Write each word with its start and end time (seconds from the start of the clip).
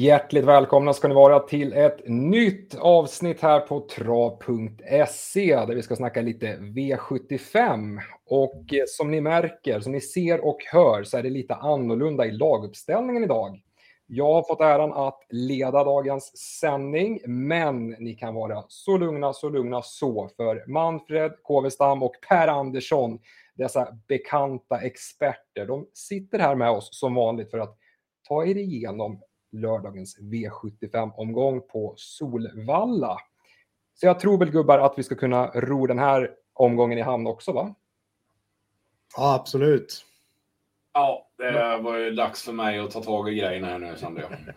Hjärtligt 0.00 0.44
välkomna 0.44 0.92
ska 0.92 1.08
ni 1.08 1.14
vara 1.14 1.40
till 1.40 1.72
ett 1.72 2.08
nytt 2.08 2.74
avsnitt 2.74 3.40
här 3.40 3.60
på 3.60 3.80
trav.se 3.80 5.56
där 5.56 5.74
vi 5.74 5.82
ska 5.82 5.96
snacka 5.96 6.22
lite 6.22 6.56
V75. 6.56 7.98
Och 8.26 8.74
eh, 8.74 8.84
som 8.86 9.10
ni 9.10 9.20
märker, 9.20 9.80
som 9.80 9.92
ni 9.92 10.00
ser 10.00 10.44
och 10.44 10.58
hör 10.72 11.04
så 11.04 11.18
är 11.18 11.22
det 11.22 11.30
lite 11.30 11.54
annorlunda 11.54 12.26
i 12.26 12.30
laguppställningen 12.30 13.24
idag. 13.24 13.60
Jag 14.06 14.32
har 14.32 14.42
fått 14.42 14.60
äran 14.60 14.92
att 14.92 15.20
leda 15.30 15.84
dagens 15.84 16.38
sändning, 16.60 17.20
men 17.26 17.88
ni 17.88 18.14
kan 18.14 18.34
vara 18.34 18.64
så 18.68 18.98
lugna, 18.98 19.32
så 19.32 19.48
lugna 19.48 19.82
så, 19.82 20.30
för 20.36 20.64
Manfred 20.66 21.32
Kåvestam 21.42 22.02
och 22.02 22.14
Per 22.28 22.48
Andersson, 22.48 23.18
dessa 23.54 23.88
bekanta 24.08 24.80
experter, 24.80 25.66
de 25.66 25.86
sitter 25.92 26.38
här 26.38 26.54
med 26.54 26.70
oss 26.70 26.88
som 26.92 27.14
vanligt 27.14 27.50
för 27.50 27.58
att 27.58 27.76
ta 28.28 28.44
er 28.44 28.56
igenom 28.56 29.20
lördagens 29.52 30.18
V75-omgång 30.18 31.60
på 31.60 31.94
Solvalla. 31.96 33.16
Så 33.94 34.06
jag 34.06 34.20
tror 34.20 34.38
väl 34.38 34.50
gubbar 34.50 34.78
att 34.78 34.94
vi 34.96 35.02
ska 35.02 35.14
kunna 35.14 35.46
ro 35.46 35.86
den 35.86 35.98
här 35.98 36.30
omgången 36.52 36.98
i 36.98 37.02
hamn 37.02 37.26
också 37.26 37.52
va? 37.52 37.74
Ja, 39.16 39.34
absolut. 39.34 40.06
Ja, 40.92 41.28
det 41.38 41.76
var 41.82 41.98
ju 41.98 42.10
dags 42.10 42.42
för 42.42 42.52
mig 42.52 42.78
att 42.78 42.90
ta 42.90 43.02
tag 43.02 43.32
i 43.32 43.34
grejerna 43.34 43.66
här 43.66 43.78
nu 43.78 43.94
kände 43.96 44.20
jag. 44.20 44.30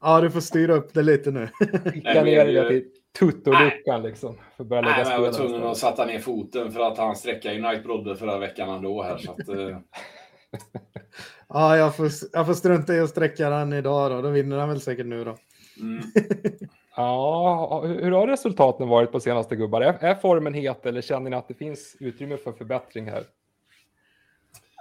Ja, 0.00 0.20
du 0.20 0.30
får 0.30 0.40
styra 0.40 0.74
upp 0.74 0.94
det 0.94 1.02
lite 1.02 1.30
nu. 1.30 1.48
Skicka 1.84 2.22
ner 2.22 2.46
det 2.46 2.68
till 2.68 2.84
tuttoluckan 3.18 4.02
liksom. 4.02 4.38
För 4.56 4.64
att 4.64 4.68
börja 4.68 4.82
lägga 4.82 4.96
Nej, 4.96 5.04
men 5.04 5.12
jag 5.12 5.20
var 5.20 5.32
tvungen 5.32 5.62
att 5.62 5.78
sätta 5.78 6.06
ner 6.06 6.18
foten 6.18 6.72
för 6.72 6.80
att 6.80 6.98
han 6.98 7.16
sträckade 7.16 7.54
ju 7.54 7.60
Night 7.60 7.82
Brodde 7.82 8.16
förra 8.16 8.38
veckan 8.38 8.68
ändå 8.68 9.02
här. 9.02 9.18
Så 9.18 9.32
att, 9.32 9.48
eh, 9.48 9.78
Ja, 11.48 11.76
jag 11.76 11.96
får, 11.96 12.10
jag 12.32 12.46
får 12.46 12.54
strunta 12.54 12.94
i 12.94 13.00
att 13.00 13.10
sträcka 13.10 13.50
den 13.50 13.72
idag 13.72 14.10
då. 14.10 14.22
Då 14.22 14.30
vinner 14.30 14.58
han 14.58 14.68
väl 14.68 14.80
säkert 14.80 15.06
nu 15.06 15.24
då. 15.24 15.36
mm. 15.80 16.02
Ja, 16.96 17.82
hur 17.86 18.10
har 18.10 18.26
resultaten 18.26 18.88
varit 18.88 19.12
på 19.12 19.20
senaste 19.20 19.56
gubbar? 19.56 19.80
Är, 19.80 19.92
är 20.00 20.14
formen 20.14 20.54
het 20.54 20.86
eller 20.86 21.00
känner 21.00 21.30
ni 21.30 21.36
att 21.36 21.48
det 21.48 21.54
finns 21.54 21.96
utrymme 22.00 22.36
för 22.36 22.52
förbättring 22.52 23.10
här? 23.10 23.24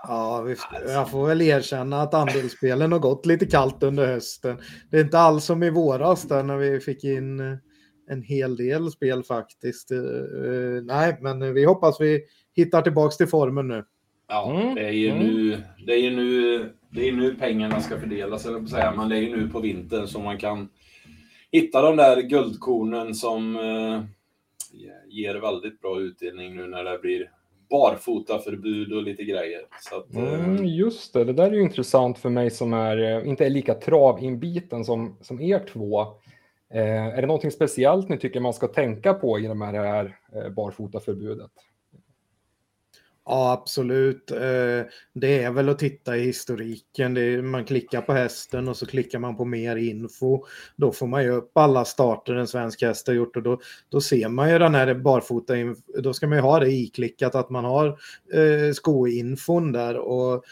Ja, 0.07 0.41
vi, 0.41 0.55
jag 0.87 1.11
får 1.11 1.27
väl 1.27 1.41
erkänna 1.41 2.01
att 2.01 2.13
andelsspelen 2.13 2.91
har 2.91 2.99
gått 2.99 3.25
lite 3.25 3.45
kallt 3.45 3.83
under 3.83 4.07
hösten. 4.07 4.57
Det 4.91 4.97
är 4.97 5.03
inte 5.03 5.19
alls 5.19 5.45
som 5.45 5.63
i 5.63 5.69
våras 5.69 6.23
där 6.23 6.43
när 6.43 6.57
vi 6.57 6.79
fick 6.79 7.03
in 7.03 7.39
eh, 7.39 7.57
en 8.09 8.21
hel 8.21 8.55
del 8.55 8.91
spel 8.91 9.23
faktiskt. 9.23 9.91
Eh, 9.91 9.97
eh, 9.97 10.83
nej, 10.83 11.17
men 11.21 11.53
vi 11.53 11.65
hoppas 11.65 12.01
vi 12.01 12.23
hittar 12.53 12.81
tillbaks 12.81 13.17
till 13.17 13.27
formen 13.27 13.67
nu. 13.67 13.85
Ja, 14.27 14.51
Mm, 14.51 14.75
det 14.75 14.81
är 14.81 14.91
ju 14.91 15.09
mm. 15.09 15.23
nu, 15.23 15.63
det 15.85 15.93
är 15.93 15.99
ju 15.99 16.15
nu, 16.15 16.59
det 16.89 17.07
är 17.07 17.11
nu 17.11 17.35
pengarna 17.35 17.81
ska 17.81 17.99
fördelas, 17.99 18.45
eller 18.45 18.59
på 18.59 18.67
säga, 18.67 18.93
men 18.97 19.09
det 19.09 19.17
är 19.17 19.21
ju 19.21 19.35
nu 19.35 19.49
på 19.49 19.59
vintern 19.59 20.07
som 20.07 20.23
man 20.23 20.37
kan 20.37 20.69
hitta 21.51 21.81
de 21.81 21.97
där 21.97 22.21
guldkornen 22.21 23.15
som 23.15 23.55
eh, 23.55 24.03
ger 25.09 25.35
väldigt 25.35 25.81
bra 25.81 25.99
utdelning 25.99 26.55
nu 26.55 26.67
när 26.67 26.83
det 26.83 26.99
blir 26.99 27.31
barfotaförbud 27.69 28.93
och 28.93 29.03
lite 29.03 29.23
grejer. 29.23 29.61
Att, 29.91 30.15
eh, 30.15 30.33
Mm, 30.33 30.65
just 30.65 31.13
det, 31.13 31.23
det 31.23 31.33
där 31.33 31.47
är 31.47 31.55
ju 31.55 31.61
intressant 31.61 32.19
för 32.19 32.29
mig 32.29 32.49
som 32.49 32.73
är, 32.73 32.97
eh, 32.97 33.27
inte 33.27 33.45
är 33.45 33.49
lika 33.49 33.73
travinbiten 33.73 34.85
som, 34.85 35.17
som 35.21 35.41
er 35.41 35.59
två. 35.59 36.01
Eh, 36.73 37.05
är 37.05 37.21
det 37.21 37.27
någonting 37.27 37.51
speciellt 37.51 38.09
ni 38.09 38.17
tycker 38.17 38.39
man 38.39 38.53
ska 38.53 38.67
tänka 38.67 39.13
på 39.13 39.39
i 39.39 39.41
det 39.41 39.65
här 39.65 40.17
eh, 40.35 40.49
barfotaförbudet? 40.49 41.51
Ja, 43.29 43.51
absolut. 43.51 44.31
Eh, 44.31 44.81
det 45.13 45.43
är 45.43 45.51
väl 45.51 45.69
att 45.69 45.79
titta 45.79 46.17
i 46.17 46.23
historiken. 46.23 47.17
Är, 47.17 47.41
man 47.41 47.65
klickar 47.65 48.01
på 48.01 48.13
hästen 48.13 48.67
och 48.67 48.77
så 48.77 48.85
klickar 48.85 49.19
man 49.19 49.37
på 49.37 49.45
mer 49.45 49.75
info. 49.75 50.45
Då 50.75 50.91
får 50.91 51.07
man 51.07 51.23
ju 51.23 51.29
upp 51.29 51.57
alla 51.57 51.85
starter 51.85 52.35
en 52.35 52.47
svensk 52.47 52.81
häst 52.81 53.07
har 53.07 53.13
gjort 53.13 53.35
och 53.35 53.43
då, 53.43 53.59
då 53.89 54.01
ser 54.01 54.29
man 54.29 54.49
ju 54.49 54.59
den 54.59 54.75
här 54.75 54.93
barfota. 54.93 55.53
Då 55.99 56.13
ska 56.13 56.27
man 56.27 56.37
ju 56.37 56.41
ha 56.41 56.59
det 56.59 56.71
iklickat 56.71 57.35
att 57.35 57.49
man 57.49 57.65
har 57.65 57.87
eh, 58.33 58.73
skoinfon 58.73 59.71
där 59.71 59.97
och 59.97 60.43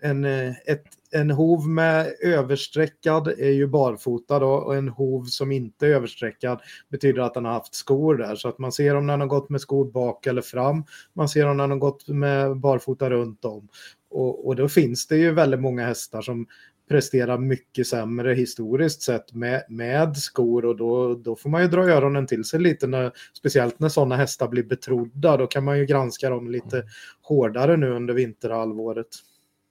en, 0.00 0.24
eh, 0.24 0.50
ett, 0.66 0.84
en 1.10 1.30
hov 1.30 1.68
med 1.68 2.14
översträckad 2.22 3.28
är 3.28 3.50
ju 3.50 3.66
barfota 3.66 4.38
då 4.38 4.50
och 4.50 4.76
en 4.76 4.88
hov 4.88 5.24
som 5.24 5.52
inte 5.52 5.86
är 5.86 5.90
översträckad 5.90 6.60
betyder 6.88 7.22
att 7.22 7.34
den 7.34 7.44
har 7.44 7.52
haft 7.52 7.74
skor 7.74 8.16
där 8.16 8.36
så 8.36 8.48
att 8.48 8.58
man 8.58 8.72
ser 8.72 8.94
om 8.94 9.06
den 9.06 9.20
har 9.20 9.28
gått 9.28 9.48
med 9.48 9.60
skor 9.60 9.90
bak 9.90 10.26
eller 10.26 10.42
fram. 10.42 10.84
Man 11.12 11.28
ser 11.28 11.46
om 11.46 11.56
den 11.56 11.70
har 11.70 11.78
gått 11.78 12.08
med 12.08 12.56
barfota 12.56 13.10
runt 13.10 13.44
om. 13.44 13.68
Och, 14.10 14.46
och 14.46 14.56
då 14.56 14.68
finns 14.68 15.06
det 15.06 15.16
ju 15.16 15.32
väldigt 15.32 15.60
många 15.60 15.86
hästar 15.86 16.22
som 16.22 16.46
presterar 16.90 17.38
mycket 17.38 17.86
sämre 17.86 18.34
historiskt 18.34 19.02
sett 19.02 19.32
med, 19.34 19.64
med 19.68 20.16
skor 20.16 20.64
och 20.64 20.76
då, 20.76 21.14
då 21.14 21.36
får 21.36 21.50
man 21.50 21.62
ju 21.62 21.68
dra 21.68 21.90
öronen 21.90 22.26
till 22.26 22.44
sig 22.44 22.60
lite, 22.60 22.86
när, 22.86 23.12
speciellt 23.38 23.78
när 23.78 23.88
sådana 23.88 24.16
hästar 24.16 24.48
blir 24.48 24.62
betrodda. 24.62 25.36
Då 25.36 25.46
kan 25.46 25.64
man 25.64 25.78
ju 25.78 25.86
granska 25.86 26.30
dem 26.30 26.50
lite 26.50 26.84
hårdare 27.22 27.76
nu 27.76 27.90
under 27.90 28.14
vinterhalvåret. 28.14 29.06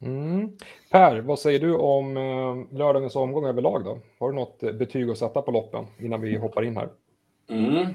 Mm. 0.01 0.57
Per, 0.89 1.21
vad 1.21 1.39
säger 1.39 1.59
du 1.59 1.75
om 1.75 2.17
eh, 2.17 2.77
lördagens 2.77 3.15
omgång 3.15 3.45
överlag 3.45 3.83
då? 3.83 3.99
Har 4.19 4.29
du 4.29 4.35
något 4.35 4.63
eh, 4.63 4.71
betyg 4.71 5.09
att 5.09 5.17
sätta 5.17 5.41
på 5.41 5.51
loppen 5.51 5.85
innan 5.99 6.21
vi 6.21 6.37
hoppar 6.37 6.63
in 6.63 6.77
här? 6.77 6.89
Mm. 7.49 7.85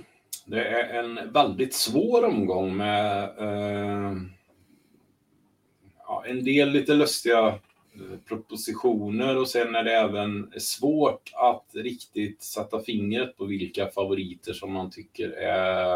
Det 0.47 0.65
är 0.65 1.05
en 1.05 1.33
väldigt 1.33 1.75
svår 1.75 2.25
omgång 2.25 2.77
med 2.77 3.23
eh, 3.39 4.13
ja, 6.07 6.25
en 6.27 6.45
del 6.45 6.71
lite 6.71 6.95
lustiga 6.95 7.47
eh, 7.47 8.19
propositioner 8.29 9.37
och 9.37 9.49
sen 9.49 9.75
är 9.75 9.85
det 9.85 9.93
även 9.93 10.53
svårt 10.59 11.33
att 11.35 11.67
riktigt 11.75 12.43
sätta 12.43 12.81
fingret 12.81 13.37
på 13.37 13.45
vilka 13.45 13.89
favoriter 13.89 14.53
som 14.53 14.73
man 14.73 14.91
tycker 14.91 15.31
är... 15.31 15.95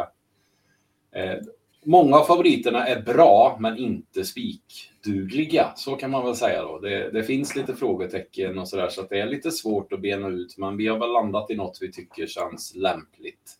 Eh, 1.13 1.39
många 1.85 2.17
av 2.17 2.25
favoriterna 2.25 2.87
är 2.87 3.03
bra 3.03 3.57
men 3.61 3.79
inte 3.79 4.25
spik 4.25 4.93
spikdugliga, 5.09 5.73
så 5.77 5.97
kan 5.97 6.11
man 6.11 6.25
väl 6.25 6.37
säga 6.37 6.63
då. 6.63 6.79
Det, 6.79 7.11
det 7.11 7.23
finns 7.23 7.57
lite 7.57 7.75
frågetecken 7.75 8.59
och 8.59 8.69
sådär 8.69 8.89
så 8.89 9.01
att 9.01 9.09
det 9.09 9.21
är 9.21 9.27
lite 9.27 9.51
svårt 9.51 9.93
att 9.93 10.03
bena 10.03 10.29
ut 10.29 10.59
men 10.59 10.77
vi 10.77 10.89
har 10.89 10.99
väl 10.99 11.13
landat 11.13 11.51
i 11.51 11.57
något 11.57 11.79
vi 11.81 11.93
tycker 11.93 12.27
känns 12.27 12.75
lämpligt. 12.75 13.55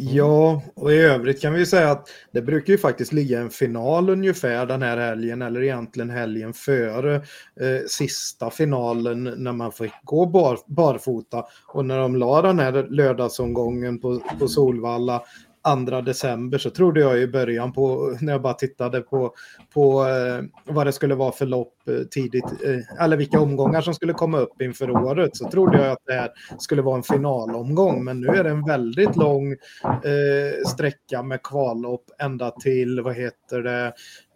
Ja, 0.00 0.62
och 0.74 0.92
i 0.92 0.96
övrigt 0.96 1.42
kan 1.42 1.52
vi 1.52 1.66
säga 1.66 1.90
att 1.90 2.08
det 2.32 2.42
brukar 2.42 2.72
ju 2.72 2.78
faktiskt 2.78 3.12
ligga 3.12 3.40
en 3.40 3.50
final 3.50 4.10
ungefär 4.10 4.66
den 4.66 4.82
här 4.82 4.96
helgen 4.96 5.42
eller 5.42 5.62
egentligen 5.62 6.10
helgen 6.10 6.52
före 6.52 7.14
eh, 7.14 7.86
sista 7.88 8.50
finalen 8.50 9.24
när 9.24 9.52
man 9.52 9.72
fick 9.72 9.92
gå 10.04 10.26
bar, 10.26 10.58
barfota. 10.66 11.44
Och 11.66 11.84
när 11.84 11.98
de 11.98 12.16
la 12.16 12.42
den 12.42 12.58
här 12.58 12.86
lördagsomgången 12.90 13.98
på, 14.00 14.22
på 14.38 14.48
Solvalla 14.48 15.22
2 15.64 16.00
december 16.00 16.58
så 16.58 16.70
trodde 16.70 17.00
jag 17.00 17.18
i 17.18 17.26
början 17.26 17.72
på 17.72 18.16
när 18.20 18.32
jag 18.32 18.42
bara 18.42 18.54
tittade 18.54 19.00
på, 19.00 19.34
på 19.74 20.06
eh, 20.06 20.44
vad 20.74 20.86
det 20.86 20.92
skulle 20.92 21.14
vara 21.14 21.32
för 21.32 21.46
lopp 21.46 21.74
eh, 21.88 22.04
tidigt, 22.10 22.44
eh, 22.44 23.04
eller 23.04 23.16
vilka 23.16 23.40
omgångar 23.40 23.80
som 23.80 23.94
skulle 23.94 24.12
komma 24.12 24.38
upp 24.38 24.62
inför 24.62 24.90
året 24.90 25.36
så 25.36 25.50
trodde 25.50 25.78
jag 25.78 25.92
att 25.92 26.06
det 26.06 26.12
här 26.12 26.30
skulle 26.58 26.82
vara 26.82 26.96
en 26.96 27.02
finalomgång. 27.02 28.04
Men 28.04 28.20
nu 28.20 28.26
är 28.26 28.44
det 28.44 28.50
en 28.50 28.64
väldigt 28.64 29.16
lång 29.16 29.52
eh, 29.84 30.66
sträcka 30.66 31.22
med 31.22 31.42
kvallopp 31.42 32.04
ända 32.18 32.50
till, 32.50 33.00
vad 33.00 33.14
heter 33.14 33.62
det, 33.62 33.92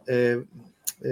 eh, 0.08 0.38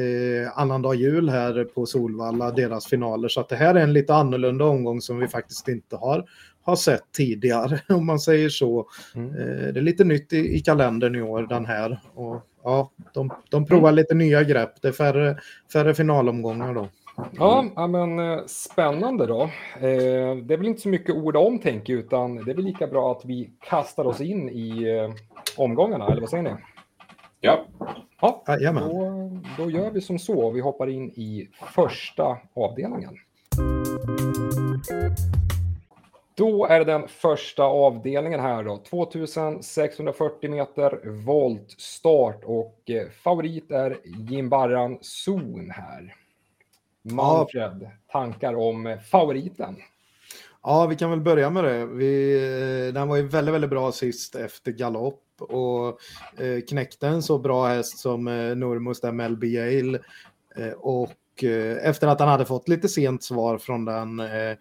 eh, 0.01 0.59
annandag 0.59 0.95
jul 0.95 1.29
här 1.29 1.65
på 1.65 1.87
Solvalla, 1.87 2.51
deras 2.51 2.87
finaler. 2.87 3.29
Så 3.29 3.41
att 3.41 3.49
det 3.49 3.57
här 3.57 3.75
är 3.75 3.81
en 3.81 3.93
lite 3.93 4.15
annorlunda 4.15 4.65
omgång 4.65 5.01
som 5.01 5.19
vi 5.19 5.29
faktiskt 5.29 5.69
inte 5.69 5.97
har, 5.97 6.25
har 6.63 6.77
sett 6.77 7.13
tidigare, 7.13 7.81
om 7.89 8.07
man 8.07 8.21
säger 8.21 8.49
så. 8.49 8.87
Mm. 9.15 9.29
Eh, 9.31 9.73
det 9.73 9.81
är 9.81 9.83
lite 9.83 10.05
nytt 10.05 10.33
i, 10.33 10.57
i 10.57 10.61
kalendern 10.61 11.15
i 11.15 11.23
år, 11.23 11.43
den 11.43 11.67
här. 11.67 12.01
Och, 12.15 12.47
ja, 12.65 12.91
de, 13.13 13.31
de 13.49 13.67
provar 13.67 13.93
lite 13.93 14.15
nya 14.15 14.45
grepp. 14.45 14.83
Det 14.83 14.89
är 14.89 14.93
färre, 14.93 15.39
färre 15.73 15.95
finalomgångar 15.95 16.75
då. 16.75 16.89
Ja, 17.39 17.65
ja, 17.77 17.87
men 17.87 18.19
eh, 18.19 18.39
spännande 18.47 19.27
då. 19.27 19.43
Eh, 19.75 20.37
det 20.37 20.55
är 20.55 20.57
väl 20.57 20.67
inte 20.67 20.81
så 20.81 20.89
mycket 20.89 21.15
ord 21.15 21.37
om 21.37 21.59
tänker 21.59 21.93
utan 21.93 22.37
det 22.37 22.51
är 22.51 22.55
väl 22.55 22.65
lika 22.65 22.87
bra 22.87 23.13
att 23.13 23.25
vi 23.25 23.51
kastar 23.61 24.05
oss 24.05 24.21
in 24.21 24.49
i 24.49 24.89
eh, 24.89 25.15
omgångarna, 25.57 26.07
eller 26.07 26.21
vad 26.21 26.31
säger 26.31 26.43
ni? 26.43 26.51
Ja, 27.41 27.67
Ja, 28.21 28.43
då, 28.73 29.31
då 29.59 29.71
gör 29.71 29.91
vi 29.91 30.01
som 30.01 30.19
så. 30.19 30.51
Vi 30.51 30.61
hoppar 30.61 30.87
in 30.87 31.11
i 31.11 31.49
första 31.75 32.39
avdelningen. 32.55 33.17
Då 36.41 36.67
är 36.67 36.79
det 36.79 36.85
den 36.85 37.09
första 37.09 37.63
avdelningen 37.63 38.41
här 38.41 38.65
då. 38.65 38.77
2640 38.79 40.51
meter 40.51 41.01
voltstart 41.25 42.45
och 42.45 42.81
eh, 42.87 43.09
favorit 43.11 43.71
är 43.71 43.99
Jimbarran 44.05 44.99
Zon 45.01 45.71
här. 45.71 46.15
Manfred, 47.03 47.91
tankar 48.13 48.55
om 48.55 48.99
favoriten? 49.11 49.77
Ja, 50.63 50.87
vi 50.87 50.97
kan 50.97 51.11
väl 51.11 51.21
börja 51.21 51.51
med 51.51 51.65
det. 51.65 51.87
Vi, 51.87 52.35
eh, 52.89 52.95
den 52.95 53.09
var 53.09 53.17
ju 53.17 53.29
väldigt, 53.29 53.55
väldigt 53.55 53.71
bra 53.71 53.93
sist 53.93 54.35
efter 54.35 54.73
galopp 54.73 55.25
och 55.39 55.89
eh, 56.43 56.61
knäckte 56.69 57.09
en 57.09 57.23
så 57.23 57.39
bra 57.39 57.67
häst 57.67 57.99
som 57.99 58.29
eh, 58.29 58.57
Nurmos 58.57 59.01
där 59.01 59.13
Melby 59.13 59.55
Yale. 59.55 59.99
Och 60.77 61.11
och 61.41 61.45
eh, 61.45 61.89
efter 61.89 62.07
att 62.07 62.21
han 62.21 62.29
hade 62.29 62.45
fått 62.45 62.69
lite 62.69 62.89
sent 62.89 63.23
svar 63.23 63.59
från 63.59 63.85
den, 63.85 64.21
eh, 64.21 64.51
eh, 64.51 64.57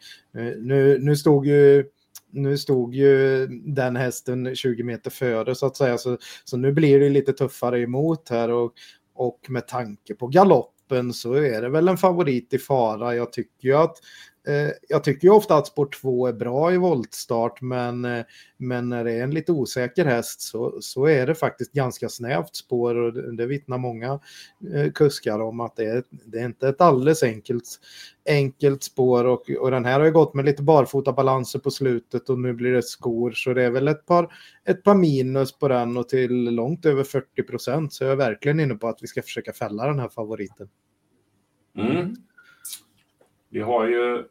nu, 0.57 0.99
nu 1.01 1.15
stod 1.15 1.45
ju 1.45 1.85
nu 2.31 2.57
stod 2.57 2.95
ju 2.95 3.47
den 3.47 3.95
hästen 3.95 4.55
20 4.55 4.83
meter 4.83 5.11
före 5.11 5.55
så 5.55 5.65
att 5.65 5.77
säga, 5.77 5.97
så, 5.97 6.17
så 6.43 6.57
nu 6.57 6.71
blir 6.71 6.99
det 6.99 7.09
lite 7.09 7.33
tuffare 7.33 7.81
emot 7.81 8.29
här 8.29 8.51
och, 8.51 8.73
och 9.15 9.39
med 9.47 9.67
tanke 9.67 10.15
på 10.15 10.27
galoppen 10.27 11.13
så 11.13 11.33
är 11.33 11.61
det 11.61 11.69
väl 11.69 11.87
en 11.87 11.97
favorit 11.97 12.53
i 12.53 12.57
fara. 12.57 13.15
Jag 13.15 13.33
tycker 13.33 13.67
ju 13.67 13.73
att 13.73 13.97
Eh, 14.49 14.71
jag 14.89 15.03
tycker 15.03 15.27
ju 15.27 15.33
ofta 15.33 15.55
att 15.55 15.67
spår 15.67 15.85
2 16.01 16.27
är 16.27 16.33
bra 16.33 16.73
i 16.73 16.77
voltstart, 16.77 17.61
men, 17.61 18.05
eh, 18.05 18.25
men 18.57 18.89
när 18.89 19.03
det 19.03 19.11
är 19.11 19.23
en 19.23 19.33
lite 19.33 19.51
osäker 19.51 20.05
häst 20.05 20.41
så, 20.41 20.77
så 20.81 21.05
är 21.05 21.27
det 21.27 21.35
faktiskt 21.35 21.71
ganska 21.71 22.09
snävt 22.09 22.55
spår 22.55 22.95
och 22.95 23.13
det, 23.13 23.35
det 23.35 23.45
vittnar 23.45 23.77
många 23.77 24.19
eh, 24.73 24.91
kuskar 24.91 25.39
om 25.39 25.59
att 25.59 25.75
det 25.75 25.85
är, 25.85 26.03
det 26.09 26.39
är 26.39 26.45
inte 26.45 26.69
ett 26.69 26.81
alldeles 26.81 27.23
enkelt, 27.23 27.65
enkelt 28.29 28.83
spår 28.83 29.25
och, 29.25 29.49
och 29.49 29.71
den 29.71 29.85
här 29.85 29.99
har 29.99 30.05
ju 30.05 30.11
gått 30.11 30.33
med 30.33 30.45
lite 30.45 30.63
barfota 30.63 31.13
balanser 31.13 31.59
på 31.59 31.71
slutet 31.71 32.29
och 32.29 32.39
nu 32.39 32.53
blir 32.53 32.71
det 32.71 32.83
skor 32.83 33.31
så 33.31 33.53
det 33.53 33.63
är 33.63 33.71
väl 33.71 33.87
ett 33.87 34.05
par, 34.05 34.33
ett 34.65 34.83
par 34.83 34.95
minus 34.95 35.59
på 35.59 35.67
den 35.67 35.97
och 35.97 36.09
till 36.09 36.43
långt 36.43 36.85
över 36.85 37.03
40 37.03 37.43
procent 37.43 37.93
så 37.93 38.03
jag 38.03 38.11
är 38.11 38.15
verkligen 38.15 38.59
inne 38.59 38.75
på 38.75 38.87
att 38.87 39.03
vi 39.03 39.07
ska 39.07 39.21
försöka 39.21 39.53
fälla 39.53 39.87
den 39.87 39.99
här 39.99 40.09
favoriten. 40.09 40.69
Mm. 41.77 42.15
Vi 43.49 43.61
har 43.61 43.87
ju 43.87 44.23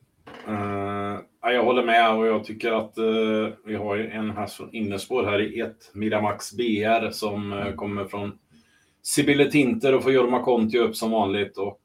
Uh, 0.49 1.21
jag 1.41 1.65
håller 1.65 1.85
med 1.85 2.17
och 2.17 2.27
jag 2.27 2.45
tycker 2.45 2.73
att 2.73 2.99
uh, 2.99 3.49
vi 3.65 3.75
har 3.75 3.97
en 3.97 4.31
här 4.31 4.47
från 4.47 4.75
innerspår 4.75 5.25
här 5.25 5.41
i 5.41 5.61
ett 5.61 5.91
Miramax 5.95 6.53
BR 6.53 7.11
som 7.11 7.53
uh, 7.53 7.75
kommer 7.75 8.05
från 8.05 8.39
Sibylle 9.03 9.51
Tinter 9.51 9.95
och 9.95 10.03
får 10.03 10.13
Jorma 10.13 10.43
Kontio 10.43 10.79
upp 10.79 10.97
som 10.97 11.11
vanligt 11.11 11.59
och 11.59 11.81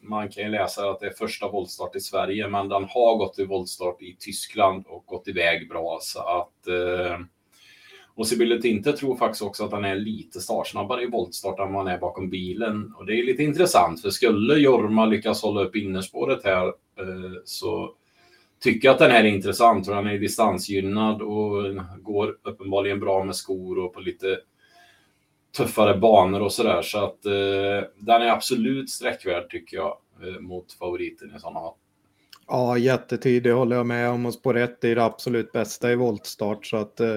man 0.00 0.28
kan 0.28 0.42
ju 0.42 0.48
läsa 0.48 0.90
att 0.90 1.00
det 1.00 1.06
är 1.06 1.10
första 1.10 1.48
voltstart 1.48 1.96
i 1.96 2.00
Sverige 2.00 2.48
men 2.48 2.68
den 2.68 2.84
har 2.84 3.16
gått 3.16 3.38
i 3.38 3.44
voltstart 3.44 4.02
i 4.02 4.16
Tyskland 4.20 4.84
och 4.86 5.04
gått 5.06 5.28
iväg 5.28 5.68
bra 5.68 5.98
så 6.00 6.20
att 6.20 6.68
och 8.14 8.26
Sibylle 8.26 8.68
inte 8.68 8.92
tror 8.92 9.16
faktiskt 9.16 9.42
också 9.42 9.64
att 9.64 9.72
han 9.72 9.84
är 9.84 9.96
lite 9.96 10.40
startsnabbare 10.40 11.02
i 11.02 11.06
voltstart 11.06 11.58
än 11.58 11.72
vad 11.72 11.84
han 11.84 11.94
är 11.94 11.98
bakom 11.98 12.30
bilen. 12.30 12.94
Och 12.96 13.06
det 13.06 13.18
är 13.18 13.24
lite 13.24 13.42
intressant, 13.42 14.02
för 14.02 14.10
skulle 14.10 14.54
Jorma 14.54 15.06
lyckas 15.06 15.42
hålla 15.42 15.62
upp 15.62 15.76
innerspåret 15.76 16.44
här 16.44 16.66
eh, 16.66 17.32
så 17.44 17.94
tycker 18.60 18.88
jag 18.88 18.92
att 18.92 18.98
den 18.98 19.10
här 19.10 19.24
är 19.24 19.28
intressant. 19.28 19.86
För 19.86 19.94
han 19.94 20.06
är 20.06 20.18
distansgynnad 20.18 21.22
och 21.22 21.74
går 21.98 22.36
uppenbarligen 22.42 23.00
bra 23.00 23.24
med 23.24 23.36
skor 23.36 23.78
och 23.78 23.94
på 23.94 24.00
lite 24.00 24.38
tuffare 25.56 25.98
banor 25.98 26.40
och 26.40 26.52
sådär. 26.52 26.82
Så 26.82 26.98
att 27.04 27.26
eh, 27.26 27.88
den 27.96 28.22
är 28.22 28.30
absolut 28.30 28.90
sträckvärd 28.90 29.50
tycker 29.50 29.76
jag 29.76 29.96
eh, 30.22 30.40
mot 30.40 30.72
favoriten 30.72 31.32
i 31.36 31.40
sådana 31.40 31.60
fall. 31.60 31.74
Ja, 32.52 32.78
jättetidig, 32.78 33.50
håller 33.50 33.76
jag 33.76 33.86
med 33.86 34.10
om 34.10 34.26
och 34.26 34.34
spår 34.34 34.56
1 34.56 34.84
är 34.84 34.94
det 34.94 35.04
absolut 35.04 35.52
bästa 35.52 35.92
i 35.92 35.96
voltstart. 35.96 36.66
Så 36.66 36.76
att, 36.76 37.00
eh, 37.00 37.14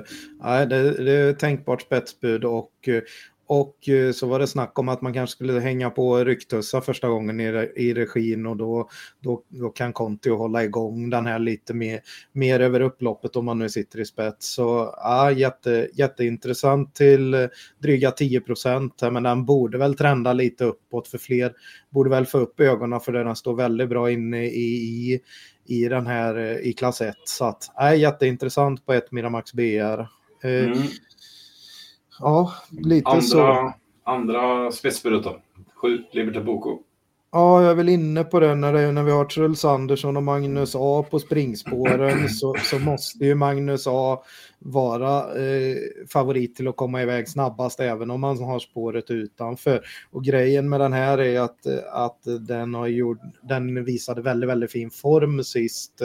det, 0.70 1.06
det 1.06 1.12
är 1.12 1.34
tänkbart 1.34 1.82
spetsbud 1.82 2.46
och, 2.46 2.88
eh, 2.88 3.02
och 3.48 3.90
eh, 3.90 4.12
så 4.12 4.28
var 4.28 4.40
det 4.40 4.48
snack 4.48 4.80
om 4.80 4.90
att 4.90 5.02
man 5.02 5.14
kanske 5.14 5.36
skulle 5.36 5.60
hänga 5.60 5.90
på 5.90 6.18
rycktussar 6.18 6.82
första 6.82 7.08
gången 7.08 7.40
i, 7.40 7.72
i 7.76 7.94
regin 7.94 8.46
och 8.46 8.58
då, 8.58 8.90
då, 9.20 9.44
då 9.48 9.70
kan 9.70 9.94
Conti 9.94 10.30
hålla 10.30 10.64
igång 10.64 11.10
den 11.10 11.26
här 11.26 11.40
lite 11.40 11.74
mer, 11.74 12.00
mer 12.32 12.60
över 12.60 12.80
upploppet 12.80 13.36
om 13.36 13.46
man 13.46 13.60
nu 13.60 13.70
sitter 13.70 14.00
i 14.00 14.06
spets. 14.06 14.48
Så 14.48 14.96
ja, 14.98 15.32
jätte, 15.32 15.90
jätteintressant 15.94 16.96
till 16.96 17.34
eh, 17.34 17.48
dryga 17.82 18.12
10 18.12 18.42
procent 18.42 19.02
men 19.12 19.24
den 19.24 19.46
borde 19.46 19.78
väl 19.78 19.96
trenda 19.96 20.34
lite 20.34 20.66
uppåt 20.66 21.08
för 21.08 21.18
fler 21.18 21.54
borde 21.90 22.10
väl 22.10 22.26
få 22.26 22.38
upp 22.38 22.60
ögonen 22.60 23.00
för 23.00 23.12
den 23.12 23.36
står 23.36 23.56
väldigt 23.56 23.90
bra 23.90 24.12
inne 24.12 24.46
i, 24.46 24.74
i, 24.76 25.20
i 25.66 25.88
den 25.88 26.08
här 26.08 26.38
eh, 26.38 26.58
i 26.58 26.74
klass 26.74 27.02
1. 27.02 27.16
Så 27.26 27.46
att, 27.46 27.72
ja, 27.76 27.96
jätteintressant 27.96 28.86
på 28.86 28.94
ett 28.94 29.12
Miramax 29.12 29.54
BR. 29.54 30.08
Mm. 30.44 30.78
Ja, 32.20 32.54
lite 32.70 33.10
andra, 33.10 33.22
så. 33.22 33.74
Andra 34.04 34.72
spetsbudet 34.72 35.24
då? 35.24 35.42
Sju, 35.76 36.04
Liberty 36.12 36.40
Boko. 36.40 36.80
Ja, 37.36 37.62
jag 37.62 37.72
är 37.72 37.76
väl 37.76 37.90
inne 37.90 38.24
på 38.24 38.40
det 38.40 38.56
när, 38.56 38.74
det, 38.74 38.92
när 38.92 39.04
vi 39.04 39.12
har 39.12 39.26
Truls 39.26 39.66
Andersson 39.66 40.18
och 40.18 40.24
Magnus 40.24 40.76
A 40.76 41.06
på 41.10 41.20
springspåren 41.20 42.30
så, 42.40 42.56
så 42.64 42.80
måste 42.80 43.26
ju 43.26 43.36
Magnus 43.36 43.88
A 43.88 44.24
vara 44.60 45.20
eh, 45.20 45.76
favorit 46.10 46.56
till 46.56 46.68
att 46.68 46.76
komma 46.76 47.02
iväg 47.02 47.30
snabbast 47.30 47.80
även 47.80 48.12
om 48.12 48.22
man 48.22 48.44
har 48.44 48.60
spåret 48.60 49.12
utanför. 49.12 49.82
Och 50.12 50.24
grejen 50.24 50.70
med 50.70 50.80
den 50.80 50.94
här 50.94 51.18
är 51.18 51.40
att, 51.40 51.66
att 51.92 52.20
den, 52.48 52.74
har 52.74 52.88
gjort, 52.88 53.20
den 53.44 53.84
visade 53.84 54.22
väldigt, 54.22 54.50
väldigt 54.50 54.72
fin 54.72 54.90
form 54.90 55.44
sist. 55.44 56.02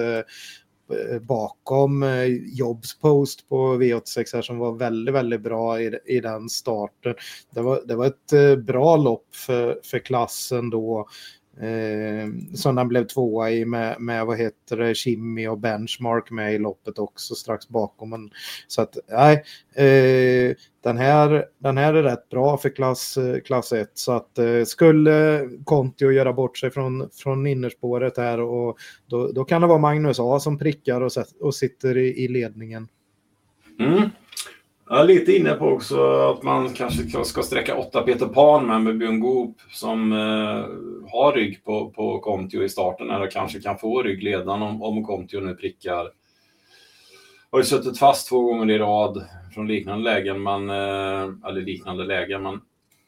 Eh, 0.91 1.19
bakom 1.19 2.03
eh, 2.03 2.25
Jobs 2.59 2.99
post 2.99 3.49
på 3.49 3.75
V86 3.75 4.35
här 4.35 4.43
som 4.43 4.59
var 4.59 4.73
väldigt, 4.73 5.15
väldigt 5.15 5.41
bra 5.41 5.81
i, 5.81 5.99
i 6.05 6.21
den 6.21 6.49
starten. 6.49 7.15
Det 7.51 7.61
var, 7.61 7.83
det 7.87 7.95
var 7.95 8.07
ett 8.07 8.33
eh, 8.33 8.57
bra 8.57 8.97
lopp 8.97 9.27
för, 9.35 9.81
för 9.85 9.99
klassen 9.99 10.71
då. 10.71 11.09
Eh, 11.57 12.55
som 12.55 12.75
den 12.75 12.89
blev 12.89 13.07
tvåa 13.07 13.51
i 13.51 13.65
med, 13.65 14.01
med 14.01 14.27
vad 14.27 14.39
heter 14.39 14.77
det, 14.77 14.95
Kimi 14.95 15.49
och 15.49 15.59
Benchmark 15.59 16.31
med 16.31 16.55
i 16.55 16.59
loppet 16.59 16.99
också 16.99 17.35
strax 17.35 17.69
bakom. 17.69 18.11
Men, 18.11 18.31
så 18.67 18.83
att 18.83 18.97
nej, 19.09 19.35
eh, 19.75 20.57
den, 20.83 20.99
här, 20.99 21.45
den 21.59 21.79
här 21.79 21.95
är 21.95 22.03
rätt 22.03 22.29
bra 22.29 22.59
för 22.59 22.69
klass, 22.69 23.17
eh, 23.17 23.41
klass 23.41 23.73
1 23.73 23.91
så 23.95 24.13
att 24.13 24.39
eh, 24.39 24.65
skulle 24.65 25.49
Kontio 25.65 26.11
göra 26.11 26.33
bort 26.33 26.59
sig 26.59 26.71
från, 26.71 27.11
från 27.13 27.47
innerspåret 27.47 28.17
här 28.17 28.41
och 28.41 28.79
då, 29.07 29.33
då 29.33 29.45
kan 29.45 29.61
det 29.61 29.67
vara 29.67 29.79
Magnus 29.79 30.21
A 30.21 30.41
som 30.41 30.59
prickar 30.59 31.01
och, 31.01 31.13
och 31.41 31.55
sitter 31.55 31.97
i, 31.97 32.25
i 32.25 32.29
ledningen. 32.29 32.89
Mm. 33.79 34.11
Jag 34.93 35.01
är 35.01 35.05
lite 35.05 35.37
inne 35.37 35.55
på 35.55 35.67
också 35.67 36.03
att 36.21 36.43
man 36.43 36.75
kanske 36.75 37.25
ska 37.25 37.43
sträcka 37.43 37.77
åtta 37.77 38.03
Peter 38.03 38.27
Pan 38.27 38.67
med, 38.67 38.83
med 38.83 38.99
Björn 38.99 39.21
Goop 39.21 39.57
som 39.71 40.13
eh, 40.13 41.09
har 41.11 41.33
rygg 41.33 41.65
på, 41.65 41.91
på 41.91 42.19
Kontio 42.19 42.63
i 42.63 42.69
starten 42.69 43.11
eller 43.11 43.31
kanske 43.31 43.61
kan 43.61 43.79
få 43.79 44.03
ryggledan 44.03 44.63
om, 44.63 44.83
om 44.83 45.05
Kontio 45.05 45.41
nu 45.41 45.55
prickar. 45.55 46.11
Har 47.51 47.59
ju 47.59 47.65
suttit 47.65 47.99
fast 47.99 48.29
två 48.29 48.43
gånger 48.43 48.71
i 48.71 48.79
rad 48.79 49.25
från 49.55 49.69
liknande 49.69 50.05
lägen, 50.05 50.43
men, 50.43 50.71
eh, 50.71 51.49
eller 51.49 51.61
liknande 51.61 52.05
lägen, 52.05 52.43
men 52.43 52.61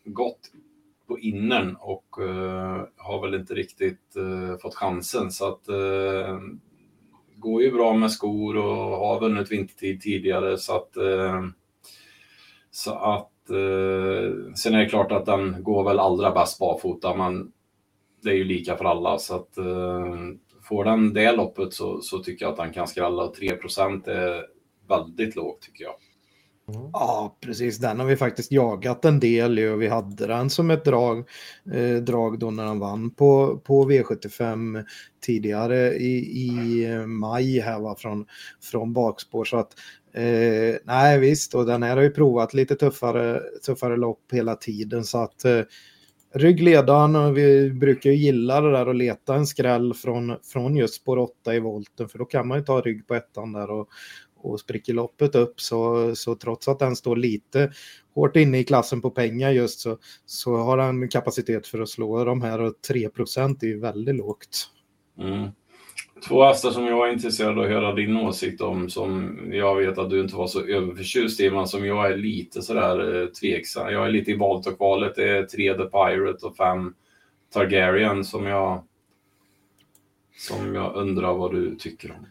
gått 0.04 0.40
på 1.08 1.18
innern 1.18 1.76
och 1.80 2.22
eh, 2.22 2.82
har 2.96 3.20
väl 3.20 3.34
inte 3.34 3.54
riktigt 3.54 4.16
eh, 4.16 4.58
fått 4.62 4.74
chansen. 4.74 5.30
Så 5.30 5.48
att 5.48 5.68
eh, 5.68 6.38
går 7.36 7.62
ju 7.62 7.72
bra 7.72 7.94
med 7.94 8.12
skor 8.12 8.56
och 8.56 9.06
har 9.06 9.20
vunnit 9.20 9.52
vintertid 9.52 10.00
tidigare 10.00 10.58
så 10.58 10.76
att 10.76 10.96
eh, 10.96 11.42
så 12.72 12.94
att 12.94 13.50
eh, 13.50 14.54
sen 14.54 14.74
är 14.74 14.78
det 14.78 14.88
klart 14.88 15.12
att 15.12 15.26
den 15.26 15.62
går 15.62 15.84
väl 15.84 15.98
allra 15.98 16.30
bäst 16.30 16.58
barfota, 16.58 17.16
men 17.16 17.52
det 18.22 18.30
är 18.30 18.34
ju 18.34 18.44
lika 18.44 18.76
för 18.76 18.84
alla 18.84 19.18
så 19.18 19.34
att 19.34 19.58
eh, 19.58 20.16
får 20.62 20.84
den 20.84 21.14
det 21.14 21.32
loppet 21.32 21.72
så, 21.72 22.00
så 22.00 22.18
tycker 22.18 22.44
jag 22.44 22.52
att 22.52 22.58
den 22.58 22.72
kan 22.72 22.88
skrälla. 22.88 23.28
3 23.28 23.48
är 23.48 24.46
väldigt 24.88 25.36
lågt 25.36 25.62
tycker 25.62 25.84
jag. 25.84 25.94
Mm. 26.68 26.90
Ja, 26.92 27.36
precis. 27.40 27.78
Den 27.78 28.00
har 28.00 28.06
vi 28.06 28.16
faktiskt 28.16 28.52
jagat 28.52 29.04
en 29.04 29.20
del 29.20 29.58
och 29.58 29.82
vi 29.82 29.88
hade 29.88 30.26
den 30.26 30.50
som 30.50 30.70
ett 30.70 30.84
drag, 30.84 31.18
eh, 31.74 31.96
drag 31.96 32.38
då 32.38 32.50
när 32.50 32.64
han 32.64 32.78
vann 32.78 33.10
på, 33.10 33.60
på 33.64 33.90
V75 33.90 34.84
tidigare 35.20 35.94
i, 35.94 36.16
i 36.18 36.86
maj 37.06 37.60
här 37.60 37.80
var 37.80 37.94
från, 37.94 38.26
från 38.70 38.92
bakspår. 38.92 39.44
Så 39.44 39.56
att 39.56 39.72
Eh, 40.14 40.76
nej 40.84 41.18
visst, 41.18 41.54
och 41.54 41.66
den 41.66 41.82
här 41.82 41.96
har 41.96 42.02
ju 42.02 42.10
provat 42.10 42.54
lite 42.54 42.74
tuffare, 42.74 43.40
tuffare 43.66 43.96
lopp 43.96 44.32
hela 44.32 44.54
tiden 44.54 45.04
så 45.04 45.18
att 45.18 45.44
eh, 45.44 45.60
ryggledaren 46.34 47.16
och 47.16 47.36
vi 47.36 47.70
brukar 47.70 48.10
ju 48.10 48.16
gilla 48.16 48.60
det 48.60 48.72
där 48.72 48.88
och 48.88 48.94
leta 48.94 49.34
en 49.34 49.46
skräll 49.46 49.94
från, 49.94 50.36
från 50.42 50.76
just 50.76 50.94
spår 50.94 51.18
8 51.18 51.54
i 51.54 51.60
volten 51.60 52.08
för 52.08 52.18
då 52.18 52.24
kan 52.24 52.48
man 52.48 52.58
ju 52.58 52.64
ta 52.64 52.80
rygg 52.80 53.06
på 53.06 53.14
ettan 53.14 53.52
där 53.52 53.70
och, 53.70 53.88
och 54.36 54.60
spricker 54.60 54.92
loppet 54.92 55.34
upp 55.34 55.60
så, 55.60 56.12
så 56.16 56.34
trots 56.34 56.68
att 56.68 56.78
den 56.78 56.96
står 56.96 57.16
lite 57.16 57.72
hårt 58.14 58.36
inne 58.36 58.58
i 58.58 58.64
klassen 58.64 59.00
på 59.00 59.10
pengar 59.10 59.50
just 59.50 59.80
så, 59.80 59.98
så 60.26 60.56
har 60.56 60.76
den 60.76 61.08
kapacitet 61.08 61.66
för 61.66 61.80
att 61.80 61.88
slå 61.88 62.24
de 62.24 62.42
här 62.42 62.60
och 62.60 62.74
3% 62.88 63.58
är 63.62 63.66
ju 63.66 63.80
väldigt 63.80 64.16
lågt. 64.16 64.68
Mm. 65.18 65.48
Två 66.28 66.44
hästar 66.44 66.70
som 66.70 66.86
jag 66.86 67.08
är 67.08 67.12
intresserad 67.12 67.58
av 67.58 67.64
att 67.64 67.70
höra 67.70 67.94
din 67.94 68.16
åsikt 68.16 68.60
om, 68.60 68.90
som 68.90 69.38
jag 69.52 69.76
vet 69.76 69.98
att 69.98 70.10
du 70.10 70.20
inte 70.20 70.36
var 70.36 70.46
så 70.46 70.60
överförtjust 70.60 71.40
i, 71.40 71.50
men 71.50 71.66
som 71.66 71.86
jag 71.86 72.12
är 72.12 72.16
lite 72.16 72.62
sådär 72.62 73.22
eh, 73.22 73.26
tveksam. 73.28 73.92
Jag 73.92 74.06
är 74.06 74.10
lite 74.10 74.30
i 74.30 74.36
valet 74.36 74.66
och 74.66 74.76
kvalet. 74.76 75.14
Det 75.16 75.28
är 75.28 75.42
tre 75.42 75.74
The 75.74 75.84
Pirate 75.84 76.46
och 76.46 76.56
fem 76.56 76.94
Targaryen 77.52 78.24
som 78.24 78.46
jag, 78.46 78.84
som 80.36 80.74
jag 80.74 80.96
undrar 80.96 81.34
vad 81.34 81.52
du 81.52 81.76
tycker 81.76 82.10
om. 82.10 82.26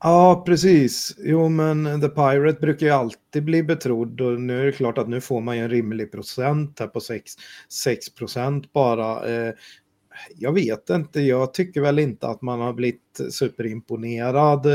Ja, 0.00 0.42
precis. 0.46 1.16
Jo, 1.18 1.48
men 1.48 2.00
The 2.00 2.08
Pirate 2.08 2.60
brukar 2.60 2.86
ju 2.86 2.92
alltid 2.92 3.44
bli 3.44 3.62
betrodd 3.62 4.20
och 4.20 4.40
nu 4.40 4.60
är 4.60 4.64
det 4.64 4.72
klart 4.72 4.98
att 4.98 5.08
nu 5.08 5.20
får 5.20 5.40
man 5.40 5.56
ju 5.56 5.62
en 5.62 5.70
rimlig 5.70 6.12
procent 6.12 6.80
här 6.80 6.86
på 6.86 7.00
6, 7.00 7.32
6 7.84 8.14
procent 8.14 8.72
bara. 8.72 9.28
Eh, 9.28 9.54
jag 10.36 10.52
vet 10.52 10.90
inte, 10.90 11.20
jag 11.20 11.54
tycker 11.54 11.80
väl 11.80 11.98
inte 11.98 12.28
att 12.28 12.42
man 12.42 12.60
har 12.60 12.72
blivit 12.72 13.20
superimponerad. 13.30 14.66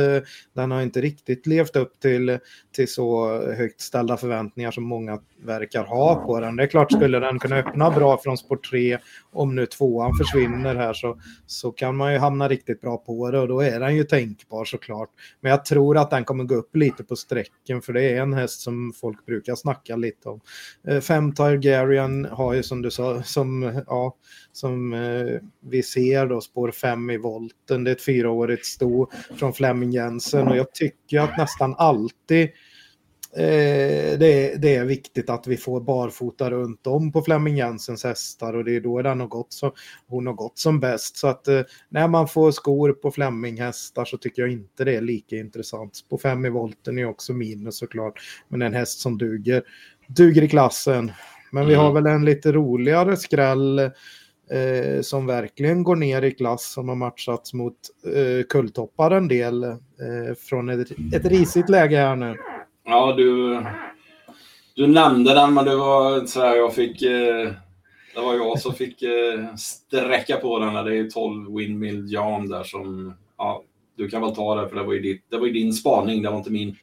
Den 0.54 0.72
har 0.72 0.82
inte 0.82 1.02
riktigt 1.02 1.48
levt 1.48 1.76
upp 1.76 2.00
till, 2.00 2.40
till 2.76 2.94
så 2.94 3.38
högt 3.54 3.82
ställda 3.82 4.18
förväntningar 4.18 4.72
som 4.72 4.84
många 4.84 5.20
verkar 5.46 5.84
ha 5.84 6.16
på 6.16 6.40
den. 6.40 6.56
Det 6.56 6.64
är 6.64 6.68
klart, 6.68 6.92
skulle 6.92 7.20
den 7.20 7.40
kunna 7.40 7.56
öppna 7.56 7.92
bra 7.92 8.18
från 8.18 8.38
sport 8.38 8.70
3, 8.70 8.98
om 9.32 9.56
nu 9.56 9.66
tvåan 9.66 10.12
försvinner 10.18 10.76
här 10.76 10.94
så, 10.94 11.20
så 11.46 11.72
kan 11.72 11.96
man 11.96 12.14
ju 12.14 12.20
hamna 12.20 12.50
riktigt 12.50 12.82
bra 12.82 12.98
på 12.98 13.32
det 13.32 13.40
och 13.40 13.48
då 13.48 13.62
är 13.62 13.80
den 13.80 13.96
ju 13.96 14.04
tänkbar 14.04 14.66
såklart. 14.66 15.10
Men 15.42 15.52
jag 15.52 15.66
tror 15.66 15.98
att 15.98 16.10
den 16.10 16.26
kommer 16.26 16.44
gå 16.44 16.56
upp 16.56 16.76
lite 16.76 17.04
på 17.04 17.16
sträcken 17.16 17.82
för 17.82 17.94
det 17.94 18.04
är 18.04 18.22
en 18.22 18.34
häst 18.34 18.62
som 18.62 18.94
folk 19.02 19.26
brukar 19.26 19.56
snacka 19.56 19.96
lite 19.96 20.30
om. 20.30 20.42
Eh, 20.88 21.00
Fem 21.00 21.34
Targaryen 21.34 22.26
har 22.32 22.54
ju 22.54 22.64
som 22.64 22.82
du 22.82 22.92
sa, 22.92 23.24
som, 23.24 23.82
ja, 23.88 24.16
som 24.54 24.94
eh, 24.94 25.40
vi 25.60 25.84
ser 25.84 26.28
då 26.28 26.42
spår 26.42 26.72
5 26.72 27.10
i 27.10 27.18
volten. 27.18 27.84
Det 27.84 27.92
är 27.92 27.96
ett 27.96 28.02
fyraårigt 28.02 28.66
sto 28.66 29.10
från 29.38 29.54
Flemming 29.54 29.92
Jensen 29.92 30.48
och 30.48 30.58
jag 30.58 30.74
tycker 30.74 31.20
att 31.20 31.38
nästan 31.38 31.76
alltid 31.78 32.44
eh, 33.36 34.20
det, 34.20 34.62
det, 34.62 34.76
är 34.76 34.86
viktigt 34.86 35.30
att 35.30 35.48
vi 35.48 35.58
får 35.58 35.82
barfota 35.82 36.52
runt 36.52 36.88
om 36.88 37.12
på 37.12 37.22
Flemming 37.22 37.58
Jensens 37.58 38.04
hästar 38.04 38.54
och 38.54 38.64
det 38.64 38.76
är 38.76 38.82
då 38.82 39.02
den 39.02 39.20
har 39.20 39.28
gått 39.28 39.54
så, 39.54 39.74
hon 40.08 40.28
har 40.28 40.34
gått 40.34 40.58
som 40.58 40.80
bäst. 40.80 41.18
Så 41.18 41.28
att 41.28 41.48
eh, 41.48 41.62
när 41.90 42.08
man 42.08 42.28
får 42.28 42.52
skor 42.52 42.94
på 42.94 43.12
Flemming 43.12 43.62
hästar 43.62 44.06
så 44.06 44.18
tycker 44.18 44.42
jag 44.42 44.52
inte 44.52 44.84
det 44.84 44.96
är 44.96 45.02
lika 45.02 45.36
intressant. 45.36 46.06
På 46.10 46.18
5 46.18 46.46
i 46.46 46.50
volten 46.50 47.00
är 47.00 47.06
också 47.06 47.34
minus 47.34 47.78
såklart, 47.78 48.20
men 48.48 48.62
en 48.62 48.74
häst 48.74 49.00
som 49.00 49.18
duger, 49.18 49.64
duger 50.08 50.42
i 50.42 50.50
klassen. 50.50 51.12
Men 51.52 51.68
vi 51.68 51.76
har 51.76 51.90
mm. 51.90 52.04
väl 52.04 52.14
en 52.14 52.26
lite 52.26 52.52
roligare 52.52 53.18
skräll 53.18 53.92
eh, 54.52 55.02
som 55.02 55.26
verkligen 55.26 55.84
går 55.84 55.96
ner 55.96 56.22
i 56.22 56.32
klass 56.32 56.72
som 56.74 56.90
har 56.90 56.96
matchats 56.96 57.54
mot 57.54 57.78
eh, 58.16 58.46
kulltoppar 58.50 59.12
en 59.12 59.28
del 59.28 59.64
eh, 59.64 59.78
från 60.50 60.70
ett, 60.70 60.92
ett 61.14 61.26
risigt 61.26 61.70
läge 61.70 61.98
här 61.98 62.16
nu. 62.16 62.36
Ja, 62.86 63.14
du, 63.18 63.62
du 64.76 64.88
nämnde 64.88 65.34
den, 65.34 65.54
men 65.54 65.66
det 65.66 65.76
var 65.76 66.26
så 66.26 66.40
här 66.40 66.56
jag 66.56 66.76
fick... 66.76 67.02
Eh, 67.02 67.52
det 68.16 68.22
var 68.22 68.34
jag 68.36 68.60
som 68.60 68.74
fick 68.74 69.02
eh, 69.02 69.56
sträcka 69.56 70.38
på 70.38 70.60
den. 70.60 70.86
Det 70.86 70.98
är 70.98 71.10
12 71.10 71.56
Windmill 71.56 72.06
Jan 72.14 72.50
där 72.50 72.64
som... 72.64 73.14
Ja, 73.38 73.64
du 73.96 74.10
kan 74.10 74.22
väl 74.22 74.36
ta 74.36 74.56
det, 74.56 74.70
för 74.70 74.76
det 74.76 74.84
var 74.84 74.94
ju, 74.94 75.00
ditt, 75.00 75.26
det 75.30 75.38
var 75.38 75.46
ju 75.46 75.54
din 75.54 75.74
spaning, 75.74 76.22
det 76.22 76.30
var 76.30 76.38
inte 76.38 76.52
min. 76.52 76.76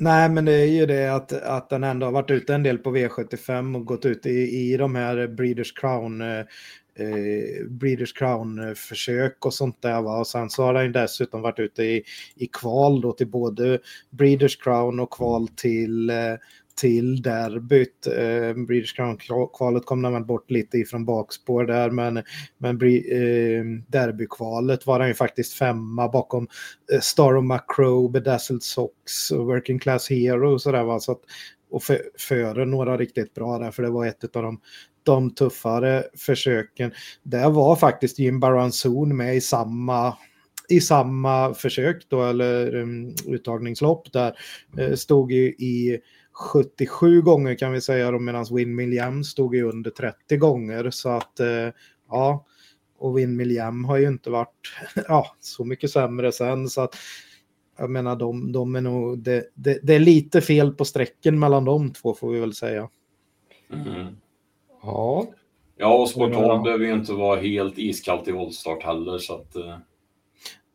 Nej, 0.00 0.28
men 0.28 0.44
det 0.44 0.52
är 0.52 0.66
ju 0.66 0.86
det 0.86 1.14
att, 1.14 1.32
att 1.32 1.70
den 1.70 1.84
ändå 1.84 2.06
har 2.06 2.12
varit 2.12 2.30
ute 2.30 2.54
en 2.54 2.62
del 2.62 2.78
på 2.78 2.96
V75 2.96 3.76
och 3.76 3.84
gått 3.84 4.04
ut 4.04 4.26
i, 4.26 4.30
i 4.30 4.76
de 4.76 4.94
här 4.94 5.26
Breeders 5.26 5.72
Crown 5.72 6.20
eh, 6.20 6.38
eh 6.98 7.66
Breeders 7.68 8.12
Crown-försök 8.12 9.32
eh, 9.32 9.46
och 9.46 9.54
sånt 9.54 9.82
där. 9.82 10.02
Va? 10.02 10.18
Och 10.18 10.26
sen 10.26 10.50
så 10.50 10.62
har 10.62 10.74
den 10.74 10.92
dessutom 10.92 11.42
varit 11.42 11.58
ute 11.58 11.82
i, 11.82 12.02
i 12.36 12.46
kval 12.46 13.00
då 13.00 13.12
till 13.12 13.26
både 13.26 13.78
Breeders 14.10 14.56
Crown 14.56 15.00
och 15.00 15.10
kval 15.10 15.48
till 15.48 16.10
eh, 16.10 16.34
till 16.78 17.22
derbyt. 17.22 18.06
Eh, 18.06 18.64
British 18.66 18.96
Crown-kvalet 18.96 19.84
kom 19.84 20.00
man 20.02 20.26
bort 20.26 20.50
lite 20.50 20.78
ifrån 20.78 21.04
bakspår 21.04 21.64
där, 21.64 21.90
men, 21.90 22.22
men 22.58 22.74
eh, 22.82 23.64
derbykvalet 23.88 24.86
var 24.86 25.00
han 25.00 25.08
ju 25.08 25.14
faktiskt 25.14 25.52
femma 25.52 26.08
bakom 26.08 26.48
eh, 26.92 27.00
Star 27.00 27.36
of 27.36 27.44
Macro, 27.44 28.08
Bedazzled 28.08 28.62
Sox 28.62 29.30
och 29.30 29.46
Working 29.46 29.78
Class 29.78 30.10
Hero 30.10 30.52
och 30.52 30.62
sådär. 30.62 30.84
Va? 30.84 31.00
Så 31.00 31.12
att, 31.12 31.20
och 31.70 31.82
för, 31.82 32.00
före 32.18 32.64
några 32.64 32.96
riktigt 32.96 33.34
bra 33.34 33.58
där, 33.58 33.70
för 33.70 33.82
det 33.82 33.90
var 33.90 34.06
ett 34.06 34.36
av 34.36 34.42
de, 34.42 34.60
de 35.02 35.30
tuffare 35.30 36.04
försöken. 36.16 36.92
Där 37.22 37.50
var 37.50 37.76
faktiskt 37.76 38.18
Jim 38.18 38.40
Baranzon 38.40 39.16
med 39.16 39.36
i 39.36 39.40
samma 39.40 40.16
i 40.68 40.80
samma 40.80 41.54
försök 41.54 42.06
då, 42.08 42.22
eller 42.22 42.74
um, 42.74 43.14
uttagningslopp 43.26 44.12
där, 44.12 44.38
uh, 44.80 44.94
stod 44.94 45.32
i, 45.32 45.46
i 45.46 45.98
77 46.38 47.22
gånger 47.22 47.54
kan 47.54 47.72
vi 47.72 47.80
säga 47.80 48.10
då 48.10 48.18
medan 48.18 48.46
Win 48.50 48.92
Jam 48.92 49.24
stod 49.24 49.54
ju 49.54 49.62
under 49.62 49.90
30 49.90 50.36
gånger 50.36 50.90
så 50.90 51.08
att 51.08 51.40
eh, 51.40 51.68
ja 52.08 52.44
och 52.98 53.18
Win 53.18 53.50
Jam 53.50 53.84
har 53.84 53.96
ju 53.96 54.08
inte 54.08 54.30
varit 54.30 54.72
ja, 55.08 55.36
så 55.40 55.64
mycket 55.64 55.90
sämre 55.90 56.32
sen 56.32 56.68
så 56.68 56.80
att 56.80 56.96
jag 57.78 57.90
menar 57.90 58.16
de, 58.16 58.52
de 58.52 58.76
är 58.76 58.80
nog 58.80 59.18
det, 59.18 59.44
det, 59.54 59.78
det 59.82 59.94
är 59.94 60.00
lite 60.00 60.40
fel 60.40 60.74
på 60.74 60.84
strecken 60.84 61.38
mellan 61.38 61.64
de 61.64 61.92
två 61.92 62.14
får 62.14 62.30
vi 62.30 62.40
väl 62.40 62.54
säga. 62.54 62.88
Mm. 63.72 64.16
Ja. 64.82 65.26
Ja, 65.76 65.98
och 65.98 66.08
Sport 66.08 66.32
12 66.32 66.62
behöver 66.62 66.84
ju 66.84 66.92
inte 66.92 67.12
vara 67.12 67.40
helt 67.40 67.78
iskallt 67.78 68.28
i 68.28 68.32
våldstart 68.32 68.82
heller 68.82 69.18
så 69.18 69.34
att 69.34 69.56
eh... 69.56 69.76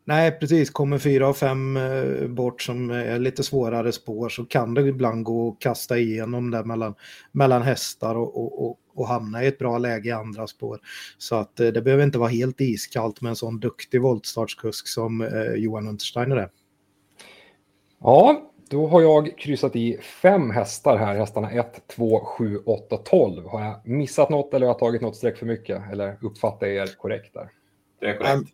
Nej, 0.06 0.32
precis. 0.32 0.70
Kommer 0.70 0.98
fyra 0.98 1.28
och 1.28 1.38
fem 1.38 1.78
eh, 1.78 2.28
bort 2.28 2.62
som 2.62 2.90
är 2.90 3.20
lite 3.20 3.44
svårare 3.44 3.92
spår 3.92 4.30
så 4.30 4.46
kan 4.46 4.74
det 4.74 4.82
ibland 4.82 5.24
gå 5.24 5.50
att 5.50 5.60
kasta 5.60 5.98
igenom 5.98 6.52
där 6.52 6.64
mellan, 6.64 6.96
mellan 7.32 7.62
hästar 7.62 8.16
och, 8.16 8.38
och, 8.38 8.66
och, 8.66 8.80
och 8.96 9.08
hamna 9.08 9.44
i 9.44 9.48
ett 9.48 9.60
bra 9.60 9.78
läge 9.78 10.10
i 10.10 10.12
andra 10.12 10.48
spår. 10.48 10.80
Så 11.18 11.36
att 11.36 11.60
eh, 11.60 11.68
det 11.68 11.82
behöver 11.82 12.04
inte 12.04 12.20
vara 12.20 12.30
helt 12.30 12.62
iskallt 12.62 13.22
med 13.22 13.30
en 13.30 13.36
sån 13.36 13.60
duktig 13.60 14.02
voltstartskusk 14.02 14.88
som 14.88 15.22
eh, 15.22 15.54
Johan 15.56 15.88
Untersteiner 15.88 16.38
är. 16.38 16.50
Ja, 18.00 18.50
då 18.70 18.88
har 18.88 19.02
jag 19.02 19.38
kryssat 19.38 19.76
i 19.76 19.98
fem 19.98 20.52
hästar 20.52 20.98
här, 20.98 21.16
hästarna 21.16 21.52
1, 21.52 21.88
2, 21.88 22.20
7, 22.26 22.58
8, 22.66 22.98
12. 22.98 23.46
Har 23.48 23.62
jag 23.62 23.88
missat 23.88 24.30
något 24.30 24.54
eller 24.54 24.66
har 24.66 24.74
jag 24.74 24.80
tagit 24.80 25.02
något 25.02 25.16
streck 25.16 25.38
för 25.38 25.46
mycket? 25.46 25.82
Eller 25.92 26.18
uppfattar 26.22 26.68
jag 26.68 26.88
er 26.88 26.96
korrekt 26.98 27.34
där? 27.34 27.50
Det 28.00 28.06
är 28.06 28.18
korrekt. 28.18 28.50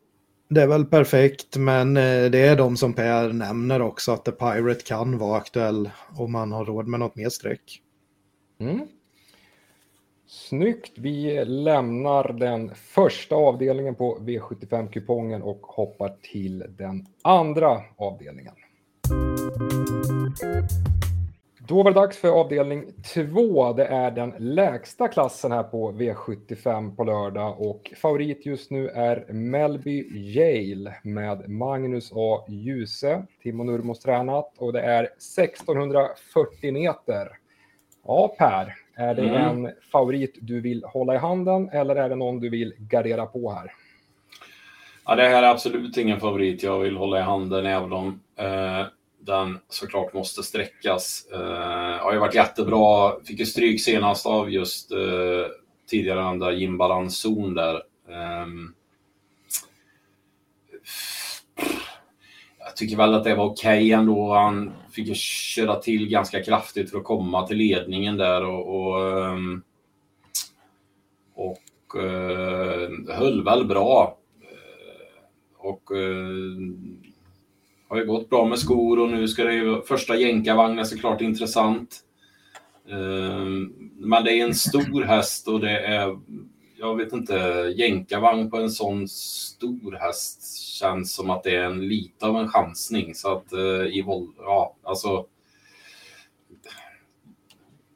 Det 0.51 0.61
är 0.61 0.67
väl 0.67 0.85
perfekt, 0.85 1.57
men 1.57 1.97
eh, 1.97 2.31
det 2.31 2.39
är 2.39 2.55
de 2.55 2.77
som 2.77 2.93
Per 2.93 3.33
nämner 3.33 3.81
också, 3.81 4.11
att 4.11 4.25
The 4.25 4.31
Pirate 4.31 4.83
kan 4.83 5.17
vara 5.17 5.37
aktuell 5.37 5.89
om 6.15 6.31
man 6.31 6.51
har 6.51 6.65
råd 6.65 6.87
med 6.87 6.99
något 6.99 7.15
mer 7.15 7.29
streck. 7.29 7.81
Mm. 8.59 8.87
Snyggt. 10.27 10.91
Vi 10.97 11.45
lämnar 11.45 12.33
den 12.33 12.75
första 12.75 13.35
avdelningen 13.35 13.95
på 13.95 14.17
V75-kupongen 14.19 15.41
och 15.41 15.61
hoppar 15.61 16.15
till 16.21 16.65
den 16.69 17.05
andra 17.21 17.81
avdelningen. 17.97 18.53
Då 21.69 21.83
var 21.83 21.91
det 21.91 21.99
dags 21.99 22.17
för 22.17 22.27
avdelning 22.27 22.85
2. 23.13 23.73
Det 23.73 23.85
är 23.85 24.11
den 24.11 24.33
lägsta 24.37 25.07
klassen 25.07 25.51
här 25.51 25.63
på 25.63 25.91
V75 25.91 26.95
på 26.95 27.03
lördag 27.03 27.61
och 27.61 27.93
favorit 28.01 28.45
just 28.45 28.71
nu 28.71 28.89
är 28.89 29.33
Melby 29.33 30.07
Yale 30.11 30.95
med 31.03 31.49
Magnus 31.49 32.11
A. 32.15 32.45
Djuse, 32.47 33.25
Timo 33.43 33.63
Nurmos 33.63 33.99
tränat 33.99 34.57
och 34.57 34.73
det 34.73 34.81
är 34.81 35.03
1640 35.03 36.73
meter. 36.73 37.27
Ja, 38.05 38.35
Per, 38.37 38.75
är 38.95 39.15
det 39.15 39.29
mm. 39.29 39.65
en 39.65 39.71
favorit 39.91 40.37
du 40.41 40.61
vill 40.61 40.83
hålla 40.83 41.15
i 41.15 41.17
handen 41.17 41.69
eller 41.69 41.95
är 41.95 42.09
det 42.09 42.15
någon 42.15 42.39
du 42.39 42.49
vill 42.49 42.73
gardera 42.77 43.25
på 43.25 43.51
här? 43.51 43.71
Ja, 45.05 45.15
det 45.15 45.23
här 45.23 45.43
är 45.43 45.51
absolut 45.51 45.97
ingen 45.97 46.19
favorit 46.19 46.63
jag 46.63 46.79
vill 46.79 46.97
hålla 46.97 47.19
i 47.19 47.21
handen, 47.21 47.65
även 47.65 47.93
om 47.93 48.19
eh, 48.35 48.85
den 49.19 49.59
såklart 49.69 50.13
måste 50.13 50.43
sträckas. 50.43 51.27
Eh, 51.33 51.97
har 52.03 52.13
ju 52.13 52.19
varit 52.19 52.35
jättebra. 52.35 53.13
Fick 53.25 53.39
ju 53.39 53.45
stryk 53.45 53.81
senast 53.81 54.25
av 54.25 54.51
just 54.51 54.91
eh, 54.91 55.45
tidigare 55.89 56.19
den 56.19 56.39
där 56.39 56.51
Jim 56.51 56.77
Balanzon 56.77 57.53
där. 57.53 57.75
Eh, 58.09 58.47
jag 62.59 62.75
tycker 62.75 62.97
väl 62.97 63.13
att 63.13 63.23
det 63.23 63.35
var 63.35 63.45
okej 63.45 63.77
okay 63.77 63.91
ändå. 63.91 64.33
Han 64.33 64.73
fick 64.91 65.07
ju 65.07 65.15
köra 65.15 65.75
till 65.75 66.09
ganska 66.09 66.43
kraftigt 66.43 66.91
för 66.91 66.97
att 66.97 67.03
komma 67.03 67.47
till 67.47 67.57
ledningen 67.57 68.17
där 68.17 68.45
och, 68.45 68.75
och, 68.75 69.19
ehm, 69.19 69.63
och 71.33 72.01
eh, 72.03 72.89
höll 73.07 73.43
väl 73.43 73.65
bra. 73.65 74.17
Eh, 74.41 75.65
och 75.65 75.97
eh, 75.97 76.27
har 77.89 77.97
ju 77.97 78.05
gått 78.05 78.29
bra 78.29 78.45
med 78.45 78.59
skor 78.59 78.99
och 78.99 79.09
nu 79.09 79.27
ska 79.27 79.43
det 79.43 79.53
ju 79.53 79.81
första 79.81 80.15
jänkarvagnen 80.15 80.85
såklart 80.85 81.21
intressant. 81.21 82.03
Ehm, 82.89 83.73
men 83.97 84.23
det 84.23 84.31
är 84.31 84.45
en 84.45 84.55
stor 84.55 85.03
häst 85.03 85.47
och 85.47 85.59
det 85.59 85.79
är, 85.79 86.19
jag 86.77 86.95
vet 86.95 87.13
inte, 87.13 87.33
jänkarvagn 87.77 88.51
på 88.51 88.57
en 88.57 88.69
sån 88.69 89.07
stor 89.07 89.97
häst 90.01 90.57
känns 90.79 91.13
som 91.13 91.29
att 91.29 91.43
det 91.43 91.55
är 91.55 91.63
en 91.63 91.87
lite 91.87 92.25
av 92.25 92.37
en 92.37 92.47
chansning. 92.47 93.15
Så 93.15 93.31
att 93.37 93.53
eh, 93.53 93.97
i 93.97 94.03
våld, 94.05 94.35
ja, 94.37 94.75
alltså. 94.83 95.25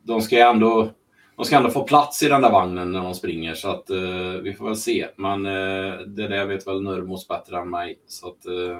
De 0.03 0.21
ska 0.21 0.35
ju 0.35 0.41
ändå, 0.41 0.91
de 1.35 1.45
ska 1.45 1.57
ändå 1.57 1.69
få 1.69 1.83
plats 1.83 2.23
i 2.23 2.29
den 2.29 2.41
där 2.41 2.51
vagnen 2.51 2.91
när 2.91 3.03
de 3.03 3.13
springer 3.13 3.53
så 3.53 3.69
att 3.69 3.89
uh, 3.89 4.31
vi 4.31 4.53
får 4.53 4.65
väl 4.65 4.75
se. 4.75 5.07
Men 5.15 5.45
uh, 5.45 5.99
det 5.99 6.27
där 6.27 6.45
vet 6.45 6.67
väl 6.67 6.81
Nurmos 6.81 7.27
bättre 7.27 7.57
än 7.57 7.69
mig. 7.69 7.99
Så 8.07 8.27
att, 8.27 8.45
uh, 8.45 8.79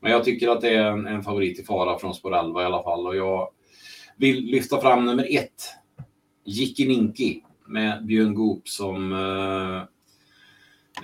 men 0.00 0.12
jag 0.12 0.24
tycker 0.24 0.48
att 0.48 0.60
det 0.60 0.74
är 0.74 0.92
en, 0.92 1.06
en 1.06 1.22
favorit 1.22 1.60
i 1.60 1.64
fara 1.64 1.98
från 1.98 2.14
spår 2.14 2.36
11 2.36 2.62
i 2.62 2.64
alla 2.64 2.82
fall. 2.82 3.06
Och 3.06 3.16
jag 3.16 3.48
vill 4.16 4.44
lyfta 4.44 4.80
fram 4.80 5.04
nummer 5.04 5.26
ett. 5.30 5.62
Jicki 6.44 6.88
Ninki 6.88 7.42
med 7.66 8.06
Björn 8.06 8.34
Goop 8.34 8.68
som 8.68 9.12
eh, 9.12 9.82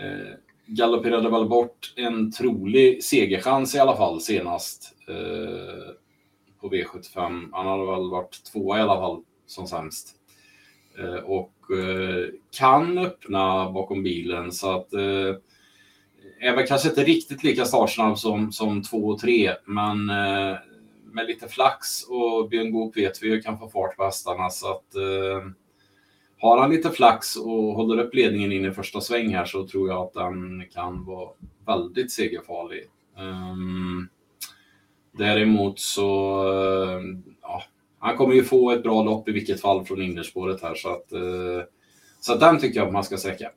Eh, 0.01 0.35
galopperade 0.67 1.31
väl 1.31 1.49
bort 1.49 1.95
en 1.97 2.33
trolig 2.33 3.05
segerchans 3.05 3.75
i 3.75 3.79
alla 3.79 3.97
fall 3.97 4.21
senast 4.21 4.95
eh, 5.09 5.95
på 6.61 6.71
V75. 6.71 7.49
Han 7.53 7.67
hade 7.67 7.87
väl 7.87 8.11
varit 8.11 8.45
tvåa 8.53 8.79
i 8.79 8.81
alla 8.81 8.97
fall 8.97 9.23
som 9.47 9.67
sämst. 9.67 10.17
Eh, 10.99 11.25
och 11.25 11.55
eh, 11.79 12.29
kan 12.59 12.99
öppna 12.99 13.71
bakom 13.71 14.03
bilen 14.03 14.53
så 14.53 14.77
att 14.77 14.93
eh, 14.93 15.35
Eh, 16.43 16.49
är 16.49 16.57
väl 16.57 16.67
kanske 16.67 16.89
inte 16.89 17.05
riktigt 17.05 17.45
lika 17.45 17.65
startsnabb 17.65 18.19
som, 18.19 18.53
som 18.53 18.83
två 18.83 19.09
och 19.09 19.19
tre, 19.19 19.55
men 19.65 20.11
eh, 20.11 20.57
med 21.13 21.27
lite 21.27 21.49
flax 21.49 22.03
och 22.03 22.49
Björn 22.49 22.73
Goop 22.73 22.97
vet 22.97 23.23
vi 23.23 23.29
ju 23.29 23.43
kan 23.43 23.59
få 23.59 23.69
fart 23.69 23.97
på 23.97 24.05
hästarna 24.05 24.51
så 24.51 24.71
att 24.71 24.95
eh, 24.95 25.49
har 26.39 26.59
han 26.59 26.71
lite 26.71 26.91
flax 26.91 27.37
och 27.37 27.75
håller 27.75 28.03
upp 28.03 28.15
ledningen 28.15 28.53
in 28.53 28.65
i 28.65 28.71
första 28.71 29.01
sväng 29.01 29.35
här 29.35 29.45
så 29.45 29.67
tror 29.67 29.89
jag 29.89 30.03
att 30.03 30.13
den 30.13 30.65
kan 30.73 31.05
vara 31.05 31.31
väldigt 31.67 32.13
segerfarlig. 32.13 32.85
Um, 33.19 34.09
däremot 35.19 35.79
så, 35.79 36.43
uh, 36.45 37.03
ja, 37.43 37.63
han 37.99 38.17
kommer 38.17 38.35
ju 38.35 38.45
få 38.45 38.71
ett 38.71 38.83
bra 38.83 39.03
lopp 39.03 39.29
i 39.29 39.33
vilket 39.33 39.61
fall 39.61 39.85
från 39.85 40.03
innerspåret 40.03 40.63
här 40.63 40.75
så 40.75 40.89
att, 40.89 41.13
uh, 41.13 41.63
så 42.21 42.33
att 42.33 42.41
den 42.41 42.59
tycker 42.59 42.79
jag 42.79 42.87
att 42.87 42.93
man 42.93 43.05
ska 43.05 43.17
säkra. 43.17 43.49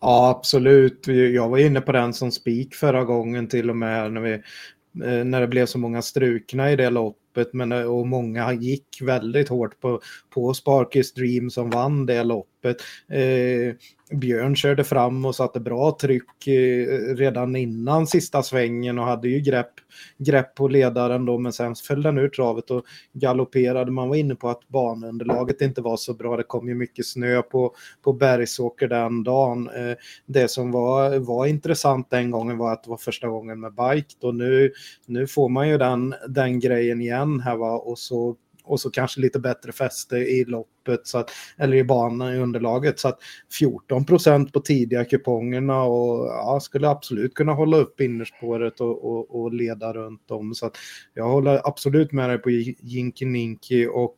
Ja, 0.00 0.30
absolut. 0.38 1.06
Jag 1.06 1.48
var 1.48 1.58
inne 1.58 1.80
på 1.80 1.92
den 1.92 2.14
som 2.14 2.32
spik 2.32 2.74
förra 2.74 3.04
gången 3.04 3.48
till 3.48 3.70
och 3.70 3.76
med 3.76 4.12
när, 4.12 4.20
vi, 4.20 4.32
eh, 4.32 5.24
när 5.24 5.40
det 5.40 5.48
blev 5.48 5.66
så 5.66 5.78
många 5.78 6.02
strukna 6.02 6.72
i 6.72 6.76
det 6.76 6.90
loppet. 6.90 7.20
Men, 7.52 7.72
eh, 7.72 7.82
och 7.82 8.06
många 8.06 8.52
gick 8.52 9.02
väldigt 9.02 9.48
hårt 9.48 9.80
på, 9.80 10.00
på 10.34 10.54
Sparkis 10.54 11.14
Dream 11.14 11.50
som 11.50 11.70
vann 11.70 12.06
det 12.06 12.24
loppet. 12.24 12.76
Eh, 13.08 13.74
Björn 14.12 14.56
körde 14.56 14.84
fram 14.84 15.24
och 15.24 15.34
satte 15.34 15.60
bra 15.60 15.96
tryck 16.00 16.46
eh, 16.46 17.14
redan 17.16 17.56
innan 17.56 18.06
sista 18.06 18.42
svängen 18.42 18.98
och 18.98 19.04
hade 19.04 19.28
ju 19.28 19.40
grepp, 19.40 19.72
grepp 20.18 20.54
på 20.54 20.68
ledaren 20.68 21.26
då 21.26 21.38
men 21.38 21.52
sen 21.52 21.74
föll 21.74 22.02
den 22.02 22.18
ur 22.18 22.28
travet 22.28 22.70
och 22.70 22.84
galopperade. 23.12 23.90
Man 23.90 24.08
var 24.08 24.16
inne 24.16 24.34
på 24.34 24.48
att 24.48 24.68
banunderlaget 24.68 25.60
inte 25.60 25.80
var 25.80 25.96
så 25.96 26.14
bra. 26.14 26.36
Det 26.36 26.42
kom 26.42 26.68
ju 26.68 26.74
mycket 26.74 27.06
snö 27.06 27.42
på, 27.42 27.74
på 28.02 28.12
Bergsåker 28.12 28.88
den 28.88 29.24
dagen. 29.24 29.68
Eh, 29.68 29.96
det 30.26 30.48
som 30.48 30.70
var, 30.70 31.18
var 31.18 31.46
intressant 31.46 32.10
den 32.10 32.30
gången 32.30 32.58
var 32.58 32.72
att 32.72 32.84
det 32.84 32.90
var 32.90 32.96
första 32.96 33.28
gången 33.28 33.60
med 33.60 33.72
bike. 33.74 34.26
Och 34.26 34.34
nu, 34.34 34.72
nu 35.06 35.26
får 35.26 35.48
man 35.48 35.68
ju 35.68 35.78
den, 35.78 36.14
den 36.28 36.60
grejen 36.60 37.00
igen 37.00 37.29
här 37.38 37.56
va 37.56 37.78
och 37.78 37.98
så 37.98 38.36
och 38.64 38.80
så 38.80 38.90
kanske 38.90 39.20
lite 39.20 39.38
bättre 39.38 39.72
fäste 39.72 40.16
i 40.16 40.44
loppet, 40.44 41.06
så 41.06 41.18
att, 41.18 41.30
eller 41.58 41.76
i 41.76 41.84
banan 41.84 42.34
i 42.34 42.38
underlaget. 42.38 42.98
Så 42.98 43.08
att 43.08 43.18
14 43.58 44.04
procent 44.04 44.52
på 44.52 44.60
tidiga 44.60 45.04
kupongerna 45.04 45.82
och 45.82 46.26
ja, 46.26 46.60
skulle 46.62 46.88
absolut 46.88 47.34
kunna 47.34 47.52
hålla 47.52 47.76
upp 47.76 48.00
innerspåret 48.00 48.80
och, 48.80 49.04
och, 49.04 49.40
och 49.40 49.52
leda 49.52 49.92
runt 49.92 50.30
om. 50.30 50.54
Så 50.54 50.66
att 50.66 50.76
jag 51.14 51.28
håller 51.28 51.68
absolut 51.68 52.12
med 52.12 52.30
dig 52.30 52.38
på 52.38 52.50
Jinky 52.50 53.24
Ninky 53.24 53.86
och 53.86 54.14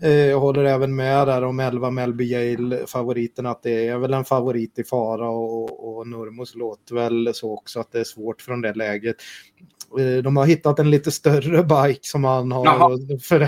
jag 0.00 0.40
håller 0.40 0.64
även 0.64 0.96
med 0.96 1.26
där 1.26 1.44
om 1.44 1.60
11 1.60 1.90
Melby 1.90 2.24
Yale 2.24 2.86
favoriten 2.86 3.46
att 3.46 3.62
det 3.62 3.88
är 3.88 3.98
väl 3.98 4.14
en 4.14 4.24
favorit 4.24 4.78
i 4.78 4.84
fara 4.84 5.28
och, 5.28 5.98
och 5.98 6.06
Nurmos 6.06 6.54
låter 6.54 6.94
väl 6.94 7.30
så 7.34 7.52
också 7.52 7.80
att 7.80 7.92
det 7.92 8.00
är 8.00 8.04
svårt 8.04 8.42
från 8.42 8.60
det 8.60 8.74
läget. 8.74 9.16
Eh, 9.98 10.22
de 10.22 10.36
har 10.36 10.46
hittat 10.46 10.78
en 10.78 10.90
lite 10.90 11.10
större 11.10 11.62
bike 11.62 12.00
som 12.02 12.24
han 12.24 12.52
har. 12.52 13.18
För 13.28 13.38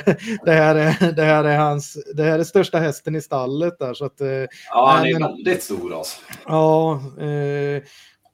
det, 0.45 0.53
här 0.53 0.75
är, 0.75 1.13
det, 1.13 1.23
här 1.23 1.45
är 1.45 1.59
hans, 1.59 1.99
det 2.15 2.23
här 2.23 2.39
är 2.39 2.45
största 2.45 2.79
hästen 2.79 3.17
i 3.17 3.21
stallet 3.21 3.79
där. 3.79 3.95
Så 3.95 4.05
att, 4.05 4.21
eh, 4.21 4.29
ja, 4.71 4.93
han 4.97 5.07
är 5.07 5.19
väldigt 5.19 5.63
stor 5.63 5.95
alltså. 5.95 6.21
Ja, 6.47 7.03
eh, 7.21 7.83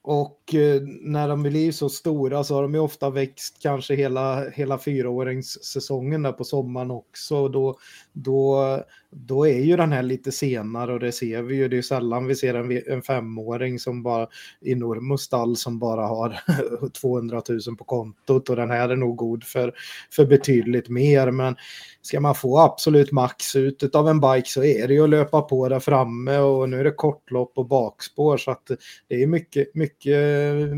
och 0.07 0.53
eh, 0.53 0.81
när 1.01 1.27
de 1.27 1.43
blir 1.43 1.71
så 1.71 1.89
stora 1.89 2.43
så 2.43 2.55
har 2.55 2.61
de 2.61 2.73
ju 2.73 2.79
ofta 2.79 3.09
växt 3.09 3.57
kanske 3.61 3.95
hela, 3.95 4.49
hela 4.49 4.77
fyraåringssäsongen 4.77 6.23
där 6.23 6.31
på 6.31 6.43
sommaren 6.43 6.91
också. 6.91 7.47
Då, 7.47 7.77
då, 8.15 8.79
då 9.11 9.47
är 9.47 9.59
ju 9.59 9.77
den 9.77 9.91
här 9.91 10.03
lite 10.03 10.31
senare 10.31 10.93
och 10.93 10.99
det 10.99 11.11
ser 11.11 11.41
vi 11.41 11.55
ju. 11.55 11.67
Det 11.67 11.77
är 11.77 11.81
sällan 11.81 12.27
vi 12.27 12.35
ser 12.35 12.53
en, 12.53 12.81
en 12.87 13.01
femåring 13.01 13.79
som 13.79 14.03
bara 14.03 14.27
i 14.61 14.75
Normos 14.75 15.21
stall 15.21 15.57
som 15.57 15.79
bara 15.79 16.07
har 16.07 16.39
200 17.01 17.41
000 17.67 17.77
på 17.77 17.83
kontot 17.83 18.49
och 18.49 18.55
den 18.55 18.69
här 18.69 18.89
är 18.89 18.95
nog 18.95 19.15
god 19.15 19.43
för, 19.43 19.73
för 20.11 20.25
betydligt 20.25 20.89
mer. 20.89 21.31
Men 21.31 21.55
ska 22.01 22.19
man 22.19 22.35
få 22.35 22.59
absolut 22.59 23.11
max 23.11 23.55
ut 23.55 23.95
av 23.95 24.09
en 24.09 24.19
bike 24.19 24.49
så 24.49 24.63
är 24.63 24.87
det 24.87 24.93
ju 24.93 25.03
att 25.03 25.09
löpa 25.09 25.41
på 25.41 25.69
där 25.69 25.79
framme 25.79 26.37
och 26.37 26.69
nu 26.69 26.79
är 26.79 26.83
det 26.83 26.91
kortlopp 26.91 27.51
och 27.55 27.67
bakspår 27.67 28.37
så 28.37 28.51
att 28.51 28.71
det 29.07 29.23
är 29.23 29.27
mycket, 29.27 29.75
mycket 29.75 30.17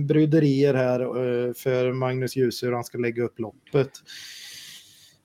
bryderier 0.08 0.74
här 0.74 1.00
eh, 1.00 1.54
för 1.54 1.94
Magnus 1.94 2.36
Djuse 2.36 2.66
hur 2.66 2.74
han 2.74 2.84
ska 2.84 2.98
lägga 2.98 3.24
upp 3.24 3.40
loppet. 3.40 3.92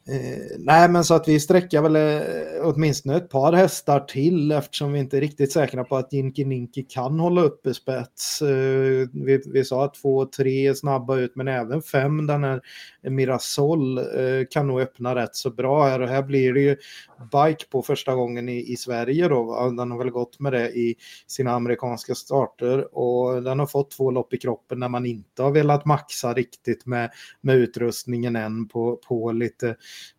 Eh, 0.08 0.56
nej, 0.58 0.88
men 0.88 1.04
så 1.04 1.14
att 1.14 1.28
vi 1.28 1.40
sträcker 1.40 1.82
väl 1.82 1.96
eh, 1.96 2.22
åtminstone 2.62 3.16
ett 3.16 3.28
par 3.28 3.52
hästar 3.52 4.00
till 4.00 4.52
eftersom 4.52 4.92
vi 4.92 4.98
inte 4.98 5.16
är 5.16 5.20
riktigt 5.20 5.52
säkra 5.52 5.84
på 5.84 5.96
att 5.96 6.12
Jinki 6.12 6.44
Ninki 6.44 6.82
kan 6.82 7.20
hålla 7.20 7.42
uppe 7.42 7.74
spets. 7.74 8.42
Eh, 8.42 9.08
vi, 9.12 9.42
vi 9.46 9.64
sa 9.64 9.84
att 9.84 9.94
två 9.94 10.16
och 10.16 10.32
tre 10.32 10.66
är 10.66 10.74
snabba 10.74 11.16
ut, 11.16 11.36
men 11.36 11.48
även 11.48 11.82
fem, 11.82 12.26
den 12.26 12.44
här 12.44 12.60
Mirasol, 13.02 13.98
eh, 13.98 14.04
kan 14.50 14.66
nog 14.66 14.80
öppna 14.80 15.14
rätt 15.14 15.36
så 15.36 15.50
bra 15.50 15.84
här. 15.84 16.00
Och 16.00 16.08
här 16.08 16.22
blir 16.22 16.54
det 16.54 16.60
ju 16.60 16.76
bike 17.22 17.64
på 17.70 17.82
första 17.82 18.14
gången 18.14 18.48
i, 18.48 18.72
i 18.72 18.76
Sverige 18.76 19.28
då. 19.28 19.70
Den 19.76 19.90
har 19.90 19.98
väl 19.98 20.10
gått 20.10 20.40
med 20.40 20.52
det 20.52 20.70
i 20.70 20.94
sina 21.26 21.52
amerikanska 21.52 22.14
starter 22.14 22.98
och 22.98 23.42
den 23.42 23.58
har 23.58 23.66
fått 23.66 23.90
två 23.90 24.10
lopp 24.10 24.34
i 24.34 24.38
kroppen 24.38 24.78
när 24.78 24.88
man 24.88 25.06
inte 25.06 25.42
har 25.42 25.50
velat 25.50 25.84
maxa 25.84 26.34
riktigt 26.34 26.86
med, 26.86 27.10
med 27.40 27.56
utrustningen 27.56 28.36
än 28.36 28.68
på, 28.68 28.96
på 29.08 29.32
lite 29.32 29.76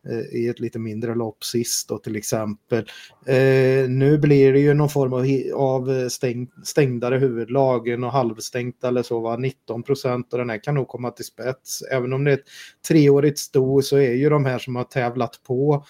Eh, 0.09 0.39
i 0.39 0.47
ett 0.47 0.59
lite 0.59 0.79
mindre 0.79 1.15
lopp 1.15 1.43
sist 1.43 1.89
då 1.89 1.97
till 1.97 2.15
exempel. 2.15 2.85
Eh, 3.25 3.89
nu 3.89 4.17
blir 4.17 4.53
det 4.53 4.59
ju 4.59 4.73
någon 4.73 4.89
form 4.89 5.13
av, 5.13 5.25
av 5.55 6.09
stäng, 6.09 6.47
stängdare 6.63 7.17
huvudlag, 7.17 8.03
och 8.03 8.11
halvstängt 8.11 8.83
eller 8.83 9.03
så, 9.03 9.19
va? 9.19 9.37
19 9.37 9.83
procent 9.83 10.33
och 10.33 10.39
den 10.39 10.49
här 10.49 10.63
kan 10.63 10.75
nog 10.75 10.87
komma 10.87 11.11
till 11.11 11.25
spets. 11.25 11.81
Även 11.81 12.13
om 12.13 12.23
det 12.23 12.31
är 12.31 12.37
ett 12.37 12.49
treårigt 12.87 13.39
sto 13.39 13.81
så 13.81 13.97
är 13.97 14.13
ju 14.13 14.29
de 14.29 14.45
här 14.45 14.59
som 14.59 14.75
har 14.75 14.83
tävlat 14.83 15.39
på 15.43 15.85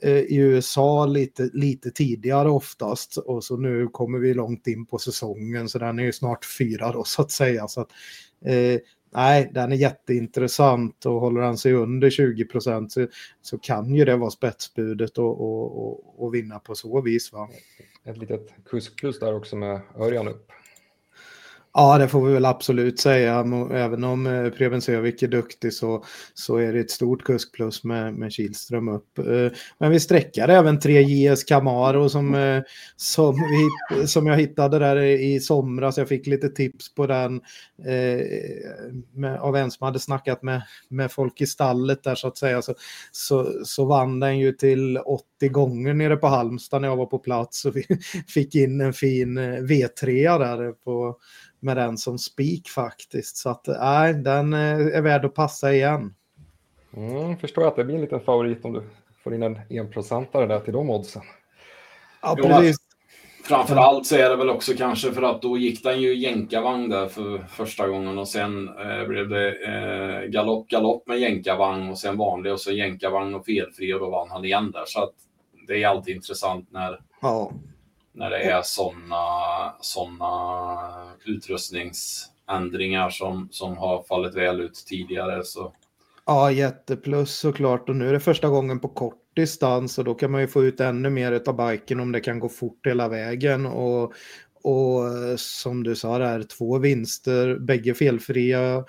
Eh, 0.00 0.18
i 0.18 0.36
USA 0.36 1.06
lite, 1.06 1.50
lite 1.52 1.90
tidigare 1.90 2.50
oftast 2.50 3.16
och 3.16 3.44
så 3.44 3.56
nu 3.56 3.88
kommer 3.88 4.18
vi 4.18 4.34
långt 4.34 4.66
in 4.66 4.86
på 4.86 4.98
säsongen 4.98 5.68
så 5.68 5.78
den 5.78 5.98
är 5.98 6.02
ju 6.02 6.12
snart 6.12 6.44
fyra 6.58 6.92
då 6.92 7.04
så 7.04 7.22
att 7.22 7.30
säga. 7.30 7.68
Så 7.68 7.80
att, 7.80 7.88
eh, 8.44 8.80
nej, 9.14 9.50
den 9.54 9.72
är 9.72 9.76
jätteintressant 9.76 11.06
och 11.06 11.20
håller 11.20 11.40
han 11.40 11.58
sig 11.58 11.72
under 11.72 12.10
20 12.10 12.44
procent 12.44 12.92
så, 12.92 13.06
så 13.42 13.58
kan 13.58 13.94
ju 13.94 14.04
det 14.04 14.16
vara 14.16 14.30
spetsbudet 14.30 15.18
och, 15.18 15.40
och, 15.40 15.86
och, 15.86 16.24
och 16.24 16.34
vinna 16.34 16.58
på 16.58 16.74
så 16.74 17.00
vis. 17.00 17.32
Va? 17.32 17.48
Ett 18.04 18.18
litet 18.18 18.54
kuskplus 18.64 19.18
där 19.18 19.34
också 19.34 19.56
med 19.56 19.80
Örjan 19.98 20.28
upp. 20.28 20.52
Ja, 21.78 21.98
det 21.98 22.08
får 22.08 22.26
vi 22.26 22.32
väl 22.32 22.44
absolut 22.44 23.00
säga. 23.00 23.44
Även 23.72 24.04
om 24.04 24.26
eh, 24.26 24.50
Preben 24.50 24.82
Sövik 24.82 25.22
är 25.22 25.28
duktig 25.28 25.72
så, 25.72 26.04
så 26.34 26.56
är 26.56 26.72
det 26.72 26.80
ett 26.80 26.90
stort 26.90 27.24
kuskplus 27.24 27.84
med, 27.84 28.14
med 28.14 28.32
Kihlström 28.32 28.88
upp. 28.88 29.18
Eh, 29.18 29.58
men 29.78 29.90
vi 29.90 30.00
sträckar 30.00 30.48
även 30.48 30.80
3 30.80 31.02
JS 31.02 31.44
Camaro 31.44 32.08
som, 32.08 32.34
eh, 32.34 32.62
som, 32.96 33.34
vi, 33.34 34.06
som 34.06 34.26
jag 34.26 34.36
hittade 34.36 34.78
där 34.78 34.96
i 34.96 35.40
somras. 35.40 35.98
Jag 35.98 36.08
fick 36.08 36.26
lite 36.26 36.48
tips 36.48 36.94
på 36.94 37.06
den 37.06 37.40
med, 39.14 39.40
av 39.40 39.56
en 39.56 39.70
som 39.70 39.84
hade 39.84 39.98
snackat 40.00 40.42
med, 40.42 40.62
med 40.88 41.12
folk 41.12 41.40
i 41.40 41.46
stallet 41.46 42.02
där 42.02 42.14
så 42.14 42.28
att 42.28 42.38
säga. 42.38 42.62
Så, 42.62 42.74
så, 43.12 43.52
så 43.64 43.84
vann 43.84 44.20
den 44.20 44.38
ju 44.38 44.52
till 44.52 44.98
80 44.98 45.48
gånger 45.48 45.94
nere 45.94 46.16
på 46.16 46.26
Halmstad 46.26 46.80
när 46.80 46.88
jag 46.88 46.96
var 46.96 47.06
på 47.06 47.18
plats 47.18 47.64
och 47.64 47.76
vi 47.76 47.84
fick 48.28 48.54
in 48.54 48.80
en 48.80 48.92
fin 48.92 49.38
V3 49.38 50.38
där 50.38 50.72
på 50.72 51.16
med 51.60 51.76
den 51.76 51.98
som 51.98 52.18
spik 52.18 52.68
faktiskt. 52.68 53.36
Så 53.36 53.50
att 53.50 53.66
nej, 53.66 54.14
den 54.14 54.52
eh, 54.52 54.96
är 54.96 55.02
värd 55.02 55.24
att 55.24 55.34
passa 55.34 55.72
igen. 55.72 56.14
Mm, 56.96 57.36
förstår 57.36 57.68
att 57.68 57.76
det 57.76 57.84
blir 57.84 57.94
en 57.94 58.00
liten 58.00 58.20
favorit 58.20 58.64
om 58.64 58.72
du 58.72 58.82
får 59.24 59.34
in 59.34 59.42
en 59.42 59.60
enprocentare 59.70 60.46
där 60.46 60.60
till 60.60 60.72
de 60.72 60.90
oddsen. 60.90 61.22
Ja, 62.22 62.36
precis. 62.42 62.76
Framförallt 63.44 64.06
så 64.06 64.16
är 64.16 64.30
det 64.30 64.36
väl 64.36 64.50
också 64.50 64.72
kanske 64.78 65.12
för 65.12 65.22
att 65.22 65.42
då 65.42 65.58
gick 65.58 65.82
den 65.82 66.00
ju 66.00 66.14
jänkarvagn 66.14 66.88
där 66.88 67.08
för 67.08 67.38
första 67.38 67.88
gången 67.88 68.18
och 68.18 68.28
sen 68.28 68.68
eh, 68.68 69.06
blev 69.08 69.28
det 69.28 69.48
eh, 69.48 70.28
galopp, 70.28 70.68
galopp 70.68 71.06
med 71.06 71.18
jänkarvagn 71.18 71.90
och 71.90 71.98
sen 71.98 72.16
vanlig 72.16 72.52
och 72.52 72.60
så 72.60 72.72
jänkarvagn 72.72 73.34
och 73.34 73.46
felfri 73.46 73.94
och 73.94 74.00
då 74.00 74.10
vann 74.10 74.30
han 74.30 74.44
igen 74.44 74.70
där. 74.70 74.84
Så 74.86 75.02
att 75.02 75.12
det 75.66 75.82
är 75.82 75.88
alltid 75.88 76.16
intressant 76.16 76.72
när, 76.72 77.00
ja 77.22 77.52
när 78.16 78.30
det 78.30 78.42
är 78.42 78.62
sådana 78.62 79.16
såna 79.80 80.76
utrustningsändringar 81.24 83.10
som, 83.10 83.48
som 83.50 83.76
har 83.76 84.02
fallit 84.02 84.34
väl 84.34 84.60
ut 84.60 84.84
tidigare. 84.86 85.44
Så. 85.44 85.72
Ja, 86.26 86.50
jätteplus 86.50 87.38
såklart. 87.38 87.88
Och 87.88 87.96
nu 87.96 88.08
är 88.08 88.12
det 88.12 88.20
första 88.20 88.48
gången 88.48 88.80
på 88.80 88.88
kort 88.88 89.22
distans 89.34 89.98
och 89.98 90.04
då 90.04 90.14
kan 90.14 90.30
man 90.30 90.40
ju 90.40 90.46
få 90.46 90.64
ut 90.64 90.80
ännu 90.80 91.10
mer 91.10 91.42
av 91.46 91.56
biken 91.56 92.00
om 92.00 92.12
det 92.12 92.20
kan 92.20 92.40
gå 92.40 92.48
fort 92.48 92.86
hela 92.86 93.08
vägen. 93.08 93.66
Och, 93.66 94.12
och 94.66 95.08
eh, 95.08 95.36
som 95.36 95.82
du 95.82 95.96
sa 95.96 96.18
där, 96.18 96.42
två 96.42 96.78
vinster, 96.78 97.58
bägge 97.58 97.94
felfria 97.94 98.84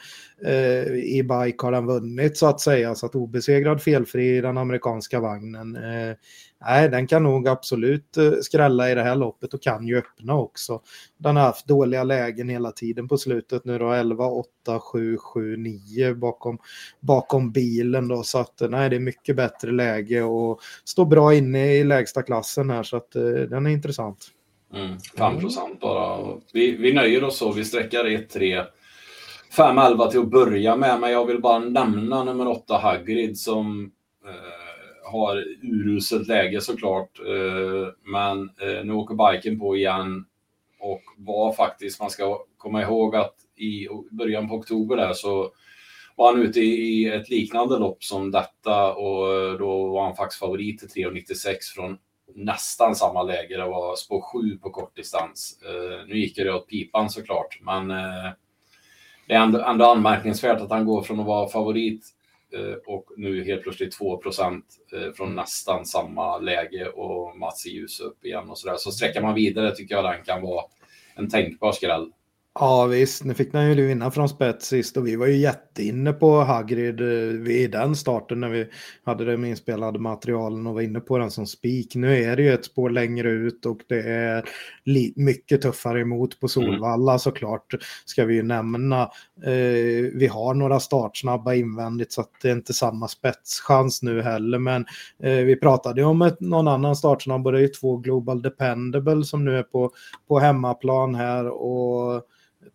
eh, 0.45 0.87
i 0.93 1.23
bike 1.23 1.65
har 1.65 1.71
han 1.71 1.85
vunnit 1.85 2.37
så 2.37 2.47
att 2.47 2.61
säga. 2.61 2.95
Så 2.95 3.05
att 3.05 3.15
obesegrad 3.15 3.81
felfri 3.81 4.37
i 4.37 4.41
den 4.41 4.57
amerikanska 4.57 5.19
vagnen. 5.19 5.75
Eh, 5.75 6.15
nej, 6.61 6.89
den 6.89 7.07
kan 7.07 7.23
nog 7.23 7.47
absolut 7.47 8.17
eh, 8.17 8.31
skrälla 8.41 8.91
i 8.91 8.95
det 8.95 9.03
här 9.03 9.15
loppet 9.15 9.53
och 9.53 9.61
kan 9.61 9.87
ju 9.87 9.97
öppna 9.97 10.35
också. 10.35 10.81
Den 11.17 11.35
har 11.35 11.43
haft 11.43 11.67
dåliga 11.67 12.03
lägen 12.03 12.49
hela 12.49 12.71
tiden 12.71 13.07
på 13.07 13.17
slutet 13.17 13.65
nu 13.65 13.77
då 13.77 13.91
11, 13.91 14.25
8, 14.25 14.79
7, 14.79 15.17
7, 15.17 15.57
9 15.57 16.13
bakom, 16.13 16.57
bakom 16.99 17.51
bilen 17.51 18.07
då. 18.07 18.23
Så 18.23 18.37
att 18.39 18.61
eh, 18.61 18.69
nej, 18.69 18.89
det 18.89 18.95
är 18.95 18.99
mycket 18.99 19.35
bättre 19.35 19.71
läge 19.71 20.23
och 20.23 20.59
står 20.85 21.05
bra 21.05 21.33
inne 21.33 21.75
i 21.75 21.83
lägsta 21.83 22.23
klassen 22.23 22.69
här 22.69 22.83
så 22.83 22.97
att 22.97 23.15
eh, 23.15 23.23
den 23.23 23.65
är 23.65 23.69
intressant. 23.69 24.31
Mm, 24.73 24.97
5 25.17 25.39
procent 25.39 25.79
bara. 25.79 26.35
Vi, 26.53 26.71
vi 26.71 26.93
nöjer 26.93 27.23
oss 27.23 27.37
så. 27.37 27.51
Vi 27.51 27.65
sträcker 27.65 28.05
1, 28.05 28.29
3, 28.29 28.63
5, 29.57 29.77
11 29.77 30.11
till 30.11 30.19
att 30.19 30.31
börja 30.31 30.75
med. 30.75 30.99
Men 30.99 31.11
jag 31.11 31.25
vill 31.25 31.41
bara 31.41 31.59
nämna 31.59 32.23
nummer 32.23 32.47
8 32.47 32.77
Hagrid 32.77 33.39
som 33.39 33.91
eh, 34.25 35.11
har 35.11 35.43
uruselt 35.61 36.27
läge 36.27 36.61
såklart. 36.61 37.19
Eh, 37.19 37.87
men 38.03 38.39
eh, 38.41 38.85
nu 38.85 38.93
åker 38.93 39.31
biken 39.31 39.59
på 39.59 39.77
igen. 39.77 40.25
Och 40.79 41.01
var 41.17 41.53
faktiskt, 41.53 41.99
man 41.99 42.09
ska 42.09 42.45
komma 42.57 42.81
ihåg 42.81 43.15
att 43.15 43.35
i 43.55 43.87
början 44.11 44.49
på 44.49 44.55
oktober 44.55 44.97
där 44.97 45.13
så 45.13 45.51
var 46.15 46.33
han 46.33 46.41
ute 46.41 46.59
i 46.59 47.05
ett 47.05 47.29
liknande 47.29 47.79
lopp 47.79 48.03
som 48.03 48.31
detta 48.31 48.93
och 48.93 49.59
då 49.59 49.87
var 49.87 50.03
han 50.05 50.15
faktiskt 50.15 50.39
favorit 50.39 50.79
till 50.79 51.05
3,96 51.05 51.55
från 51.75 51.97
nästan 52.35 52.95
samma 52.95 53.23
läge. 53.23 53.57
Det 53.57 53.65
var 53.65 53.95
spår 53.95 54.21
7 54.21 54.57
på 54.57 54.69
kortdistans. 54.69 55.59
Eh, 55.65 56.07
nu 56.07 56.17
gick 56.17 56.35
det 56.35 56.53
åt 56.53 56.67
pipan 56.67 57.09
såklart, 57.09 57.59
men 57.61 57.91
eh, 57.91 58.31
det 59.27 59.33
är 59.33 59.39
ändå, 59.39 59.59
ändå 59.59 59.85
anmärkningsvärt 59.85 60.61
att 60.61 60.69
han 60.69 60.85
går 60.85 61.01
från 61.01 61.19
att 61.19 61.25
vara 61.25 61.49
favorit 61.49 62.05
eh, 62.53 62.93
och 62.93 63.05
nu 63.17 63.43
helt 63.43 63.63
plötsligt 63.63 63.97
2 63.97 64.17
procent 64.17 64.65
eh, 64.93 65.13
från 65.13 65.35
nästan 65.35 65.85
samma 65.85 66.37
läge 66.37 66.89
och 66.89 67.37
Mats 67.37 67.65
i 67.65 67.69
ljus 67.69 67.99
upp 67.99 68.25
igen 68.25 68.49
och 68.49 68.57
så 68.57 68.67
där. 68.69 68.77
Så 68.77 68.91
sträcker 68.91 69.21
man 69.21 69.35
vidare 69.35 69.75
tycker 69.75 69.95
jag 69.95 70.03
den 70.03 70.23
kan 70.23 70.41
vara 70.41 70.65
en 71.15 71.29
tänkbar 71.29 71.71
skräll. 71.71 72.11
Ja 72.59 72.85
visst, 72.85 73.23
nu 73.23 73.33
fick 73.33 73.53
han 73.53 73.69
ju 73.69 73.87
vinna 73.87 74.11
från 74.11 74.29
spets 74.29 74.67
sist 74.67 74.97
och 74.97 75.07
vi 75.07 75.15
var 75.15 75.27
ju 75.27 75.35
jätteinne 75.35 76.13
på 76.13 76.39
Hagrid 76.43 77.01
eh, 77.01 77.51
i 77.51 77.67
den 77.71 77.95
starten 77.95 78.39
när 78.39 78.49
vi 78.49 78.67
hade 79.03 79.25
det 79.25 79.47
inspelade 79.47 79.99
materialen 79.99 80.67
och 80.67 80.73
var 80.73 80.81
inne 80.81 80.99
på 80.99 81.17
den 81.17 81.31
som 81.31 81.47
spik. 81.47 81.95
Nu 81.95 82.23
är 82.23 82.35
det 82.35 82.41
ju 82.43 82.53
ett 82.53 82.65
spår 82.65 82.89
längre 82.89 83.29
ut 83.29 83.65
och 83.65 83.77
det 83.87 84.01
är 84.01 84.43
mycket 85.15 85.61
tuffare 85.61 86.01
emot 86.01 86.39
på 86.39 86.45
mm. 86.45 86.49
Solvalla 86.49 87.11
mm. 87.11 87.19
såklart 87.19 87.73
ska 88.05 88.25
vi 88.25 88.35
ju 88.35 88.43
nämna. 88.43 89.01
Eh, 89.43 90.11
vi 90.13 90.29
har 90.31 90.53
några 90.53 90.79
startsnabba 90.79 91.53
invändigt 91.53 92.11
så 92.11 92.21
att 92.21 92.31
det 92.41 92.49
är 92.49 92.53
inte 92.53 92.73
samma 92.73 93.07
spetschans 93.07 94.01
nu 94.01 94.21
heller 94.21 94.59
men 94.59 94.85
eh, 95.23 95.31
vi 95.31 95.55
pratade 95.55 96.01
ju 96.01 96.07
om 96.07 96.21
ett, 96.21 96.39
någon 96.39 96.67
annan 96.67 96.95
startsnabb 96.95 97.45
och 97.45 97.51
det 97.51 97.59
är 97.59 97.61
ju 97.61 97.67
två 97.67 97.97
Global 97.97 98.41
Dependable 98.41 99.23
som 99.23 99.45
nu 99.45 99.57
är 99.57 99.63
på, 99.63 99.91
på 100.27 100.39
hemmaplan 100.39 101.15
här 101.15 101.47
och 101.47 102.23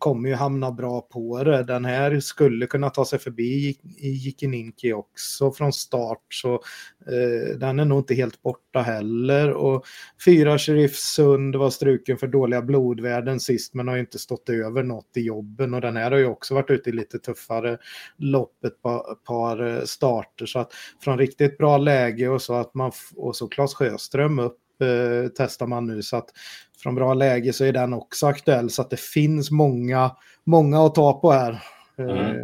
kommer 0.03 0.29
ju 0.29 0.35
hamna 0.35 0.71
bra 0.71 1.01
på 1.01 1.43
det. 1.43 1.63
Den 1.63 1.85
här 1.85 2.19
skulle 2.19 2.67
kunna 2.67 2.89
ta 2.89 3.05
sig 3.05 3.19
förbi 3.19 3.77
Jikininki 3.97 4.93
också 4.93 5.51
från 5.51 5.73
start 5.73 6.23
så 6.29 6.53
eh, 6.53 7.57
den 7.57 7.79
är 7.79 7.85
nog 7.85 7.99
inte 7.99 8.15
helt 8.15 8.41
borta 8.41 8.81
heller. 8.81 9.51
Och 9.51 9.85
fyra 10.25 10.57
Sheriff 10.57 10.95
Sund 10.95 11.55
var 11.55 11.69
struken 11.69 12.17
för 12.17 12.27
dåliga 12.27 12.61
blodvärden 12.61 13.39
sist 13.39 13.73
men 13.73 13.87
har 13.87 13.95
ju 13.95 14.01
inte 14.01 14.19
stått 14.19 14.49
över 14.49 14.83
något 14.83 15.17
i 15.17 15.21
jobben 15.21 15.73
och 15.73 15.81
den 15.81 15.97
här 15.97 16.11
har 16.11 16.17
ju 16.17 16.25
också 16.25 16.53
varit 16.53 16.69
ute 16.69 16.89
i 16.89 16.93
lite 16.93 17.19
tuffare 17.19 17.77
lopp 18.17 18.63
ett 18.63 18.81
par, 18.81 19.15
par 19.15 19.85
starter 19.85 20.45
så 20.45 20.59
att 20.59 20.71
från 21.03 21.17
riktigt 21.17 21.57
bra 21.57 21.77
läge 21.77 22.29
och 22.29 22.41
så 22.41 22.53
att 22.53 22.73
man 22.73 22.91
och 23.15 23.35
så 23.35 23.47
Claes 23.47 23.73
Sjöström 23.73 24.39
upp 24.39 24.57
eh, 24.83 25.29
testar 25.37 25.67
man 25.67 25.87
nu 25.87 26.01
så 26.03 26.17
att 26.17 26.29
från 26.83 26.95
bra 26.95 27.13
läge 27.13 27.53
så 27.53 27.65
är 27.65 27.73
den 27.73 27.93
också 27.93 28.27
aktuell 28.27 28.69
så 28.69 28.81
att 28.81 28.89
det 28.89 28.99
finns 28.99 29.51
många, 29.51 30.11
många 30.43 30.85
att 30.85 30.95
ta 30.95 31.19
på 31.19 31.31
här. 31.31 31.63
Mm. 31.97 32.17
Eh, 32.17 32.35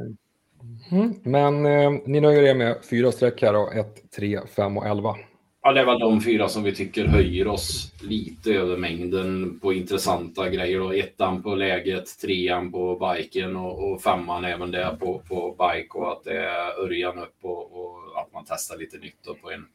mm. 0.92 1.14
Men 1.24 1.66
eh, 1.66 1.92
ni 2.06 2.22
nöjer 2.22 2.44
er 2.44 2.56
med 2.56 2.78
fyra 2.90 3.12
streck 3.12 3.42
här 3.42 3.54
då, 3.54 3.72
1, 3.72 4.12
3, 4.12 4.40
5 4.56 4.78
och 4.78 4.88
11. 4.88 5.16
Ja, 5.62 5.72
det 5.72 5.86
var 5.86 6.00
de 6.00 6.22
fyra 6.22 6.50
som 6.50 6.64
vi 6.64 6.76
tycker 6.76 7.06
höjer 7.06 7.48
oss 7.48 7.94
lite 8.02 8.54
över 8.54 8.78
mängden 8.78 9.60
på 9.60 9.74
intressanta 9.74 10.50
grejer. 10.50 10.80
Då. 10.80 10.92
Ettan 10.92 11.44
på 11.44 11.56
läget, 11.56 12.20
trean 12.22 12.72
på 12.72 13.14
biken 13.16 13.56
och, 13.56 13.92
och 13.92 14.02
femman 14.02 14.46
även 14.46 14.72
där 14.72 14.96
på, 14.96 15.22
på 15.28 15.52
bike 15.52 15.98
och 15.98 16.12
att 16.12 16.24
det 16.24 16.38
är 16.38 16.84
Örjan 16.84 17.20
upp 17.20 17.36
och, 17.42 17.80
och 17.80 18.22
att 18.22 18.34
man 18.34 18.46
testar 18.48 18.78
lite 18.78 18.98
nytt 18.98 19.42
på 19.42 19.52
en 19.52 19.66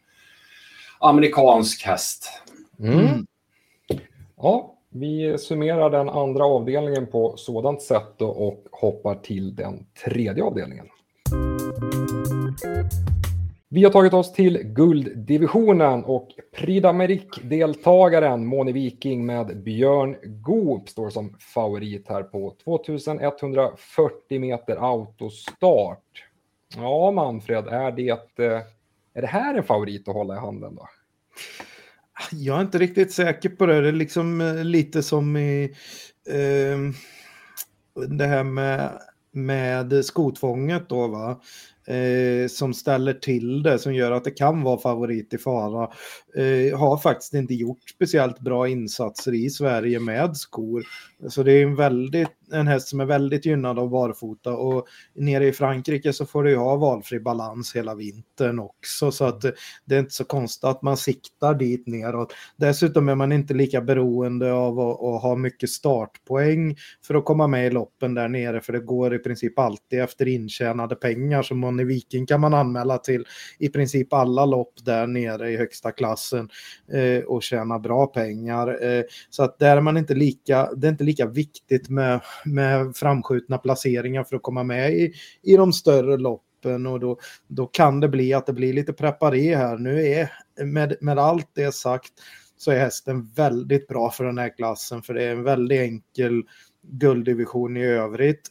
amerikansk 1.00 1.86
häst. 1.86 2.28
Mm. 2.78 2.98
mm. 2.98 3.26
Ja, 4.36 4.74
vi 4.88 5.38
summerar 5.38 5.90
den 5.90 6.08
andra 6.08 6.44
avdelningen 6.44 7.06
på 7.06 7.36
sådant 7.36 7.82
sätt 7.82 8.22
och 8.22 8.64
hoppar 8.70 9.14
till 9.14 9.54
den 9.54 9.86
tredje 10.04 10.44
avdelningen. 10.44 10.86
Vi 13.68 13.84
har 13.84 13.90
tagit 13.90 14.14
oss 14.14 14.32
till 14.32 14.58
gulddivisionen 14.62 16.04
och 16.04 16.28
Prix 16.56 16.84
d'Amérique-deltagaren 16.84 18.44
Moni 18.44 18.72
Viking 18.72 19.26
med 19.26 19.62
Björn 19.62 20.16
Goop 20.22 20.88
står 20.88 21.10
som 21.10 21.36
favorit 21.54 22.08
här 22.08 22.22
på 22.22 22.54
2140 22.64 24.40
meter 24.40 24.76
autostart. 24.76 26.24
Ja, 26.76 27.10
Manfred, 27.10 27.66
är 27.66 27.92
det, 27.92 28.38
eh, 28.38 28.60
är 29.14 29.20
det 29.20 29.26
här 29.26 29.54
en 29.54 29.64
favorit 29.64 30.08
att 30.08 30.14
hålla 30.14 30.34
i 30.34 30.38
handen 30.38 30.74
då? 30.74 30.88
Jag 32.32 32.56
är 32.56 32.62
inte 32.62 32.78
riktigt 32.78 33.12
säker 33.12 33.48
på 33.48 33.66
det. 33.66 33.80
Det 33.80 33.88
är 33.88 33.92
liksom 33.92 34.40
eh, 34.40 34.64
lite 34.64 35.02
som 35.02 35.36
i 35.36 35.64
eh, 36.28 36.78
det 38.08 38.26
här 38.26 38.44
med, 38.44 38.98
med 39.32 40.04
skotvånget 40.04 40.88
då 40.88 41.08
va 41.08 41.40
eh, 41.86 42.48
som 42.48 42.74
ställer 42.74 43.12
till 43.12 43.62
det, 43.62 43.78
som 43.78 43.94
gör 43.94 44.12
att 44.12 44.24
det 44.24 44.30
kan 44.30 44.62
vara 44.62 44.78
favorit 44.78 45.34
i 45.34 45.38
fara, 45.38 45.90
eh, 46.36 46.78
har 46.78 46.98
faktiskt 46.98 47.34
inte 47.34 47.54
gjort 47.54 47.90
speciellt 47.94 48.40
bra 48.40 48.68
insatser 48.68 49.34
i 49.34 49.50
Sverige 49.50 50.00
med 50.00 50.36
skor. 50.36 50.84
Så 51.28 51.42
det 51.42 51.52
är 51.52 51.62
en, 51.62 51.76
väldigt, 51.76 52.28
en 52.52 52.66
häst 52.66 52.88
som 52.88 53.00
är 53.00 53.04
väldigt 53.04 53.46
gynnad 53.46 53.78
av 53.78 53.90
barfota 53.90 54.52
och 54.56 54.86
nere 55.14 55.46
i 55.46 55.52
Frankrike 55.52 56.12
så 56.12 56.26
får 56.26 56.42
du 56.42 56.50
ju 56.50 56.56
ha 56.56 56.76
valfri 56.76 57.20
balans 57.20 57.76
hela 57.76 57.94
vintern 57.94 58.58
också 58.58 59.10
så 59.10 59.24
att 59.24 59.40
det 59.84 59.94
är 59.94 60.00
inte 60.00 60.14
så 60.14 60.24
konstigt 60.24 60.64
att 60.64 60.82
man 60.82 60.96
siktar 60.96 61.54
dit 61.54 61.86
neråt. 61.86 62.34
Dessutom 62.56 63.08
är 63.08 63.14
man 63.14 63.32
inte 63.32 63.54
lika 63.54 63.80
beroende 63.80 64.52
av 64.52 64.80
att, 64.80 65.02
att 65.02 65.22
ha 65.22 65.36
mycket 65.36 65.70
startpoäng 65.70 66.76
för 67.06 67.14
att 67.14 67.24
komma 67.24 67.46
med 67.46 67.66
i 67.66 67.70
loppen 67.70 68.14
där 68.14 68.28
nere 68.28 68.60
för 68.60 68.72
det 68.72 68.80
går 68.80 69.14
i 69.14 69.18
princip 69.18 69.58
alltid 69.58 70.00
efter 70.00 70.28
intjänade 70.28 70.94
pengar 70.94 71.42
som 71.42 71.58
man 71.58 71.80
i 71.80 71.84
Viking 71.84 72.26
kan 72.26 72.40
man 72.40 72.54
anmäla 72.54 72.98
till 72.98 73.24
i 73.58 73.68
princip 73.68 74.12
alla 74.12 74.46
lopp 74.46 74.74
där 74.84 75.06
nere 75.06 75.50
i 75.50 75.56
högsta 75.56 75.92
klassen 75.92 76.48
eh, 76.92 77.24
och 77.24 77.42
tjäna 77.42 77.78
bra 77.78 78.06
pengar. 78.06 78.84
Eh, 78.84 79.02
så 79.30 79.42
att 79.42 79.58
där 79.58 79.76
är 79.76 79.80
man 79.80 79.96
inte 79.96 80.14
lika, 80.14 80.74
det 80.76 80.86
är 80.86 80.90
inte 80.92 81.03
lika 81.04 81.26
viktigt 81.26 81.88
med, 81.88 82.20
med 82.44 82.96
framskjutna 82.96 83.58
placeringar 83.58 84.24
för 84.24 84.36
att 84.36 84.42
komma 84.42 84.62
med 84.62 84.92
i, 84.92 85.12
i 85.42 85.56
de 85.56 85.72
större 85.72 86.16
loppen 86.16 86.86
och 86.86 87.00
då, 87.00 87.18
då 87.48 87.66
kan 87.66 88.00
det 88.00 88.08
bli 88.08 88.34
att 88.34 88.46
det 88.46 88.52
blir 88.52 88.72
lite 88.72 88.92
preparé 88.92 89.56
här. 89.56 89.78
Nu 89.78 90.06
är 90.06 90.30
med, 90.64 90.96
med 91.00 91.18
allt 91.18 91.50
det 91.54 91.74
sagt 91.74 92.12
så 92.56 92.70
är 92.70 92.78
hästen 92.78 93.32
väldigt 93.36 93.88
bra 93.88 94.10
för 94.10 94.24
den 94.24 94.38
här 94.38 94.56
klassen 94.56 95.02
för 95.02 95.14
det 95.14 95.24
är 95.24 95.30
en 95.30 95.42
väldigt 95.42 95.80
enkel 95.80 96.42
gulddivision 96.82 97.76
i 97.76 97.84
övrigt. 97.84 98.50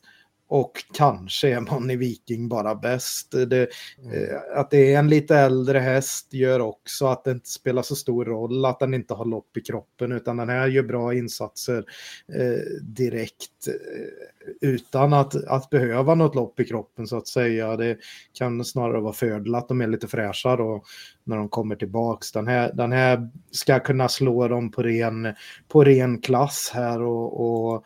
Och 0.53 0.83
kanske 0.93 1.49
är 1.49 1.59
man 1.59 1.91
i 1.91 1.95
Viking 1.95 2.49
bara 2.49 2.75
bäst. 2.75 3.31
Det, 3.31 3.67
mm. 4.03 4.13
Eh, 4.13 4.59
att 4.59 4.71
det 4.71 4.93
är 4.93 4.99
en 4.99 5.09
lite 5.09 5.35
äldre 5.35 5.79
häst 5.79 6.33
gör 6.33 6.59
också 6.59 7.07
att 7.07 7.23
det 7.23 7.31
inte 7.31 7.49
spelar 7.49 7.81
så 7.81 7.95
stor 7.95 8.25
roll 8.25 8.65
att 8.65 8.79
den 8.79 8.93
inte 8.93 9.13
har 9.13 9.25
lopp 9.25 9.57
i 9.57 9.61
kroppen 9.61 10.11
utan 10.11 10.37
den 10.37 10.49
här 10.49 10.67
gör 10.67 10.83
bra 10.83 11.13
insatser 11.13 11.85
eh, 12.33 12.81
direkt 12.81 13.67
eh, 13.67 14.69
utan 14.69 15.13
att, 15.13 15.35
att 15.35 15.69
behöva 15.69 16.15
något 16.15 16.35
lopp 16.35 16.59
i 16.59 16.65
kroppen 16.65 17.07
så 17.07 17.17
att 17.17 17.27
säga. 17.27 17.77
Det 17.77 17.97
kan 18.33 18.65
snarare 18.65 19.01
vara 19.01 19.13
fördel 19.13 19.55
att 19.55 19.67
de 19.67 19.81
är 19.81 19.87
lite 19.87 20.07
fräscha 20.07 20.55
då 20.55 20.83
när 21.23 21.37
de 21.37 21.49
kommer 21.49 21.75
tillbaks. 21.75 22.31
Den 22.31 22.47
här, 22.47 22.73
den 22.73 22.91
här 22.91 23.29
ska 23.51 23.79
kunna 23.79 24.09
slå 24.09 24.47
dem 24.47 24.71
på 24.71 24.83
ren, 24.83 25.33
på 25.67 25.83
ren 25.83 26.21
klass 26.21 26.71
här 26.73 27.01
och, 27.01 27.73
och 27.73 27.85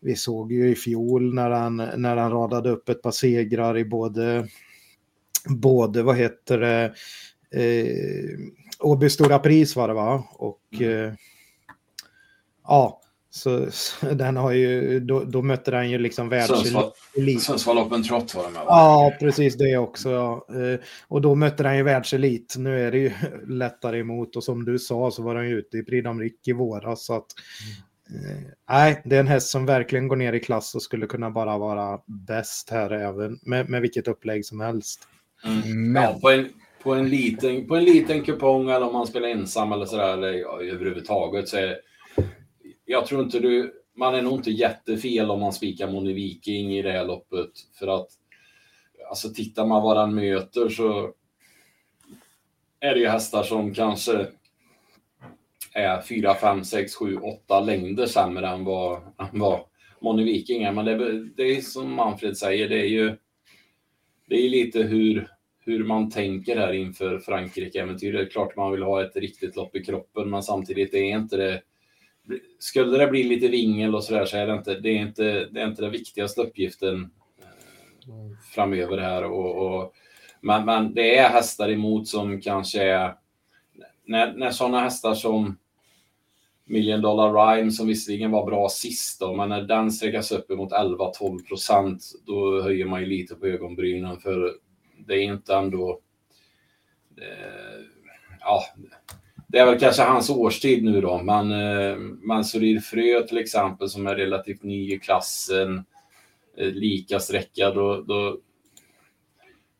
vi 0.00 0.16
såg 0.16 0.52
ju 0.52 0.70
i 0.70 0.74
fjol 0.74 1.34
när 1.34 1.50
han, 1.50 1.76
när 1.76 2.16
han 2.16 2.30
radade 2.30 2.70
upp 2.70 2.88
ett 2.88 3.02
par 3.02 3.10
segrar 3.10 3.78
i 3.78 3.84
både, 3.84 4.46
både 5.48 6.02
vad 6.02 6.16
heter 6.16 6.58
det, 6.58 6.92
eh, 7.50 8.38
Åby 8.80 9.10
Stora 9.10 9.38
Pris 9.38 9.76
var 9.76 9.88
det 9.88 9.94
va? 9.94 10.24
Och 10.32 10.62
mm. 10.72 11.04
eh, 11.04 11.12
ja, 12.64 13.00
Så, 13.30 13.70
så, 13.70 14.06
den 14.06 14.36
har 14.36 14.52
ju, 14.52 15.00
då, 15.00 15.24
då 15.24 15.42
mötte 15.42 15.70
den 15.70 15.90
ju 15.90 15.98
liksom 15.98 16.28
världselit. 16.28 17.42
Sundsvall 17.42 18.04
Trot 18.04 18.34
var 18.34 18.44
det 18.44 18.50
med 18.50 18.60
va? 18.60 18.66
Ja, 18.68 19.12
precis 19.20 19.56
det 19.56 19.76
också. 19.76 20.10
Ja. 20.10 20.46
Eh, 20.48 20.80
och 21.08 21.20
då 21.20 21.34
mötte 21.34 21.62
den 21.62 21.76
ju 21.76 21.82
världselit. 21.82 22.54
Nu 22.58 22.86
är 22.86 22.90
det 22.92 22.98
ju 22.98 23.12
lättare 23.46 23.98
emot 23.98 24.36
och 24.36 24.44
som 24.44 24.64
du 24.64 24.78
sa 24.78 25.10
så 25.10 25.22
var 25.22 25.34
den 25.34 25.48
ju 25.48 25.58
ute 25.58 25.78
i 25.78 25.82
Prix 25.82 26.06
d'Amérique 26.06 26.46
i 26.46 26.52
våras. 26.52 27.04
Så 27.04 27.14
att, 27.14 27.26
eh, 27.26 27.89
nej, 28.68 29.02
det 29.04 29.16
är 29.16 29.20
en 29.20 29.26
häst 29.26 29.50
som 29.50 29.66
verkligen 29.66 30.08
går 30.08 30.16
ner 30.16 30.32
i 30.32 30.40
klass 30.40 30.74
och 30.74 30.82
skulle 30.82 31.06
kunna 31.06 31.30
bara 31.30 31.58
vara 31.58 32.00
bäst 32.06 32.70
här 32.70 32.90
även 32.90 33.38
med, 33.42 33.68
med 33.68 33.82
vilket 33.82 34.08
upplägg 34.08 34.46
som 34.46 34.60
helst. 34.60 35.08
Mm. 35.44 35.92
Men... 35.92 36.02
Ja, 36.02 36.18
på, 36.20 36.30
en, 36.30 36.48
på, 36.82 36.94
en 36.94 37.08
liten, 37.08 37.66
på 37.66 37.76
en 37.76 37.84
liten 37.84 38.24
kupong 38.24 38.70
eller 38.70 38.86
om 38.86 38.92
man 38.92 39.06
spelar 39.06 39.28
ensam 39.28 39.72
eller 39.72 39.86
sådär, 39.86 40.12
eller 40.12 40.32
ja, 40.32 40.62
överhuvudtaget 40.62 41.48
så 41.48 41.56
är 41.56 41.76
jag 42.90 43.06
tror 43.06 43.22
inte 43.22 43.38
du, 43.38 43.72
man 43.96 44.14
är 44.14 44.22
nog 44.22 44.32
inte 44.32 44.50
jättefel 44.50 45.30
om 45.30 45.40
man 45.40 45.52
spikar 45.52 45.90
Moni 45.90 46.12
Viking 46.12 46.76
i 46.76 46.82
det 46.82 46.92
här 46.92 47.04
loppet. 47.04 47.50
För 47.78 47.86
att, 47.88 48.08
alltså 49.10 49.28
tittar 49.28 49.66
man 49.66 49.82
vad 49.82 49.96
han 49.96 50.14
möter 50.14 50.68
så 50.68 51.14
är 52.80 52.94
det 52.94 53.00
ju 53.00 53.08
hästar 53.08 53.42
som 53.42 53.74
kanske 53.74 54.26
är 55.74 56.00
4, 56.00 56.34
5, 56.34 56.64
6, 56.64 56.94
7, 56.94 57.16
8 57.16 57.60
längder 57.60 58.06
sämre 58.06 58.48
än 58.48 58.64
vad, 58.64 58.96
än 58.96 59.40
vad 59.40 59.60
Moni 60.00 60.24
Viking 60.24 60.62
är. 60.62 60.72
Men 60.72 60.84
det, 60.84 61.24
det 61.36 61.42
är 61.42 61.60
som 61.60 61.94
Manfred 61.94 62.36
säger, 62.36 62.68
det 62.68 62.80
är 62.80 62.88
ju 62.88 63.16
det 64.26 64.34
är 64.34 64.48
lite 64.48 64.82
hur, 64.82 65.28
hur 65.64 65.84
man 65.84 66.10
tänker 66.10 66.56
här 66.56 66.72
inför 66.72 67.18
Frankrike-äventyret. 67.18 68.20
Det 68.20 68.26
är 68.26 68.30
klart 68.30 68.56
man 68.56 68.72
vill 68.72 68.82
ha 68.82 69.02
ett 69.02 69.16
riktigt 69.16 69.56
lopp 69.56 69.76
i 69.76 69.84
kroppen, 69.84 70.30
men 70.30 70.42
samtidigt 70.42 70.94
är 70.94 71.02
inte 71.02 71.36
det 71.36 71.62
skulle 72.58 72.98
det 72.98 73.06
bli 73.06 73.22
lite 73.22 73.48
vingel 73.48 73.94
och 73.94 74.04
sådär 74.04 74.24
så 74.24 74.36
är 74.36 74.46
det 74.46 74.52
inte 74.52 74.80
det, 74.80 74.88
är 74.88 75.02
inte, 75.02 75.44
det 75.44 75.60
är 75.60 75.66
inte 75.66 75.82
den 75.82 75.90
viktigaste 75.90 76.40
uppgiften 76.40 77.10
eh, 78.08 78.38
framöver 78.54 78.98
här. 78.98 79.24
Och, 79.24 79.66
och, 79.66 79.92
men, 80.40 80.64
men 80.64 80.94
det 80.94 81.18
är 81.18 81.28
hästar 81.28 81.70
emot 81.70 82.08
som 82.08 82.40
kanske 82.40 82.82
är... 82.82 83.14
När, 84.10 84.32
när 84.32 84.50
sådana 84.50 84.80
hästar 84.80 85.14
som 85.14 85.56
Million 86.64 87.00
Dollar 87.02 87.32
Rhyme 87.32 87.70
som 87.70 87.86
visserligen 87.86 88.30
var 88.30 88.46
bra 88.46 88.68
sist 88.68 89.20
då, 89.20 89.34
men 89.34 89.48
när 89.48 89.62
den 89.62 89.90
sträckas 89.90 90.32
upp 90.32 90.50
emot 90.50 90.72
11-12 90.72 91.46
procent 91.48 92.02
då 92.26 92.62
höjer 92.62 92.86
man 92.86 93.00
ju 93.00 93.06
lite 93.06 93.34
på 93.34 93.46
ögonbrynen 93.46 94.20
för 94.20 94.54
det 95.06 95.14
är 95.14 95.22
inte 95.22 95.54
ändå... 95.54 96.00
Eh, 97.16 97.80
ja, 98.40 98.64
det 99.48 99.58
är 99.58 99.66
väl 99.66 99.80
kanske 99.80 100.02
hans 100.02 100.30
årstid 100.30 100.84
nu 100.84 101.00
då, 101.00 101.22
men 101.22 101.52
eh, 101.52 101.96
Mansour 102.22 102.80
Frö 102.80 103.22
till 103.22 103.38
exempel 103.38 103.88
som 103.88 104.06
är 104.06 104.14
relativt 104.14 104.62
ny 104.62 104.94
i 104.94 104.98
klassen, 104.98 105.84
eh, 106.56 106.68
lika 106.68 107.20
sträcka, 107.20 107.70
då, 107.70 108.02
då, 108.02 108.38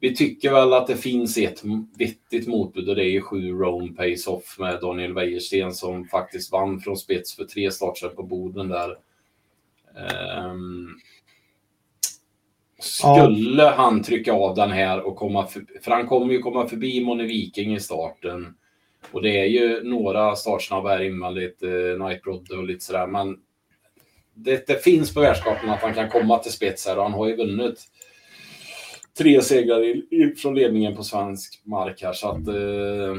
vi 0.01 0.17
tycker 0.17 0.53
väl 0.53 0.73
att 0.73 0.87
det 0.87 0.97
finns 0.97 1.39
ett 1.39 1.63
vettigt 1.99 2.49
motbud 2.49 2.89
och 2.89 2.97
det 2.97 3.05
är 3.05 3.11
ju 3.11 3.21
sju 3.21 3.53
Rome 3.53 3.93
Pace 3.93 4.31
Off 4.31 4.59
med 4.59 4.81
Daniel 4.81 5.15
Wäjersten 5.15 5.75
som 5.75 6.05
faktiskt 6.05 6.53
vann 6.53 6.81
från 6.81 6.97
spets 6.97 7.37
för 7.37 7.45
tre 7.45 7.71
starter 7.71 8.09
på 8.09 8.23
Boden 8.23 8.69
där. 8.69 8.97
Um, 10.51 11.01
skulle 12.81 13.63
ja. 13.63 13.75
han 13.77 14.03
trycka 14.03 14.33
av 14.33 14.55
den 14.55 14.71
här 14.71 15.01
och 15.01 15.17
komma, 15.17 15.47
för, 15.47 15.65
för 15.83 15.91
han 15.91 16.07
kommer 16.07 16.33
ju 16.33 16.39
komma 16.39 16.69
förbi 16.69 17.05
Moni 17.05 17.25
Viking 17.25 17.75
i 17.75 17.81
starten 17.81 18.55
och 19.13 19.23
det 19.23 19.41
är 19.41 19.47
ju 19.47 19.83
några 19.83 20.37
startsnabba 20.37 20.89
här 20.89 21.03
invändigt, 21.03 21.63
eh, 21.63 22.07
Nightbroad 22.07 22.53
och 22.53 22.65
lite 22.65 22.85
sådär, 22.85 23.07
men 23.07 23.39
det, 24.35 24.67
det 24.67 24.85
finns 24.85 25.15
på 25.15 25.21
världskartan 25.21 25.71
att 25.71 25.83
han 25.83 25.95
kan 25.95 26.11
komma 26.11 26.39
till 26.39 26.53
spets 26.53 26.87
här 26.87 26.97
och 26.97 27.03
han 27.03 27.13
har 27.13 27.27
ju 27.27 27.37
vunnit 27.37 27.85
tre 29.21 29.43
segrar 29.43 29.85
i, 29.85 30.07
i, 30.11 30.35
från 30.37 30.55
ledningen 30.55 30.97
på 30.97 31.03
svensk 31.03 31.63
mark 31.65 32.03
här 32.03 32.13
så 32.13 32.29
att 32.29 32.49
eh, 32.49 33.15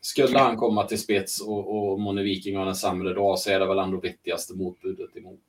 skulle 0.00 0.38
han 0.38 0.56
komma 0.56 0.84
till 0.84 0.98
spets 0.98 1.40
och, 1.40 1.92
och 1.92 2.00
Moni 2.00 2.22
Viking 2.22 2.56
har 2.56 2.66
en 2.66 2.74
sämre 2.74 3.14
dag 3.14 3.38
så 3.38 3.50
är 3.50 3.60
det 3.60 3.66
väl 3.66 3.78
ändå 3.78 4.00
vettigaste 4.00 4.54
motbudet 4.54 5.16
emot. 5.16 5.40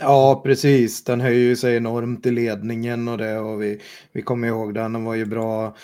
Ja, 0.00 0.40
precis. 0.44 1.04
Den 1.04 1.20
höjer 1.20 1.54
sig 1.54 1.76
enormt 1.76 2.26
i 2.26 2.30
ledningen 2.30 3.08
och 3.08 3.18
det 3.18 3.38
och 3.38 3.62
vi, 3.62 3.80
vi 4.12 4.22
kommer 4.22 4.48
ihåg 4.48 4.74
den. 4.74 4.92
Den 4.92 5.04
var 5.04 5.14
ju 5.14 5.24
bra 5.24 5.76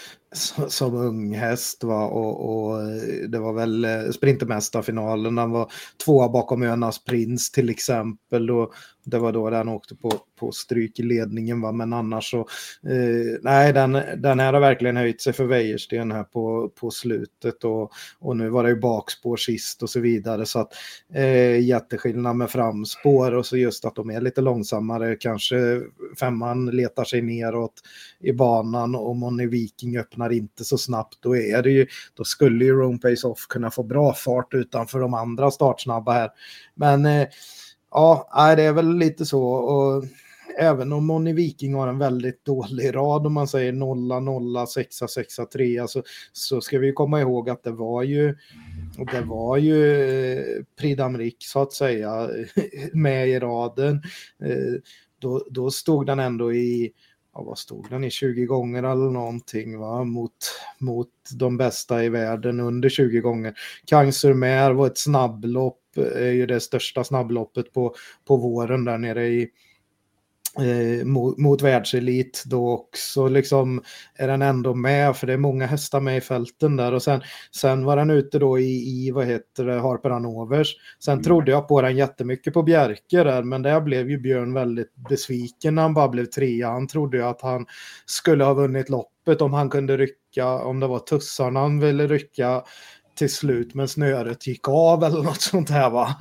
som 0.68 0.94
ung 0.94 1.34
häst 1.34 1.84
va? 1.84 2.06
Och, 2.06 2.54
och 2.54 2.82
eh, 2.82 3.28
det 3.28 3.38
var 3.38 3.52
väl 3.52 3.84
eh, 3.84 4.10
Sprintermästarfinalen. 4.10 5.38
Han 5.38 5.50
var 5.50 5.72
tvåa 6.04 6.28
bakom 6.28 6.62
Önas 6.62 7.04
Prins 7.04 7.50
till 7.50 7.70
exempel. 7.70 8.50
Och 8.50 8.74
det 9.04 9.18
var 9.18 9.32
då 9.32 9.50
den 9.50 9.68
åkte 9.68 9.94
på, 9.94 10.12
på 10.38 10.52
stryk 10.52 10.98
i 10.98 11.02
ledningen. 11.02 11.60
Va? 11.60 11.72
Men 11.72 11.92
annars 11.92 12.30
så, 12.30 12.40
eh, 12.88 13.38
nej 13.42 13.72
den, 13.72 13.92
den 14.16 14.40
här 14.40 14.52
har 14.52 14.60
verkligen 14.60 14.96
höjt 14.96 15.20
sig 15.20 15.32
för 15.32 15.44
Wäjersten 15.44 16.12
här 16.12 16.24
på, 16.24 16.68
på 16.80 16.90
slutet. 16.90 17.64
Och, 17.64 17.92
och 18.18 18.36
nu 18.36 18.48
var 18.48 18.62
det 18.62 18.70
ju 18.70 18.80
bakspår 18.80 19.36
sist 19.36 19.82
och 19.82 19.90
så 19.90 20.00
vidare. 20.00 20.46
Så 20.46 20.58
att 20.58 20.72
eh, 21.14 21.60
jätteskillnad 21.60 22.36
med 22.36 22.50
framspår 22.50 23.34
och 23.34 23.46
så 23.46 23.56
just 23.56 23.84
att 23.84 23.94
de 23.94 24.10
är 24.10 24.20
lite 24.20 24.40
långsammare. 24.40 25.16
Kanske 25.16 25.82
femman 26.20 26.66
letar 26.66 27.04
sig 27.04 27.22
neråt 27.22 27.74
i 28.20 28.32
banan 28.32 28.94
och 28.94 29.16
Moni 29.16 29.46
Viking 29.46 29.98
öppnar 29.98 30.17
inte 30.32 30.64
så 30.64 30.78
snabbt. 30.78 31.18
Då, 31.20 31.36
är 31.36 31.62
det 31.62 31.70
ju, 31.70 31.86
då 32.14 32.24
skulle 32.24 32.64
ju 32.64 32.72
Rome 32.72 32.98
Pace 32.98 33.26
Off 33.26 33.46
kunna 33.48 33.70
få 33.70 33.82
bra 33.82 34.14
fart 34.14 34.54
utanför 34.54 35.00
de 35.00 35.14
andra 35.14 35.50
startsnabba 35.50 36.12
här. 36.12 36.30
Men 36.74 37.06
eh, 37.06 37.28
Ja, 37.90 38.54
det 38.56 38.62
är 38.62 38.72
väl 38.72 38.96
lite 38.96 39.26
så. 39.26 39.42
Och 39.42 40.04
även 40.58 40.92
om 40.92 41.06
Moni 41.06 41.32
Viking 41.32 41.74
har 41.74 41.88
en 41.88 41.98
väldigt 41.98 42.44
dålig 42.44 42.94
rad, 42.94 43.26
om 43.26 43.32
man 43.32 43.48
säger 43.48 43.72
0, 43.72 44.22
0, 44.22 44.66
6, 44.66 44.96
6, 44.96 45.36
3, 45.52 45.88
så, 45.88 46.02
så 46.32 46.60
ska 46.60 46.78
vi 46.78 46.92
komma 46.92 47.20
ihåg 47.20 47.50
att 47.50 47.62
det 47.62 47.70
var 47.70 48.02
ju 48.02 48.36
det 49.12 49.20
var 49.20 49.56
ju 49.56 50.02
eh, 50.32 50.64
Prix 50.80 51.00
d'Amérique 51.00 51.44
så 51.44 51.62
att 51.62 51.72
säga 51.72 52.30
med 52.92 53.28
i 53.28 53.38
raden. 53.38 54.02
Eh, 54.44 54.80
då, 55.18 55.46
då 55.50 55.70
stod 55.70 56.06
den 56.06 56.18
ändå 56.18 56.52
i, 56.52 56.92
ja, 57.34 57.42
vad 57.42 57.58
stod 57.58 57.90
den 57.90 58.04
i, 58.04 58.10
20 58.10 58.44
gånger 58.44 58.82
eller 58.82 59.10
någonting 59.10 59.78
va? 59.78 60.04
Mot, 60.04 60.32
mot 60.78 61.08
de 61.34 61.56
bästa 61.56 62.04
i 62.04 62.08
världen 62.08 62.60
under 62.60 62.88
20 62.88 63.20
gånger. 63.20 63.54
Kangsurmer 63.86 64.72
var 64.72 64.86
ett 64.86 64.98
snabblopp 64.98 65.80
eh, 65.96 66.22
är 66.22 66.32
ju 66.32 66.46
det 66.46 66.60
största 66.60 67.04
snabbloppet 67.04 67.72
på, 67.72 67.94
på 68.24 68.36
våren 68.36 68.84
där 68.84 68.98
nere 68.98 69.26
i 69.26 69.50
eh, 70.60 71.04
mot, 71.04 71.38
mot 71.38 71.62
världselit 71.62 72.42
då 72.46 72.72
också 72.72 73.28
liksom 73.28 73.82
är 74.14 74.28
den 74.28 74.42
ändå 74.42 74.74
med 74.74 75.16
för 75.16 75.26
det 75.26 75.32
är 75.32 75.38
många 75.38 75.66
hästar 75.66 76.00
med 76.00 76.16
i 76.16 76.20
fälten 76.20 76.76
där 76.76 76.92
och 76.92 77.02
sen, 77.02 77.20
sen 77.56 77.84
var 77.84 77.96
den 77.96 78.10
ute 78.10 78.38
då 78.38 78.58
i, 78.58 79.06
i 79.06 79.10
vad 79.10 79.26
heter 79.26 79.64
det, 79.64 79.80
Harper 79.80 80.10
Hanovers. 80.10 80.76
Sen 81.04 81.12
mm. 81.12 81.24
trodde 81.24 81.50
jag 81.50 81.68
på 81.68 81.82
den 81.82 81.96
jättemycket 81.96 82.54
på 82.54 82.62
Bjerke 82.62 83.24
där 83.24 83.42
men 83.42 83.62
där 83.62 83.80
blev 83.80 84.10
ju 84.10 84.18
Björn 84.18 84.54
väldigt 84.54 84.94
besviken 85.08 85.74
när 85.74 85.82
han 85.82 85.94
bara 85.94 86.08
blev 86.08 86.24
trea. 86.24 86.70
Han 86.70 86.86
trodde 86.86 87.16
ju 87.16 87.22
att 87.22 87.42
han 87.42 87.66
skulle 88.06 88.44
ha 88.44 88.54
vunnit 88.54 88.88
loppet 88.88 89.42
om 89.42 89.52
han 89.52 89.70
kunde 89.70 89.96
rycka, 89.96 90.48
om 90.58 90.80
det 90.80 90.86
var 90.86 90.98
tussarna 90.98 91.60
han 91.60 91.80
ville 91.80 92.06
rycka 92.06 92.62
till 93.18 93.32
slut 93.32 93.74
men 93.74 93.88
snöret 93.88 94.46
gick 94.46 94.68
av 94.68 95.04
eller 95.04 95.22
något 95.22 95.40
sånt 95.40 95.70
här 95.70 95.90
va. 95.90 96.14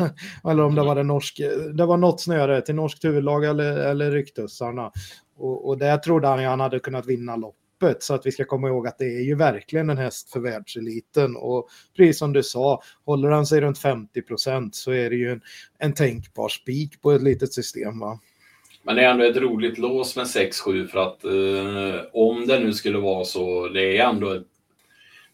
Eller 0.50 0.64
om 0.64 0.76
det 0.76 0.84
var 0.84 0.96
det 0.96 1.04
norska, 1.04 1.44
det 1.50 1.86
var 1.86 1.98
något 1.98 2.22
snöre 2.22 2.62
till 2.62 2.76
norskt 2.76 3.06
huvudlag 3.06 3.46
eller, 3.46 3.78
eller 3.78 4.12
ryktussarna. 4.12 4.92
Och, 5.38 5.68
och 5.68 5.78
där 5.78 5.98
trodde 5.98 6.28
han 6.28 6.42
ju 6.42 6.48
han 6.48 6.60
hade 6.60 6.80
kunnat 6.80 7.06
vinna 7.06 7.36
loppet. 7.36 8.04
Så 8.04 8.14
att 8.14 8.26
vi 8.26 8.32
ska 8.32 8.46
komma 8.46 8.68
ihåg 8.68 8.88
att 8.88 8.98
det 8.98 9.06
är 9.06 9.24
ju 9.24 9.36
verkligen 9.36 9.90
en 9.90 9.98
häst 9.98 10.32
för 10.32 10.40
världseliten. 10.40 11.36
Och 11.36 11.68
precis 11.98 12.20
som 12.20 12.34
du 12.34 12.44
sa, 12.44 12.82
håller 13.06 13.30
han 13.30 13.46
sig 13.46 13.62
runt 13.62 13.80
50 13.80 14.22
procent 14.22 14.76
så 14.76 14.92
är 14.92 15.10
det 15.10 15.16
ju 15.16 15.32
en, 15.32 15.42
en 15.80 15.94
tänkbar 15.94 16.50
spik 16.50 17.02
på 17.02 17.12
ett 17.12 17.24
litet 17.24 17.54
system 17.54 18.00
va. 18.00 18.20
Men 18.84 18.96
det 18.96 19.06
är 19.06 19.12
ändå 19.12 19.26
ett 19.26 19.38
roligt 19.38 19.78
lås 19.78 20.16
med 20.16 20.26
6-7 20.26 20.88
för 20.88 21.00
att 21.00 21.24
eh, 21.24 22.02
om 22.14 22.48
det 22.48 22.60
nu 22.60 22.74
skulle 22.74 22.98
vara 22.98 23.26
så, 23.26 23.68
det 23.68 23.98
är 23.98 24.10
ändå 24.10 24.30
ett 24.30 24.48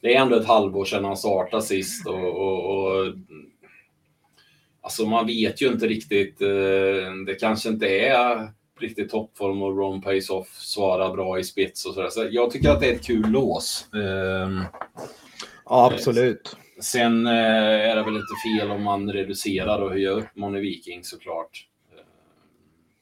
det 0.04 0.16
är 0.16 0.22
ändå 0.22 0.36
ett 0.36 0.48
halvår 0.48 0.86
sedan 0.86 1.06
han 1.06 1.18
startade 1.18 1.64
sist 1.64 2.08
och, 2.08 2.24
och, 2.24 2.80
och 2.80 3.14
Alltså 4.84 5.06
man 5.06 5.28
vet 5.28 5.62
ju 5.62 5.68
inte 5.68 5.88
riktigt. 5.88 6.42
Eh, 6.42 7.14
det 7.26 7.36
kanske 7.40 7.70
inte 7.70 7.88
är 7.88 8.52
riktigt 8.80 9.10
toppform 9.10 9.62
och 9.62 9.78
Ron 9.78 10.02
Pace 10.02 10.34
Off 10.34 10.48
svarar 10.48 11.12
bra 11.14 11.40
i 11.40 11.44
spets 11.44 11.86
och 11.86 11.94
sådär. 11.94 12.10
Så 12.10 12.28
jag 12.32 12.52
tycker 12.52 12.70
att 12.70 12.80
det 12.80 12.88
är 12.88 12.94
ett 12.94 13.06
kul 13.06 13.30
lås. 13.30 13.88
Ehm, 13.94 14.62
ja, 15.66 15.92
absolut. 15.94 16.58
Sen 16.82 17.28
eh, 17.28 17.34
är 17.90 17.96
det 17.96 18.04
väl 18.04 18.16
inte 18.16 18.60
fel 18.60 18.72
om 18.72 18.84
man 18.84 19.12
reducerar 19.12 19.82
och 19.82 19.90
höjer 19.90 20.12
upp 20.12 20.36
Moni 20.36 20.60
Viking 20.60 21.04
såklart. 21.04 21.68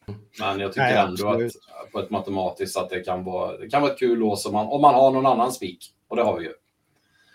Ehm, 0.07 0.15
men 0.39 0.59
jag 0.59 0.73
tycker 0.73 0.85
Nej, 0.85 0.97
ändå 0.97 1.27
att 1.27 1.91
på 1.91 1.99
ett 1.99 2.09
matematiskt 2.09 2.77
att 2.77 2.89
det 2.89 2.99
kan 2.99 3.23
vara, 3.23 3.57
det 3.57 3.69
kan 3.69 3.81
vara 3.81 3.91
ett 3.91 3.99
kul 3.99 4.19
lås 4.19 4.45
om 4.45 4.53
man, 4.53 4.67
om 4.67 4.81
man 4.81 4.95
har 4.95 5.11
någon 5.11 5.25
annan 5.25 5.51
spik. 5.51 5.93
Och 6.07 6.15
det 6.15 6.23
har 6.23 6.39
vi 6.39 6.45
ju. 6.45 6.53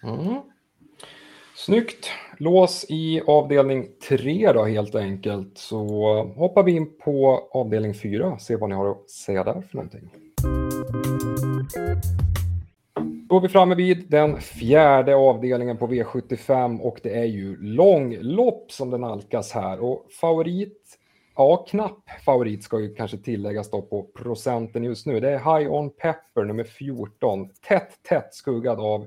Mm. 0.06 0.40
Snyggt. 1.56 2.10
Lås 2.38 2.86
i 2.88 3.22
avdelning 3.26 3.88
3 4.08 4.52
då 4.52 4.64
helt 4.64 4.94
enkelt. 4.94 5.58
Så 5.58 5.86
hoppar 6.36 6.62
vi 6.62 6.72
in 6.72 6.98
på 6.98 7.48
avdelning 7.52 7.94
4. 7.94 8.38
Se 8.38 8.56
vad 8.56 8.68
ni 8.68 8.74
har 8.76 8.90
att 8.90 9.10
säga 9.10 9.44
där 9.44 9.60
för 9.60 9.76
någonting. 9.76 10.10
Då 13.28 13.36
är 13.36 13.40
vi 13.40 13.48
framme 13.48 13.74
vid 13.74 14.10
den 14.10 14.40
fjärde 14.40 15.16
avdelningen 15.16 15.76
på 15.76 15.86
V75 15.86 16.80
och 16.80 17.00
det 17.02 17.18
är 17.18 17.24
ju 17.24 17.56
långlopp 17.56 18.72
som 18.72 18.90
den 18.90 19.04
alkas 19.04 19.52
här. 19.52 19.84
Och 19.84 20.06
favorit, 20.20 20.98
ja 21.36 21.56
knapp 21.56 22.10
favorit 22.24 22.64
ska 22.64 22.80
ju 22.80 22.94
kanske 22.94 23.18
tilläggas 23.18 23.70
då 23.70 23.82
på 23.82 24.02
procenten 24.02 24.84
just 24.84 25.06
nu. 25.06 25.20
Det 25.20 25.30
är 25.30 25.58
High 25.58 25.72
On 25.72 25.90
Pepper 25.90 26.44
nummer 26.44 26.64
14. 26.64 27.48
Tätt, 27.68 28.02
tätt 28.08 28.34
skuggad 28.34 28.80
av 28.80 29.06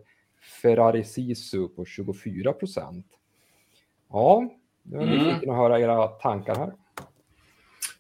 Ferrari 0.62 1.04
Sisu 1.04 1.68
på 1.68 1.86
24 1.86 2.54
procent. 2.54 3.06
Ja, 4.10 4.50
jag 4.84 5.02
är 5.02 5.06
nyfiken 5.06 5.36
mm. 5.36 5.50
att 5.50 5.58
höra 5.58 5.80
era 5.80 6.08
tankar 6.08 6.56
här. 6.56 6.74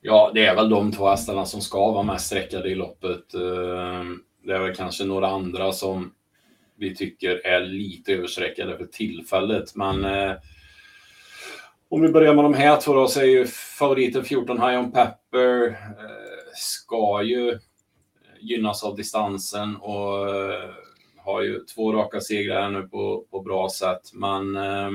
Ja, 0.01 0.31
det 0.33 0.45
är 0.45 0.55
väl 0.55 0.69
de 0.69 0.91
två 0.91 1.09
hästarna 1.09 1.45
som 1.45 1.61
ska 1.61 1.91
vara 1.91 2.03
mest 2.03 2.25
sträckade 2.25 2.69
i 2.69 2.75
loppet. 2.75 3.33
Eh, 3.33 4.03
det 4.43 4.53
är 4.53 4.59
väl 4.59 4.75
kanske 4.75 5.05
några 5.05 5.27
andra 5.27 5.71
som 5.71 6.13
vi 6.75 6.95
tycker 6.95 7.45
är 7.45 7.61
lite 7.61 8.13
översträckade 8.13 8.77
för 8.77 8.85
tillfället. 8.85 9.75
Men 9.75 10.05
eh, 10.05 10.33
om 11.89 12.01
vi 12.01 12.09
börjar 12.09 12.33
med 12.33 12.43
de 12.43 12.53
här 12.53 12.81
två 12.81 12.93
då 12.93 13.07
så 13.07 13.19
är 13.19 13.25
ju 13.25 13.45
favoriten 13.47 14.23
14 14.23 14.61
High 14.61 14.79
On 14.79 14.91
Pepper 14.91 15.67
eh, 15.67 16.53
ska 16.55 17.23
ju 17.23 17.59
gynnas 18.39 18.83
av 18.83 18.95
distansen 18.95 19.75
och 19.75 20.29
eh, 20.29 20.69
har 21.33 21.41
ju 21.41 21.59
två 21.59 21.93
raka 21.93 22.21
segrar 22.21 22.61
här 22.61 22.69
nu 22.69 22.81
på, 22.81 23.25
på 23.31 23.41
bra 23.41 23.69
sätt. 23.69 24.11
Men 24.13 24.55
eh, 24.55 24.91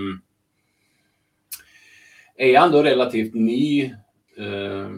är 2.37 2.55
ändå 2.55 2.83
relativt 2.83 3.35
ny 3.35 3.85
eh, 4.37 4.88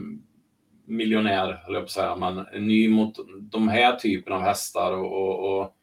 miljonär, 0.85 1.63
höll 1.65 1.75
jag 1.75 1.83
på 1.83 1.87
att 1.87 1.91
säga, 1.91 2.17
men 2.17 2.67
ny 2.67 2.89
mot 2.89 3.15
de 3.41 3.69
här 3.69 3.97
typen 3.97 4.33
av 4.33 4.41
hästar 4.41 4.93
och, 4.93 5.13
och, 5.13 5.61
och 5.61 5.77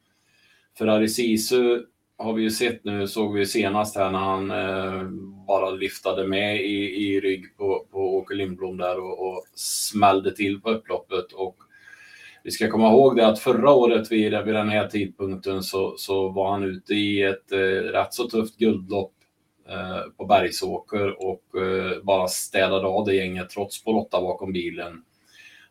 Ferrari 0.78 1.08
Sisu 1.08 1.82
har 2.16 2.32
vi 2.32 2.42
ju 2.42 2.50
sett 2.50 2.84
nu, 2.84 3.06
såg 3.06 3.34
vi 3.34 3.46
senast 3.46 3.96
här 3.96 4.10
när 4.10 4.18
han 4.18 4.50
eh, 4.50 5.02
bara 5.46 5.70
lyftade 5.70 6.26
med 6.26 6.60
i, 6.60 7.06
i 7.06 7.20
rygg 7.20 7.56
på, 7.56 7.86
på 7.90 8.16
Åke 8.16 8.34
Lindblom 8.34 8.76
där 8.76 8.98
och, 8.98 9.28
och 9.28 9.44
smällde 9.54 10.36
till 10.36 10.60
på 10.60 10.70
upploppet. 10.70 11.32
Och 11.32 11.56
vi 12.44 12.50
ska 12.50 12.70
komma 12.70 12.88
ihåg 12.88 13.16
det 13.16 13.26
att 13.26 13.38
förra 13.38 13.70
året 13.70 14.12
vid, 14.12 14.44
vid 14.44 14.54
den 14.54 14.68
här 14.68 14.88
tidpunkten 14.88 15.62
så, 15.62 15.94
så 15.96 16.28
var 16.28 16.50
han 16.50 16.64
ute 16.64 16.94
i 16.94 17.22
ett 17.22 17.52
eh, 17.52 17.58
rätt 17.92 18.14
så 18.14 18.28
tufft 18.28 18.56
guldlopp 18.56 19.12
eh, 19.68 20.10
på 20.16 20.24
Bergsåker 20.24 21.24
och 21.26 21.62
eh, 21.62 22.02
bara 22.02 22.28
städade 22.28 22.86
av 22.86 23.04
det 23.06 23.14
gänget 23.14 23.50
trots 23.50 23.84
Polotta 23.84 24.20
bakom 24.20 24.52
bilen. 24.52 25.02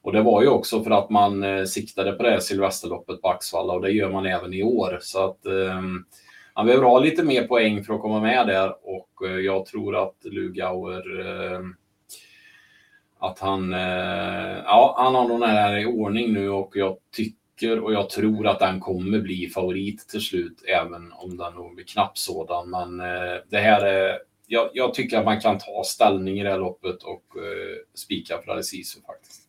Och 0.02 0.12
det 0.12 0.22
var 0.22 0.42
ju 0.42 0.48
också 0.48 0.84
för 0.84 0.92
att 0.92 1.10
man 1.10 1.44
eh, 1.44 1.64
siktade 1.64 2.12
på 2.12 2.24
det 2.24 2.30
här 2.30 2.40
Silvesterloppet 2.40 3.22
på 3.22 3.30
Axvalla 3.30 3.74
och 3.74 3.82
det 3.82 3.92
gör 3.92 4.12
man 4.12 4.26
även 4.26 4.54
i 4.54 4.64
år. 4.64 4.98
Så 5.02 5.26
att 5.26 5.46
eh, 5.46 5.82
han 6.54 6.66
behöver 6.66 6.86
ha 6.86 7.00
lite 7.00 7.24
mer 7.24 7.48
poäng 7.48 7.84
för 7.84 7.94
att 7.94 8.02
komma 8.02 8.22
med 8.22 8.48
där 8.48 8.76
och 8.84 9.28
eh, 9.28 9.38
jag 9.40 9.66
tror 9.66 10.04
att 10.04 10.16
Lugauer 10.24 11.20
eh, 11.20 11.60
att 13.19 13.39
han, 13.39 13.73
eh, 13.73 14.58
ja, 14.65 14.95
han 14.97 15.15
har 15.15 15.30
den 15.30 15.43
här 15.49 15.78
i 15.78 15.86
ordning 15.86 16.34
nu 16.34 16.49
och 16.49 16.71
jag 16.76 16.97
tycker 17.15 17.80
och 17.80 17.93
jag 17.93 18.10
tror 18.10 18.47
att 18.47 18.60
den 18.60 18.80
kommer 18.80 19.19
bli 19.19 19.49
favorit 19.49 20.08
till 20.08 20.21
slut, 20.21 20.63
även 20.67 21.12
om 21.12 21.38
den 21.38 21.54
nog 21.54 21.76
blir 21.76 21.86
knapp 21.86 22.17
sådan. 22.17 22.69
Men 22.69 22.99
eh, 22.99 23.41
det 23.49 23.58
här 23.58 23.86
är, 23.86 24.19
jag, 24.47 24.69
jag, 24.73 24.93
tycker 24.93 25.17
att 25.17 25.26
man 25.26 25.41
kan 25.41 25.58
ta 25.58 25.84
ställning 25.86 26.39
i 26.39 26.43
det 26.43 26.49
här 26.49 26.60
loppet 26.60 27.04
och 27.04 27.23
eh, 27.38 27.78
spika 27.93 28.38
för 28.41 28.52
Alessiso 28.52 28.99
faktiskt. 29.08 29.42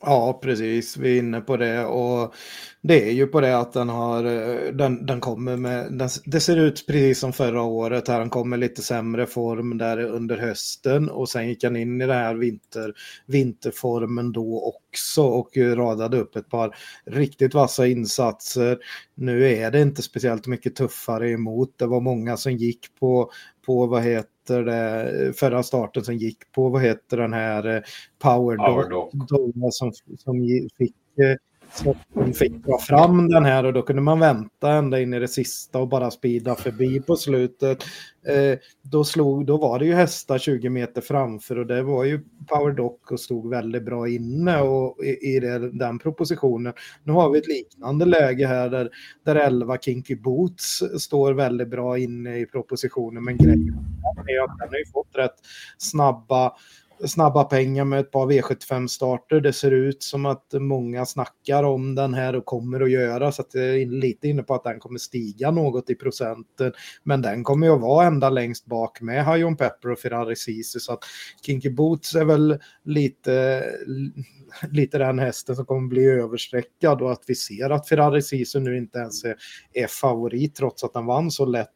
Ja, 0.00 0.38
precis. 0.42 0.96
Vi 0.96 1.14
är 1.14 1.18
inne 1.18 1.40
på 1.40 1.56
det 1.56 1.84
och 1.84 2.34
det 2.82 3.08
är 3.08 3.12
ju 3.12 3.26
på 3.26 3.40
det 3.40 3.58
att 3.58 3.72
den 3.72 3.88
har, 3.88 4.24
eh, 4.24 4.72
den, 4.72 5.06
den 5.06 5.20
kommer 5.20 5.56
med, 5.56 5.92
den, 5.92 6.08
det 6.24 6.40
ser 6.40 6.56
ut 6.56 6.86
precis 6.86 7.18
som 7.18 7.32
förra 7.32 7.62
året 7.62 8.08
här, 8.08 8.18
han 8.18 8.30
kommer 8.30 8.56
lite 8.56 8.82
sämre 8.82 9.26
form 9.26 9.78
där 9.78 9.98
under 9.98 10.38
hösten 10.38 11.10
och 11.10 11.28
sen 11.28 11.48
gick 11.48 11.64
han 11.64 11.76
in 11.76 12.00
i 12.00 12.06
den 12.06 12.16
här 12.16 12.34
vinter, 12.34 12.94
vinterformen 13.26 14.32
då 14.32 14.74
också 14.74 15.22
och 15.22 15.56
radade 15.56 16.16
upp 16.18 16.36
ett 16.36 16.48
par 16.48 16.76
riktigt 17.06 17.54
vassa 17.54 17.86
insatser. 17.86 18.78
Nu 19.14 19.52
är 19.52 19.70
det 19.70 19.80
inte 19.80 20.02
speciellt 20.02 20.46
mycket 20.46 20.76
tuffare 20.76 21.30
emot, 21.30 21.78
det 21.78 21.86
var 21.86 22.00
många 22.00 22.36
som 22.36 22.52
gick 22.52 22.94
på, 23.00 23.30
på 23.66 23.86
vad 23.86 24.02
heter 24.02 24.33
heter 24.44 24.64
det, 24.64 25.32
förra 25.32 25.62
starten 25.62 26.04
som 26.04 26.16
gick 26.16 26.52
på, 26.52 26.68
vad 26.68 26.82
heter 26.82 27.16
den 27.16 27.32
här, 27.32 27.76
eh, 27.76 27.82
Power, 28.18 28.56
Power 28.56 28.88
Dog, 28.88 29.72
som, 29.72 29.92
som 30.18 30.68
fick 30.78 30.94
eh, 31.18 31.36
så 31.74 31.96
de 32.14 32.32
fick 32.32 32.52
dra 32.52 32.78
fram 32.78 33.28
den 33.28 33.44
här 33.44 33.64
och 33.64 33.72
då 33.72 33.82
kunde 33.82 34.02
man 34.02 34.20
vänta 34.20 34.72
ända 34.72 35.00
in 35.00 35.14
i 35.14 35.18
det 35.18 35.28
sista 35.28 35.78
och 35.78 35.88
bara 35.88 36.10
spida 36.10 36.54
förbi 36.54 37.00
på 37.00 37.16
slutet. 37.16 37.84
Eh, 38.26 38.58
då, 38.82 39.04
slog, 39.04 39.46
då 39.46 39.56
var 39.56 39.78
det 39.78 39.84
ju 39.84 39.94
hästar 39.94 40.38
20 40.38 40.68
meter 40.68 41.00
framför 41.00 41.58
och 41.58 41.66
det 41.66 41.82
var 41.82 42.04
ju 42.04 42.20
Power 42.48 42.72
Dock 42.72 43.12
och 43.12 43.20
stod 43.20 43.50
väldigt 43.50 43.84
bra 43.84 44.08
inne 44.08 44.60
och, 44.60 45.04
i, 45.04 45.36
i 45.36 45.40
det, 45.40 45.70
den 45.70 45.98
propositionen. 45.98 46.72
Nu 47.04 47.12
har 47.12 47.30
vi 47.30 47.38
ett 47.38 47.48
liknande 47.48 48.04
läge 48.04 48.46
här 48.46 48.68
där, 48.68 48.90
där 49.24 49.36
11 49.36 49.78
Kinky 49.78 50.16
Boots 50.16 50.82
står 50.98 51.32
väldigt 51.32 51.68
bra 51.68 51.98
inne 51.98 52.38
i 52.38 52.46
propositionen 52.46 53.24
men 53.24 53.36
grejen 53.36 53.76
är 54.26 54.44
att 54.44 54.58
den 54.58 54.68
har 54.68 54.78
ju 54.78 54.86
fått 54.92 55.16
rätt 55.16 55.36
snabba 55.78 56.52
snabba 57.06 57.44
pengar 57.44 57.84
med 57.84 58.00
ett 58.00 58.10
par 58.10 58.26
V75-starter. 58.26 59.40
Det 59.40 59.52
ser 59.52 59.70
ut 59.70 60.02
som 60.02 60.26
att 60.26 60.52
många 60.52 61.06
snackar 61.06 61.62
om 61.62 61.94
den 61.94 62.14
här 62.14 62.36
och 62.36 62.44
kommer 62.44 62.80
att 62.80 62.90
göra 62.90 63.32
så 63.32 63.42
att 63.42 63.54
jag 63.54 63.64
är 63.64 63.86
lite 63.86 64.28
inne 64.28 64.42
på 64.42 64.54
att 64.54 64.64
den 64.64 64.80
kommer 64.80 64.98
stiga 64.98 65.50
något 65.50 65.90
i 65.90 65.94
procenten. 65.94 66.72
Men 67.02 67.22
den 67.22 67.44
kommer 67.44 67.66
ju 67.66 67.72
att 67.72 67.80
vara 67.80 68.06
ända 68.06 68.30
längst 68.30 68.66
bak 68.66 69.00
med 69.00 69.24
Hajon 69.24 69.56
Pepper 69.56 69.90
och 69.90 69.98
Ferrari 69.98 70.36
Sisu 70.36 70.80
så 70.80 70.92
att 70.92 71.04
Kinky 71.46 71.70
Boots 71.70 72.14
är 72.14 72.24
väl 72.24 72.58
lite, 72.84 73.64
lite 74.70 74.98
den 74.98 75.18
hästen 75.18 75.56
som 75.56 75.66
kommer 75.66 75.88
bli 75.88 76.04
översträckad 76.04 77.02
och 77.02 77.12
att 77.12 77.22
vi 77.26 77.34
ser 77.34 77.70
att 77.70 77.88
Ferrari 77.88 78.22
Sisu 78.22 78.60
nu 78.60 78.76
inte 78.76 78.98
ens 78.98 79.24
är, 79.24 79.36
är 79.72 79.86
favorit 79.86 80.54
trots 80.54 80.84
att 80.84 80.92
den 80.92 81.06
vann 81.06 81.30
så 81.30 81.44
lätt 81.44 81.70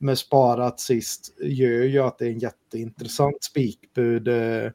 med 0.00 0.18
sparat 0.18 0.80
sist 0.80 1.34
gör 1.42 1.82
ju 1.84 1.98
att 1.98 2.18
det 2.18 2.24
är 2.24 2.30
en 2.30 2.38
jätteintressant 2.38 3.44
spikbud 3.44 4.28
eh, 4.28 4.70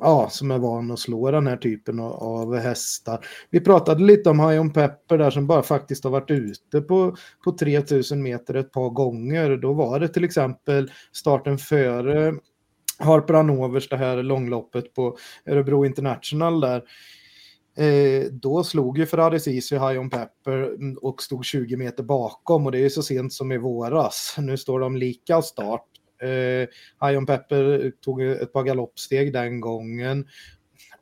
ja, 0.00 0.28
som 0.30 0.50
är 0.50 0.58
van 0.58 0.90
att 0.90 0.98
slå 0.98 1.30
den 1.30 1.46
här 1.46 1.56
typen 1.56 2.00
av, 2.00 2.56
hästar. 2.56 3.26
Vi 3.50 3.60
pratade 3.60 4.04
lite 4.04 4.30
om 4.30 4.40
Hion 4.40 4.72
Pepper 4.72 5.18
där 5.18 5.30
som 5.30 5.46
bara 5.46 5.62
faktiskt 5.62 6.04
har 6.04 6.10
varit 6.10 6.30
ute 6.30 6.80
på, 6.80 7.16
på 7.44 7.52
3000 7.52 8.22
meter 8.22 8.54
ett 8.54 8.72
par 8.72 8.90
gånger. 8.90 9.56
Då 9.56 9.72
var 9.72 10.00
det 10.00 10.08
till 10.08 10.24
exempel 10.24 10.90
starten 11.12 11.58
före 11.58 12.34
Harper 12.98 13.34
Hanovers, 13.34 13.88
det 13.88 13.96
här 13.96 14.22
långloppet 14.22 14.94
på 14.94 15.16
Örebro 15.46 15.86
International 15.86 16.60
där. 16.60 16.82
Eh, 17.76 18.24
då 18.32 18.64
slog 18.64 18.98
ju 18.98 19.06
Ferrari 19.06 19.40
Sisi 19.40 19.74
High 19.74 20.00
on 20.00 20.10
Pepper 20.10 20.76
och 21.04 21.22
stod 21.22 21.44
20 21.44 21.76
meter 21.76 22.02
bakom 22.02 22.66
och 22.66 22.72
det 22.72 22.84
är 22.84 22.88
så 22.88 23.02
sent 23.02 23.32
som 23.32 23.52
i 23.52 23.58
våras. 23.58 24.34
Nu 24.38 24.56
står 24.56 24.80
de 24.80 24.96
lika 24.96 25.42
start. 25.42 25.84
Eh, 26.22 26.68
High 27.08 27.18
on 27.18 27.26
Pepper 27.26 27.92
tog 28.00 28.22
ett 28.22 28.52
par 28.52 28.62
galoppsteg 28.62 29.32
den 29.32 29.60
gången 29.60 30.26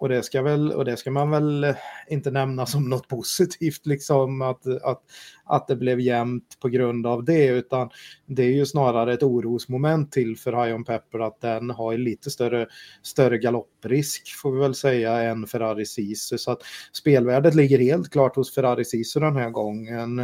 och 0.04 0.10
det, 0.10 0.22
ska 0.22 0.42
väl, 0.42 0.72
och 0.72 0.84
det 0.84 0.96
ska 0.96 1.10
man 1.10 1.30
väl 1.30 1.74
inte 2.08 2.30
nämna 2.30 2.66
som 2.66 2.90
något 2.90 3.08
positivt, 3.08 3.86
liksom 3.86 4.42
att, 4.42 4.66
att, 4.66 5.02
att 5.44 5.68
det 5.68 5.76
blev 5.76 6.00
jämnt 6.00 6.58
på 6.60 6.68
grund 6.68 7.06
av 7.06 7.24
det, 7.24 7.46
utan 7.46 7.90
det 8.26 8.42
är 8.42 8.50
ju 8.50 8.66
snarare 8.66 9.14
ett 9.14 9.22
orosmoment 9.22 10.12
till 10.12 10.36
för 10.36 10.64
High 10.64 10.74
On 10.74 10.84
Pepper 10.84 11.18
att 11.18 11.40
den 11.40 11.70
har 11.70 11.98
lite 11.98 12.30
större, 12.30 12.66
större 13.02 13.38
galopprisk, 13.38 14.36
får 14.42 14.52
vi 14.52 14.60
väl 14.60 14.74
säga, 14.74 15.22
än 15.22 15.46
Ferrari 15.46 15.86
Sisu. 15.86 16.38
Så 16.38 16.50
att 16.50 16.62
spelvärdet 16.92 17.54
ligger 17.54 17.78
helt 17.78 18.10
klart 18.10 18.36
hos 18.36 18.54
Ferrari 18.54 18.84
Sisu 18.84 19.20
den 19.20 19.36
här 19.36 19.50
gången. 19.50 20.22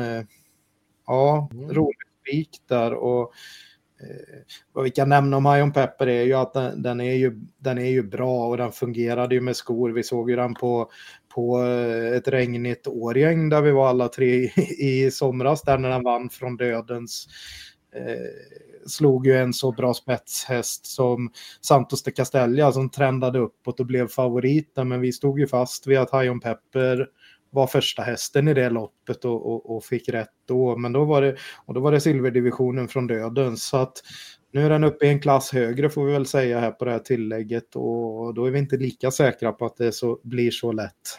Ja, 1.06 1.48
mm. 1.52 1.70
rolig 1.70 1.96
spik 2.22 2.50
där 2.68 2.94
och 2.94 3.32
Eh, 3.32 3.69
Eh, 4.02 4.38
vad 4.72 4.84
vi 4.84 4.90
kan 4.90 5.08
nämna 5.08 5.36
om 5.36 5.56
Ion 5.58 5.72
Pepper 5.72 6.06
är 6.06 6.22
ju 6.22 6.34
att 6.34 6.52
den, 6.52 6.82
den, 6.82 7.00
är 7.00 7.14
ju, 7.14 7.40
den 7.58 7.78
är 7.78 7.90
ju 7.90 8.02
bra 8.02 8.46
och 8.46 8.56
den 8.56 8.72
fungerade 8.72 9.34
ju 9.34 9.40
med 9.40 9.56
skor. 9.56 9.90
Vi 9.90 10.02
såg 10.02 10.30
ju 10.30 10.36
den 10.36 10.54
på, 10.54 10.90
på 11.34 11.62
eh, 11.62 12.16
ett 12.16 12.28
regnigt 12.28 12.86
Årgäng 12.86 13.48
där 13.48 13.60
vi 13.60 13.70
var 13.70 13.88
alla 13.88 14.08
tre 14.08 14.26
i, 14.26 15.04
i 15.06 15.10
somras 15.10 15.62
där 15.62 15.78
när 15.78 15.90
den 15.90 16.02
vann 16.02 16.30
från 16.30 16.56
dödens. 16.56 17.26
Eh, 17.94 18.86
slog 18.86 19.26
ju 19.26 19.36
en 19.36 19.52
så 19.52 19.72
bra 19.72 19.94
spetshäst 19.94 20.86
som 20.86 21.32
Santos 21.60 22.02
de 22.02 22.10
Castella 22.10 22.72
som 22.72 22.90
trendade 22.90 23.38
uppåt 23.38 23.80
och 23.80 23.86
blev 23.86 24.08
favoriten. 24.08 24.88
Men 24.88 25.00
vi 25.00 25.12
stod 25.12 25.40
ju 25.40 25.46
fast 25.46 25.86
vid 25.86 25.98
att 25.98 26.22
Hion 26.22 26.40
Pepper 26.40 27.06
var 27.50 27.66
första 27.66 28.02
hästen 28.02 28.48
i 28.48 28.54
det 28.54 28.70
loppet 28.70 29.24
och, 29.24 29.52
och, 29.52 29.76
och, 29.76 29.84
fick 29.84 30.08
rätt 30.08 30.28
då. 30.48 30.76
Men 30.76 30.92
då 30.92 31.04
var 31.04 31.22
det, 31.22 31.36
och 31.66 31.74
då 31.74 31.80
var 31.80 31.92
det 31.92 32.00
silverdivisionen 32.00 32.88
från 32.88 33.06
döden. 33.06 33.56
Så 33.56 33.76
att 33.76 33.92
nu 34.52 34.66
är 34.66 34.70
den 34.70 34.84
uppe 34.84 35.06
i 35.06 35.08
en 35.08 35.20
klass 35.20 35.52
högre 35.52 35.90
får 35.90 36.04
vi 36.06 36.12
väl 36.12 36.26
säga 36.26 36.60
här 36.60 36.70
på 36.70 36.84
det 36.84 36.90
här 36.90 36.98
tillägget 36.98 37.76
och 37.76 38.34
då 38.34 38.44
är 38.44 38.50
vi 38.50 38.58
inte 38.58 38.76
lika 38.76 39.10
säkra 39.10 39.52
på 39.52 39.66
att 39.66 39.76
det 39.76 39.92
så, 39.92 40.20
blir 40.22 40.50
så 40.50 40.72
lätt. 40.72 41.18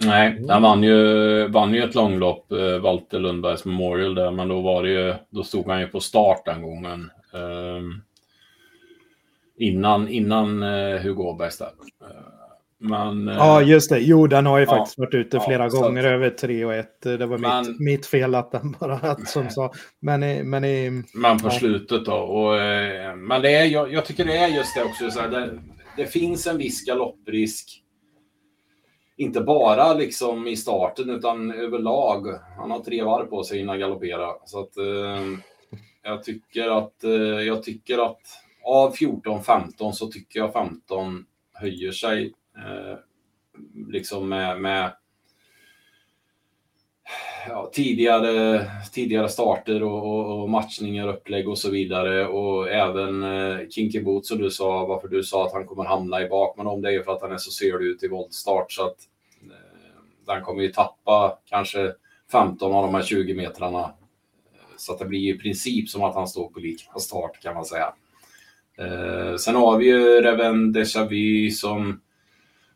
Nej, 0.00 0.44
han 0.48 0.62
vann 0.62 0.82
ju, 0.82 1.48
vann 1.48 1.74
ju 1.74 1.82
ett 1.82 1.94
långlopp, 1.94 2.52
eh, 2.52 2.78
Walter 2.78 3.18
Lundbergs 3.18 3.64
Memorial 3.64 4.14
där, 4.14 4.30
men 4.30 4.48
då 4.48 4.60
var 4.60 4.82
det 4.82 4.90
ju, 4.90 5.14
då 5.30 5.42
stod 5.42 5.66
han 5.70 5.80
ju 5.80 5.86
på 5.86 6.00
start 6.00 6.44
den 6.44 6.62
gången. 6.62 7.10
Eh, 7.34 7.82
innan, 9.56 10.08
innan 10.08 10.62
eh, 10.62 11.00
Hugo 11.00 11.22
Åbergs 11.22 11.58
där. 11.58 11.70
Eh, 12.02 12.43
men, 12.84 13.28
eh, 13.28 13.34
ja, 13.34 13.62
just 13.62 13.90
det. 13.90 13.98
Jo, 13.98 14.26
den 14.26 14.46
har 14.46 14.58
ju 14.58 14.64
ja, 14.64 14.70
faktiskt 14.70 14.98
varit 14.98 15.14
ute 15.14 15.40
flera 15.40 15.62
ja, 15.62 15.68
gånger 15.68 16.04
över 16.04 16.30
3 16.30 16.64
och 16.64 16.74
1. 16.74 17.00
Det 17.00 17.26
var 17.26 17.38
men, 17.38 17.66
mitt, 17.66 17.80
mitt 17.80 18.06
fel 18.06 18.34
att 18.34 18.52
den 18.52 18.76
bara 18.80 18.94
att 18.94 19.28
som 19.28 19.50
sa. 19.50 19.72
Men, 20.00 20.50
men, 20.50 20.64
i, 20.64 21.02
men 21.14 21.38
på 21.38 21.46
ja. 21.46 21.50
slutet 21.50 22.04
då. 22.04 22.14
Och, 22.14 22.58
eh, 22.58 23.16
men 23.16 23.42
det 23.42 23.54
är, 23.54 23.64
jag, 23.64 23.92
jag, 23.92 24.04
tycker 24.04 24.24
det 24.24 24.36
är 24.36 24.48
just 24.48 24.74
det 24.74 24.84
också. 24.84 25.10
Så 25.10 25.20
här, 25.20 25.28
det, 25.28 25.58
det, 25.96 26.06
finns 26.06 26.46
en 26.46 26.58
viss 26.58 26.84
galopprisk. 26.84 27.82
Inte 29.16 29.40
bara 29.40 29.94
liksom 29.94 30.46
i 30.46 30.56
starten 30.56 31.10
utan 31.10 31.50
överlag. 31.50 32.26
Han 32.58 32.70
har 32.70 32.78
tre 32.78 33.02
varv 33.02 33.26
på 33.26 33.44
sig 33.44 33.60
innan 33.60 33.78
galoppera. 33.78 34.28
Så 34.44 34.60
att 34.60 34.76
eh, 34.76 35.38
jag 36.02 36.22
tycker 36.22 36.78
att 36.78 37.04
eh, 37.04 37.10
jag 37.46 37.62
tycker 37.62 38.06
att 38.06 38.20
av 38.64 38.94
14-15 38.94 39.92
så 39.92 40.06
tycker 40.06 40.40
jag 40.40 40.52
15 40.52 41.24
höjer 41.52 41.92
sig 41.92 42.32
Eh, 42.58 42.98
liksom 43.88 44.28
med, 44.28 44.60
med 44.60 44.92
ja, 47.48 47.70
tidigare, 47.72 48.66
tidigare 48.92 49.28
starter 49.28 49.82
och, 49.82 50.06
och, 50.06 50.42
och, 50.42 50.50
matchningar, 50.50 51.08
upplägg 51.08 51.48
och 51.48 51.58
så 51.58 51.70
vidare. 51.70 52.26
Och 52.26 52.70
även 52.70 53.22
eh, 53.22 53.68
Kinky 53.68 54.02
Boots 54.02 54.28
som 54.28 54.38
du 54.38 54.50
sa, 54.50 54.86
varför 54.86 55.08
du 55.08 55.22
sa 55.22 55.46
att 55.46 55.52
han 55.52 55.66
kommer 55.66 55.84
hamna 55.84 56.22
i 56.22 56.28
bak. 56.28 56.56
Men 56.56 56.66
om 56.66 56.82
det 56.82 56.94
är 56.94 57.02
för 57.02 57.12
att 57.12 57.22
han 57.22 57.32
är 57.32 57.38
så 57.38 57.50
sörlig 57.50 57.86
ut 57.86 58.02
i 58.02 58.08
voltstart 58.08 58.72
så 58.72 58.86
att 58.86 58.98
eh, 59.42 60.26
den 60.26 60.42
kommer 60.42 60.62
ju 60.62 60.72
tappa 60.72 61.38
kanske 61.44 61.92
15 62.32 62.72
av 62.72 62.82
de 62.82 62.94
här 62.94 63.02
20 63.02 63.34
metrarna. 63.34 63.82
Eh, 63.82 64.76
så 64.76 64.92
att 64.92 64.98
det 64.98 65.04
blir 65.04 65.34
i 65.34 65.38
princip 65.38 65.88
som 65.88 66.04
att 66.04 66.14
han 66.14 66.28
står 66.28 66.48
på 66.48 66.60
lika 66.60 66.98
start 66.98 67.42
kan 67.42 67.54
man 67.54 67.64
säga. 67.64 67.94
Eh, 68.78 69.36
sen 69.36 69.54
har 69.54 69.78
vi 69.78 69.86
ju 69.86 70.20
Reven 70.20 70.72
Deja 70.72 71.04
Vu 71.04 71.50
som 71.50 72.00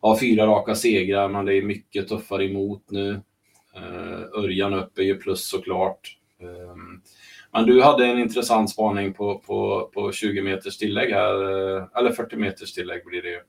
har 0.01 0.19
fyra 0.19 0.47
raka 0.47 0.75
segrar, 0.75 1.29
men 1.29 1.45
det 1.45 1.55
är 1.55 1.63
mycket 1.63 2.09
tuffare 2.09 2.45
emot 2.45 2.91
nu. 2.91 3.11
Uh, 3.77 4.43
Örjan 4.45 4.75
upp 4.75 4.99
är 4.99 5.03
ju 5.03 5.19
plus 5.19 5.49
såklart. 5.49 6.19
Um, 6.41 7.03
men 7.53 7.67
du 7.67 7.83
hade 7.83 8.07
en 8.07 8.19
intressant 8.19 8.71
spaning 8.71 9.15
på, 9.15 9.39
på, 9.39 9.91
på 9.95 10.13
20 10.13 10.43
meters 10.43 10.79
tillägg 10.79 11.13
här, 11.13 11.35
eh, 11.43 11.87
eller 11.97 12.13
40 12.13 12.37
meters 12.37 12.73
tillägg 12.73 13.05
blir 13.05 13.23
det 13.23 13.29
ju. 13.29 13.41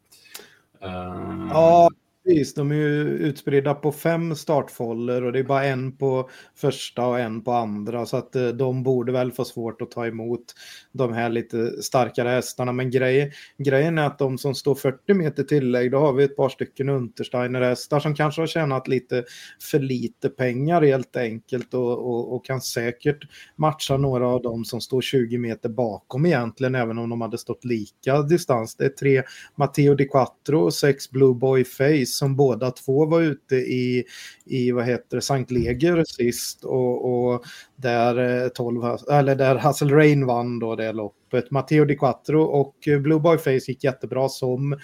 Ehm, 0.82 1.50
ja, 1.52 1.90
Precis, 2.30 2.54
de 2.54 2.72
är 2.72 2.76
ju 2.76 3.04
utspridda 3.04 3.74
på 3.74 3.92
fem 3.92 4.36
startfoller 4.36 5.24
och 5.24 5.32
det 5.32 5.40
är 5.40 5.44
bara 5.44 5.66
en 5.66 5.98
på 5.98 6.30
första 6.56 7.08
och 7.08 7.20
en 7.20 7.42
på 7.42 7.52
andra 7.52 8.06
så 8.06 8.18
att 8.18 8.36
eh, 8.36 8.48
de 8.48 8.84
borde 8.84 9.12
väl 9.12 9.32
få 9.32 9.46
svårt 9.46 9.82
att 9.82 9.92
ta 9.92 10.08
emot 10.08 10.44
de 10.92 11.14
här 11.14 11.30
lite 11.30 11.84
starkare 11.84 12.30
hästarna. 12.30 12.72
Men 12.72 12.92
grej, 12.92 13.34
grejen 13.58 13.98
är 13.98 14.06
att 14.06 14.20
de 14.20 14.38
som 14.38 14.56
står 14.56 14.76
40 14.76 15.14
meter 15.14 15.44
tillägg, 15.44 15.92
då 15.92 15.98
har 15.98 16.14
vi 16.14 16.24
ett 16.24 16.36
par 16.36 16.50
stycken 16.50 16.90
Untersteiner-hästar 16.90 18.00
som 18.00 18.16
kanske 18.16 18.42
har 18.42 18.48
tjänat 18.48 18.88
lite 18.88 19.24
för 19.72 19.80
lite 19.80 20.30
pengar 20.30 20.82
helt 20.82 21.16
enkelt 21.16 21.74
och, 21.74 21.92
och, 21.92 22.36
och, 22.36 22.46
kan 22.46 22.62
säkert 22.62 23.24
matcha 23.56 23.98
några 23.98 24.28
av 24.28 24.42
dem 24.42 24.66
som 24.66 24.82
står 24.82 25.02
20 25.02 25.38
meter 25.38 25.70
bakom 25.70 26.26
egentligen, 26.26 26.76
även 26.76 26.98
om 26.98 27.10
de 27.10 27.22
hade 27.22 27.38
stått 27.38 27.66
lika 27.66 28.22
distans. 28.22 28.76
Det 28.76 28.86
är 28.86 28.90
tre 28.90 29.24
Matteo 29.56 29.96
Di 29.96 30.06
Quattro 30.06 30.60
och 30.60 30.74
sex 30.74 31.12
Blue 31.12 31.34
Boy 31.34 31.64
Face 31.64 32.19
som 32.20 32.36
båda 32.36 32.72
två 32.72 33.06
var 33.06 33.22
ute 33.22 33.56
i, 33.56 34.04
i 34.46 34.72
vad 34.72 34.86
heter 34.86 35.16
det, 35.18 35.22
Sankt 35.22 35.52
Leger 35.52 36.04
sist 36.08 36.64
och, 36.64 37.32
och 37.34 37.44
där, 37.76 38.44
eh, 38.44 38.50
12, 38.50 38.82
eller 39.12 39.36
där 39.36 39.56
Hassel 39.56 39.90
Rain 39.90 40.26
vann 40.26 40.60
då 40.60 40.76
det 40.76 40.94
loppet. 40.94 41.52
Matteo 41.52 41.86
Di 41.86 41.96
Quattro 41.96 42.42
och 42.42 42.76
Blue 42.86 43.20
Boy 43.20 43.38
Face 43.38 43.52
gick 43.52 43.84
jättebra 43.84 44.30
som 44.30 44.80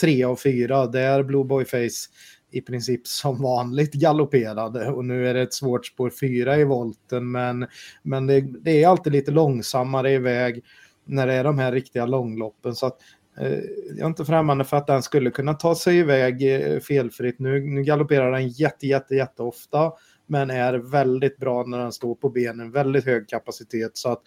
tre 0.00 0.24
av 0.24 0.36
fyra. 0.36 0.86
Där 0.86 1.22
Blue 1.22 1.44
Boy 1.44 1.64
Face 1.64 2.08
i 2.50 2.60
princip 2.60 3.06
som 3.06 3.42
vanligt 3.42 3.92
galopperade 3.92 4.88
och 4.90 5.04
nu 5.04 5.28
är 5.28 5.34
det 5.34 5.42
ett 5.42 5.54
svårt 5.54 5.86
spår 5.86 6.10
fyra 6.10 6.56
i 6.56 6.64
volten 6.64 7.30
men, 7.30 7.66
men 8.02 8.26
det, 8.26 8.40
det, 8.40 8.82
är 8.82 8.88
alltid 8.88 9.12
lite 9.12 9.30
långsammare 9.30 10.12
iväg 10.12 10.64
när 11.04 11.26
det 11.26 11.32
är 11.34 11.44
de 11.44 11.58
här 11.58 11.72
riktiga 11.72 12.06
långloppen 12.06 12.74
så 12.74 12.86
att 12.86 12.98
Eh, 13.40 13.60
jag 13.88 14.00
är 14.00 14.06
inte 14.06 14.24
främmande 14.24 14.64
för 14.64 14.76
att 14.76 14.86
den 14.86 15.02
skulle 15.02 15.30
kunna 15.30 15.54
ta 15.54 15.74
sig 15.74 15.98
iväg 15.98 16.54
eh, 16.54 16.80
felfritt. 16.80 17.38
Nu, 17.38 17.60
nu 17.60 17.82
galopperar 17.82 18.32
den 18.32 18.48
jätte, 18.48 18.86
jätte, 18.86 19.14
jätte 19.14 19.42
ofta, 19.42 19.92
men 20.26 20.50
är 20.50 20.74
väldigt 20.74 21.36
bra 21.36 21.64
när 21.66 21.78
den 21.78 21.92
står 21.92 22.14
på 22.14 22.30
benen, 22.30 22.70
väldigt 22.70 23.04
hög 23.04 23.28
kapacitet. 23.28 23.90
Så 23.94 24.08
att 24.08 24.22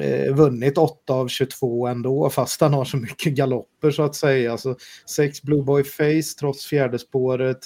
eh, 0.00 0.34
vunnit 0.34 0.78
8 0.78 1.12
av 1.12 1.28
22 1.28 1.86
ändå, 1.86 2.30
fast 2.30 2.60
han 2.60 2.74
har 2.74 2.84
så 2.84 2.96
mycket 2.96 3.34
galopper 3.34 3.90
så 3.90 4.02
att 4.02 4.14
säga. 4.14 4.52
Alltså, 4.52 4.76
sex 5.06 5.42
Blue 5.42 5.62
Boy 5.62 5.84
Face 5.84 6.38
trots 6.40 6.66
fjärde 6.66 6.98
spåret 6.98 7.58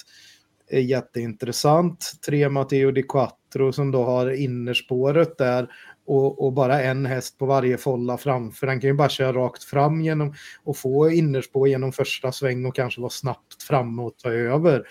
är 0.69 0.79
jätteintressant. 0.79 2.11
Tre 2.25 2.49
Matteo 2.49 2.91
Di 2.91 3.03
Quattro 3.03 3.73
som 3.73 3.91
då 3.91 4.03
har 4.03 4.31
innerspåret 4.31 5.37
där 5.37 5.67
och, 6.05 6.45
och, 6.45 6.53
bara 6.53 6.81
en 6.81 7.05
häst 7.05 7.37
på 7.37 7.45
varje 7.45 7.77
folla 7.77 8.17
framför. 8.17 8.67
Den 8.67 8.79
kan 8.79 8.87
ju 8.87 8.93
bara 8.93 9.09
köra 9.09 9.33
rakt 9.33 9.63
fram 9.63 10.01
genom 10.01 10.33
och 10.63 10.77
få 10.77 11.11
innerspår 11.11 11.67
genom 11.67 11.91
första 11.91 12.31
sväng 12.31 12.65
och 12.65 12.75
kanske 12.75 13.01
vara 13.01 13.09
snabbt 13.09 13.63
framme 13.63 14.01
och 14.01 14.17
ta 14.17 14.29
över. 14.29 14.83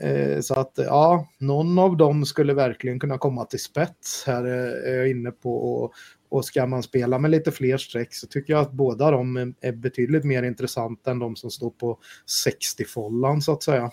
Eh, 0.00 0.40
så 0.40 0.54
att 0.54 0.72
ja, 0.76 1.28
någon 1.38 1.78
av 1.78 1.96
dem 1.96 2.24
skulle 2.24 2.54
verkligen 2.54 3.00
kunna 3.00 3.18
komma 3.18 3.44
till 3.44 3.62
spets 3.62 4.24
här 4.26 4.44
är 4.44 4.96
jag 4.96 5.10
inne 5.10 5.30
på. 5.30 5.56
Och, 5.56 5.92
och 6.28 6.44
ska 6.44 6.66
man 6.66 6.82
spela 6.82 7.18
med 7.18 7.30
lite 7.30 7.52
fler 7.52 7.76
streck 7.76 8.14
så 8.14 8.26
tycker 8.26 8.52
jag 8.52 8.62
att 8.62 8.72
båda 8.72 9.10
de 9.10 9.36
är, 9.36 9.54
är 9.60 9.72
betydligt 9.72 10.24
mer 10.24 10.42
intressanta 10.42 11.10
än 11.10 11.18
de 11.18 11.36
som 11.36 11.50
står 11.50 11.70
på 11.70 11.98
60-follan 12.46 13.42
så 13.42 13.52
att 13.52 13.62
säga. 13.62 13.90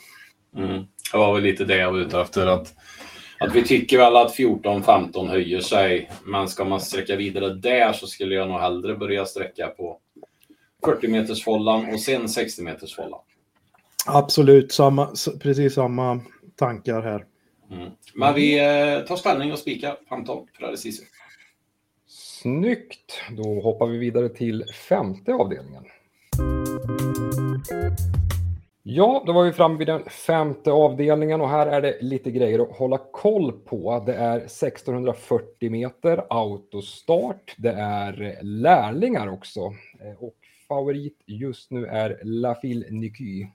Mm. 0.58 0.84
Det 1.12 1.18
var 1.18 1.34
väl 1.34 1.44
lite 1.44 1.66
det 1.66 1.78
jag 1.78 1.92
var 1.92 2.00
ute 2.00 2.22
efter. 2.22 2.48
att 2.48 2.74
att 3.42 3.56
vi 3.56 3.64
tycker 3.64 3.98
väl 3.98 4.16
att 4.16 4.36
14-15 4.38 5.28
höjer 5.28 5.62
sig, 5.62 6.12
men 6.26 6.48
ska 6.48 6.66
man 6.66 6.82
sträcka 6.82 7.16
vidare 7.16 7.54
där 7.54 7.94
så 7.94 8.08
skulle 8.08 8.36
jag 8.36 8.48
nog 8.48 8.60
hellre 8.60 8.96
börja 8.96 9.26
sträcka 9.26 9.68
på 9.68 10.00
40 10.86 11.08
meters 11.08 11.44
follan 11.44 11.94
och 11.94 12.00
sen 12.00 12.30
60 12.30 12.64
meters 12.64 12.96
follan. 12.96 13.20
Absolut, 14.06 14.72
samma, 14.72 15.10
precis 15.40 15.74
samma 15.74 16.20
tankar 16.56 17.02
här. 17.02 17.26
Mm. 17.72 17.90
Men 18.14 18.36
vi 18.36 18.60
eh, 18.60 19.06
tar 19.08 19.16
spänning 19.16 19.52
och 19.52 19.60
spikar 19.60 19.98
15 20.10 20.48
för 20.58 20.66
Alicizio. 20.66 21.04
Snyggt! 22.08 23.22
Då 23.32 23.62
hoppar 23.62 23.88
vi 23.88 23.98
vidare 23.98 24.30
till 24.30 24.64
femte 24.90 25.34
avdelningen. 25.34 25.84
Ja, 28.84 29.24
då 29.26 29.34
var 29.34 29.44
vi 29.44 29.54
framme 29.54 29.78
vid 29.78 29.88
den 29.88 30.04
femte 30.04 30.72
avdelningen 30.72 31.42
och 31.42 31.50
här 31.50 31.68
är 31.68 31.82
det 31.82 32.02
lite 32.02 32.32
grejer 32.32 32.60
att 32.60 32.78
hålla 32.78 32.98
koll 32.98 33.52
på. 33.52 34.04
Det 34.06 34.14
är 34.14 34.38
1640 34.38 35.72
meter 35.72 36.26
autostart. 36.30 37.56
Det 37.58 37.72
är 37.72 38.22
eh, 38.22 38.44
lärlingar 38.44 39.28
också 39.28 39.60
eh, 40.00 40.24
och 40.24 40.36
favorit 40.68 41.24
just 41.26 41.72
nu 41.72 41.86
är 41.86 42.20
Lafil 42.24 42.86
Niky 42.90 43.48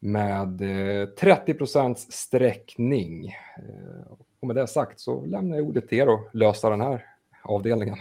med 0.00 0.60
eh, 1.00 1.08
30 1.08 1.54
procents 1.54 2.12
sträckning. 2.12 3.36
Och 4.40 4.46
med 4.46 4.56
det 4.56 4.66
sagt 4.66 5.00
så 5.00 5.24
lämnar 5.24 5.56
jag 5.56 5.66
ordet 5.66 5.88
till 5.88 5.98
er 5.98 6.06
att 6.06 6.34
lösa 6.34 6.70
den 6.70 6.80
här 6.80 7.04
avdelningen. 7.42 7.96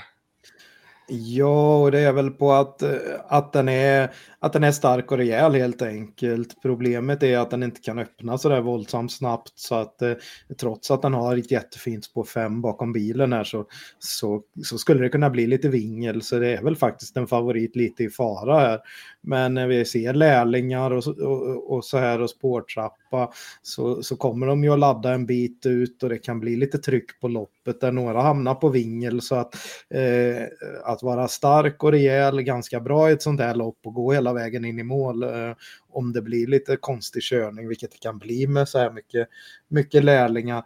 Ja, 1.14 1.82
och 1.82 1.92
det 1.92 2.00
är 2.00 2.14
väl 2.14 2.32
på 2.32 2.52
att, 2.52 2.84
att, 3.28 3.54
den 3.54 3.70
är, 3.70 4.12
att 4.44 4.54
den 4.54 4.64
är 4.64 4.72
stark 4.72 5.12
och 5.12 5.18
rejäl 5.18 5.56
helt 5.56 5.82
enkelt. 5.82 6.62
Problemet 6.62 7.24
är 7.24 7.38
att 7.38 7.50
den 7.50 7.64
inte 7.64 7.82
kan 7.82 8.00
öppna 8.00 8.38
så 8.38 8.50
där 8.50 8.62
våldsamt 8.62 9.12
snabbt 9.12 9.52
så 9.56 9.76
att 9.76 10.02
eh, 10.02 10.14
trots 10.60 10.92
att 10.92 11.02
den 11.02 11.14
har 11.14 11.38
ett 11.38 11.52
jättefint 11.52 12.06
spår 12.06 12.24
5 12.24 12.62
bakom 12.62 12.94
bilen 12.94 13.34
här 13.34 13.44
så, 13.44 13.66
så, 14.00 14.42
så, 14.64 14.78
skulle 14.78 15.02
det 15.02 15.10
kunna 15.10 15.30
bli 15.30 15.48
lite 15.48 15.70
vingel 15.70 16.22
så 16.22 16.40
det 16.40 16.58
är 16.58 16.64
väl 16.64 16.76
faktiskt 16.76 17.18
en 17.18 17.28
favorit 17.28 17.76
lite 17.76 18.04
i 18.04 18.10
fara 18.10 18.60
här. 18.60 18.80
Men 19.22 19.54
när 19.54 19.68
vi 19.68 19.86
ser 19.86 20.14
lärlingar 20.14 20.92
och, 20.92 21.08
och, 21.08 21.74
och 21.74 21.86
så 21.86 21.98
här 21.98 22.22
och 22.22 22.30
spårtrappa 22.30 23.32
så, 23.62 24.04
så 24.04 24.16
kommer 24.16 24.48
de 24.48 24.64
ju 24.64 24.74
att 24.74 24.80
ladda 24.80 25.14
en 25.14 25.26
bit 25.26 25.66
ut 25.66 26.04
och 26.04 26.10
det 26.10 26.18
kan 26.18 26.40
bli 26.40 26.56
lite 26.56 26.78
tryck 26.78 27.20
på 27.20 27.28
loppet 27.28 27.82
där 27.82 27.92
några 27.92 28.22
hamnar 28.22 28.56
på 28.56 28.70
vingel 28.70 29.22
så 29.22 29.36
att, 29.36 29.56
eh, 29.90 30.44
att 30.84 31.04
vara 31.04 31.28
stark 31.28 31.84
och 31.84 31.92
rejäl 31.92 32.42
ganska 32.42 32.80
bra 32.80 33.10
i 33.10 33.14
ett 33.14 33.22
sånt 33.22 33.42
här 33.42 33.56
lopp 33.56 33.80
och 33.86 33.94
gå 33.94 34.12
hela 34.12 34.31
vägen 34.34 34.66
in 34.66 34.80
i 34.80 34.84
mål 34.84 35.24
eh, 35.24 35.56
om 35.90 36.14
det 36.14 36.22
blir 36.22 36.48
lite 36.48 36.78
konstig 36.78 37.24
körning, 37.24 37.68
vilket 37.68 37.92
det 37.92 38.00
kan 38.00 38.18
bli 38.18 38.48
med 38.48 38.70
så 38.70 38.80
här 38.80 38.92
mycket, 38.92 39.28
mycket 39.68 40.04
lärlingar. 40.04 40.64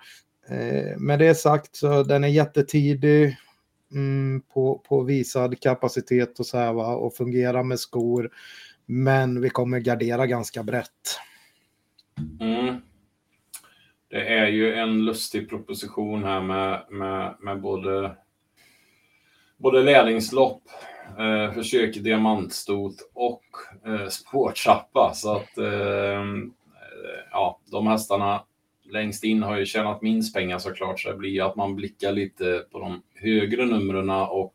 Eh, 0.50 0.98
med 0.98 1.20
det 1.20 1.36
sagt 1.36 1.76
så 1.76 2.04
den 2.04 2.24
är 2.24 2.28
jättetidig 2.28 3.38
mm, 3.92 4.42
på, 4.54 4.84
på 4.88 5.02
visad 5.02 5.60
kapacitet 5.60 6.40
och 6.40 6.46
så 6.46 6.58
här 6.58 6.74
va, 6.74 6.96
och 6.96 7.16
fungera 7.16 7.64
med 7.64 7.80
skor. 7.80 8.30
Men 8.86 9.42
vi 9.42 9.50
kommer 9.50 9.80
gardera 9.80 10.28
ganska 10.28 10.64
brett. 10.64 11.20
Mm. 12.42 12.82
Det 14.08 14.28
är 14.28 14.48
ju 14.48 14.74
en 14.74 15.06
lustig 15.06 15.50
proposition 15.50 16.24
här 16.24 16.42
med, 16.42 16.86
med, 16.90 17.36
med 17.40 17.62
både, 17.62 18.16
både 19.58 19.84
lärlingslopp, 19.84 20.62
eh, 21.20 21.54
försök 21.54 21.96
diamantstot 21.96 23.12
och 23.14 23.46
eh, 23.86 24.08
spårtrappa. 24.08 25.12
Så 25.14 25.36
att 25.36 25.58
ehm, 25.58 26.54
eh, 26.66 27.24
ja, 27.32 27.60
de 27.72 27.88
hästarna 27.88 28.44
längst 28.92 29.24
in 29.24 29.44
har 29.44 29.58
ju 29.58 29.66
tjänat 29.66 30.02
minst 30.02 30.36
pengar 30.36 30.60
såklart, 30.60 31.00
så 31.00 31.10
det 31.10 31.18
blir 31.18 31.46
att 31.46 31.56
man 31.56 31.76
blickar 31.76 32.12
lite 32.12 32.66
på 32.72 32.80
de 32.80 33.02
högre 33.16 33.66
numren 33.66 34.10
och 34.10 34.54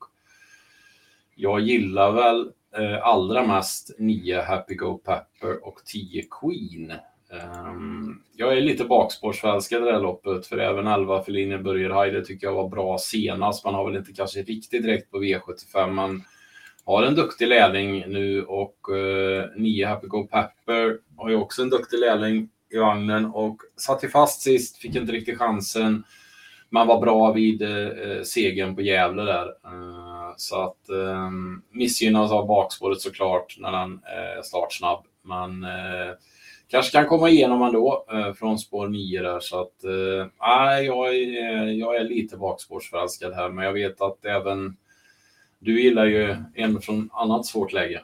jag 1.35 1.61
gillar 1.61 2.13
väl 2.13 2.53
eh, 2.77 3.07
allra 3.07 3.47
mest 3.47 3.91
9 3.99 4.43
Happy 4.43 4.75
Go 4.75 4.99
Pepper 4.99 5.67
och 5.67 5.85
10 5.85 6.25
Queen. 6.41 6.93
Um, 7.33 8.23
jag 8.37 8.57
är 8.57 8.61
lite 8.61 8.85
bakspårsförälskad 8.85 9.83
i 9.83 9.85
det 9.85 9.93
här 9.93 10.01
loppet, 10.01 10.47
för 10.47 10.59
även 10.59 10.87
11 10.87 11.23
Feline 11.23 11.63
Börjerheide 11.63 12.25
tycker 12.25 12.47
jag 12.47 12.55
var 12.55 12.69
bra 12.69 12.99
senast. 12.99 13.65
Man 13.65 13.75
har 13.75 13.87
väl 13.87 13.97
inte 13.97 14.13
kanske 14.13 14.43
riktigt 14.43 14.83
direkt 14.83 15.11
på 15.11 15.23
V75, 15.23 15.91
men 15.91 16.23
har 16.91 17.03
en 17.03 17.14
duktig 17.14 17.49
lärling 17.49 18.05
nu 18.09 18.43
och 18.43 18.97
eh, 18.97 19.45
nio 19.57 19.86
Happy 19.86 20.07
Go 20.07 20.26
Pepper 20.26 20.99
har 21.16 21.30
ju 21.30 21.36
också 21.36 21.62
en 21.62 21.70
duktig 21.70 21.99
lärling 21.99 22.49
i 22.70 22.78
vagnen 22.78 23.26
och 23.26 23.57
satt 23.76 24.05
ju 24.05 24.09
fast 24.09 24.43
sist, 24.43 24.78
fick 24.78 24.97
inte 24.97 25.12
riktigt 25.12 25.38
chansen. 25.38 26.05
Man 26.70 26.86
var 26.86 27.01
bra 27.01 27.32
vid 27.32 27.62
eh, 27.62 27.86
eh 27.86 28.22
segern 28.22 28.74
på 28.74 28.82
Gävle 28.82 29.22
där. 29.22 29.47
Eh, 29.47 30.34
så 30.36 30.62
att 30.62 30.88
eh, 30.88 31.30
missgynnas 31.72 32.32
av 32.32 32.47
bakspåret 32.47 33.01
såklart 33.01 33.57
när 33.59 33.72
den 33.72 34.01
är 34.05 34.36
eh, 34.36 34.43
startsnabb. 34.43 35.05
Men 35.22 35.64
eh, 35.64 36.14
kanske 36.68 36.93
kan 36.93 37.09
komma 37.09 37.28
igenom 37.28 37.62
ändå 37.62 38.07
eh, 38.12 38.32
från 38.32 38.59
spår 38.59 38.88
9 38.88 39.22
där. 39.22 39.41
Så 39.41 39.61
att 39.61 39.84
eh, 39.84 40.84
jag, 40.86 41.14
är, 41.14 41.62
eh, 41.62 41.70
jag 41.70 41.97
är 41.97 42.05
lite 42.05 42.36
bakspårsförälskad 42.36 43.34
här, 43.34 43.49
men 43.49 43.64
jag 43.64 43.72
vet 43.72 44.01
att 44.01 44.24
även 44.24 44.76
du 45.61 45.83
gillar 45.83 46.07
ju 46.07 46.37
en 46.55 46.81
från 46.81 47.11
annat 47.13 47.47
svårt 47.47 47.73
läge. 47.73 48.01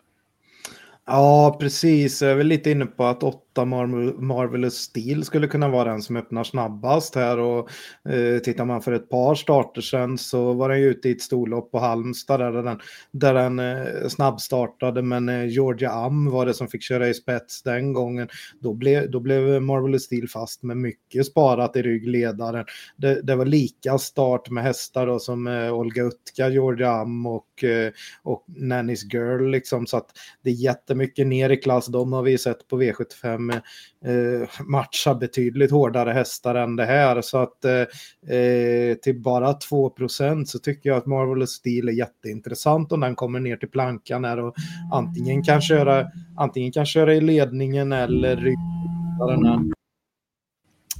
Ja, 1.06 1.56
precis. 1.60 2.22
Jag 2.22 2.30
är 2.30 2.34
väl 2.34 2.46
lite 2.46 2.70
inne 2.70 2.86
på 2.86 3.04
att 3.04 3.22
8 3.56 3.64
Marvelous 3.64 4.74
Steel 4.74 5.24
skulle 5.24 5.46
kunna 5.46 5.68
vara 5.68 5.90
den 5.90 6.02
som 6.02 6.16
öppnar 6.16 6.44
snabbast 6.44 7.14
här. 7.14 7.38
Och 7.38 7.70
eh, 8.08 8.38
tittar 8.38 8.64
man 8.64 8.82
för 8.82 8.92
ett 8.92 9.08
par 9.08 9.34
starter 9.34 9.80
sen 9.80 10.18
så 10.18 10.52
var 10.52 10.68
den 10.68 10.80
ju 10.80 10.86
ute 10.86 11.08
i 11.08 11.12
ett 11.12 11.22
storlopp 11.22 11.70
på 11.70 11.78
Halmstad 11.78 12.40
där 12.40 12.52
den, 12.62 12.80
där 13.10 13.34
den 13.34 13.58
eh, 13.58 14.08
snabbstartade. 14.08 15.02
Men 15.02 15.28
eh, 15.28 15.46
Georgia 15.46 15.90
Am 15.90 16.30
var 16.30 16.46
det 16.46 16.54
som 16.54 16.68
fick 16.68 16.82
köra 16.82 17.08
i 17.08 17.14
spets 17.14 17.62
den 17.62 17.92
gången. 17.92 18.28
Då 18.60 18.74
blev, 18.74 19.10
då 19.10 19.20
blev 19.20 19.62
Marvelous 19.62 20.02
Steel 20.02 20.28
fast 20.28 20.62
med 20.62 20.76
mycket 20.76 21.26
sparat 21.26 21.76
i 21.76 21.82
ryggledaren. 21.82 22.64
Det, 22.96 23.22
det 23.22 23.36
var 23.36 23.44
lika 23.44 23.98
start 23.98 24.50
med 24.50 24.64
hästar 24.64 25.06
då 25.06 25.18
som 25.18 25.46
eh, 25.46 25.74
Olga 25.74 26.02
Utka, 26.02 26.48
Georgia 26.48 26.90
Am 26.90 27.26
och, 27.26 27.64
eh, 27.64 27.92
och 28.22 28.44
Nannys 28.46 29.14
Girl 29.14 29.50
liksom. 29.50 29.86
Så 29.86 29.96
att 29.96 30.10
det 30.42 30.50
är 30.50 30.54
jättemycket 30.54 31.26
ner 31.26 31.50
i 31.50 31.56
klass. 31.56 31.86
De 31.86 32.12
har 32.12 32.22
vi 32.22 32.38
sett 32.38 32.68
på 32.68 32.82
V75 32.82 33.45
eh, 33.50 34.64
matcha 34.64 35.14
betydligt 35.14 35.70
hårdare 35.70 36.10
hästar 36.10 36.54
än 36.54 36.76
det 36.76 36.84
här. 36.84 37.20
Så 37.20 37.38
att 37.38 37.64
eh, 37.64 38.36
eh 38.36 38.94
till 38.94 39.20
bara 39.20 39.52
2% 39.52 40.44
så 40.44 40.58
tycker 40.58 40.90
jag 40.90 40.96
att 40.96 41.06
Marvelous 41.06 41.50
Steel 41.50 41.88
är 41.88 41.92
jätteintressant 41.92 42.92
om 42.92 43.00
den 43.00 43.14
kommer 43.14 43.40
ner 43.40 43.56
till 43.56 43.70
plankan 43.70 44.24
här 44.24 44.38
och 44.38 44.54
antingen 44.92 45.42
kan 45.42 45.60
köra, 45.60 46.06
antingen 46.36 46.72
kan 46.72 46.86
köra 46.86 47.14
i 47.14 47.20
ledningen 47.20 47.92
eller 47.92 48.36
ryggaren. 48.36 49.72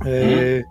Eh, 0.06 0.64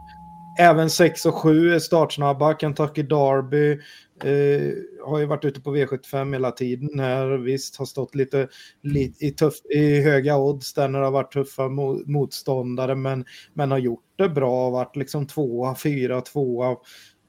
även 0.60 0.90
6 0.90 1.26
och 1.26 1.36
7 1.36 1.74
är 1.74 1.80
startsnabba. 1.80 2.58
Kentucky 2.58 3.04
Derby 3.04 3.80
Eh, 4.24 4.74
har 5.06 5.20
ju 5.20 5.26
varit 5.26 5.46
ute 5.46 5.62
på 5.62 5.76
V75 5.76 6.34
hela 6.34 6.52
tiden 6.52 7.00
här. 7.00 7.38
Visst, 7.38 7.76
har 7.76 7.86
stått 7.86 8.16
lite, 8.16 8.48
lite 8.82 9.26
i, 9.26 9.32
tuff, 9.32 9.56
i 9.70 10.02
höga 10.02 10.38
odds 10.38 10.74
där 10.74 10.88
när 10.88 11.00
det 11.00 11.06
har 11.06 11.12
varit 11.12 11.34
tuffa 11.34 11.70
motståndare, 12.06 12.96
men, 12.96 13.26
men 13.54 13.72
har 13.72 13.78
gjort 13.78 14.06
det 14.16 14.30
bra. 14.30 14.70
Varit 14.70 14.96
liksom 14.96 15.28
tvåa, 15.28 15.76
fyra, 15.76 16.22
tvåa 16.22 16.72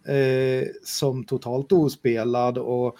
eh, 0.09 0.69
som 0.85 1.25
totalt 1.25 1.73
ospelad. 1.73 2.59
Och 2.59 2.97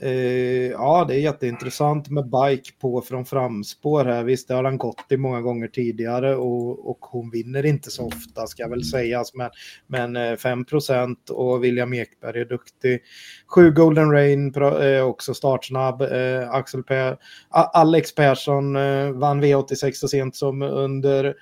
Eh, 0.00 0.70
ja, 0.70 1.04
det 1.08 1.14
är 1.14 1.18
jätteintressant 1.18 2.08
med 2.08 2.24
bike 2.24 2.72
på 2.80 3.00
från 3.00 3.24
framspår 3.24 4.04
här. 4.04 4.24
Visst, 4.24 4.48
det 4.48 4.54
har 4.54 4.64
han 4.64 4.78
gått 4.78 5.04
i 5.12 5.16
många 5.16 5.40
gånger 5.40 5.68
tidigare 5.68 6.36
och, 6.36 6.90
och 6.90 6.98
hon 7.00 7.30
vinner 7.30 7.66
inte 7.66 7.90
så 7.90 8.06
ofta 8.06 8.46
ska 8.46 8.68
väl 8.68 8.84
sägas. 8.84 9.34
Men, 9.34 9.50
men 9.86 10.16
eh, 10.16 10.36
5 10.36 10.64
procent 10.64 11.30
och 11.30 11.64
William 11.64 11.94
Ekberg 11.94 12.40
är 12.40 12.44
duktig. 12.44 13.00
7 13.46 13.70
Golden 13.70 14.10
Rain 14.10 14.54
är 14.54 14.96
eh, 14.96 15.04
också 15.04 15.34
startsnabb. 15.34 16.02
Eh, 16.02 16.50
Axel 16.50 16.82
per, 16.82 17.16
Alex 17.50 18.14
Persson 18.14 18.76
eh, 18.76 19.10
vann 19.10 19.44
V86 19.44 19.92
så 19.92 20.08
sent 20.08 20.36
som 20.36 20.62
under 20.62 21.34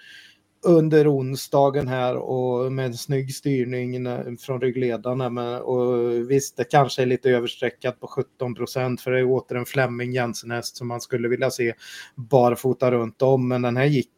under 0.67 1.17
onsdagen 1.17 1.89
här 1.89 2.17
och 2.17 2.73
med 2.73 2.87
en 2.87 2.95
snygg 2.95 3.35
styrning 3.35 4.07
från 4.39 4.61
ryggledarna. 4.61 5.31
Men, 5.31 5.61
och 5.63 6.13
visst, 6.31 6.57
det 6.57 6.65
kanske 6.65 7.03
är 7.03 7.07
lite 7.07 7.31
överstreckat 7.31 8.01
på 8.01 8.07
17 8.07 8.55
procent 8.55 9.01
för 9.01 9.11
det 9.11 9.19
är 9.19 9.25
åter 9.25 9.57
en 9.57 9.67
Flemming 9.67 10.13
Jensen-häst 10.13 10.77
som 10.77 10.89
man 10.89 11.01
skulle 11.01 11.29
vilja 11.29 11.51
se 11.51 11.75
barfota 12.15 12.91
runt 12.91 13.23
om. 13.23 13.49
Men 13.49 13.63
den 13.63 13.77
här 13.77 13.85
gick 13.85 14.13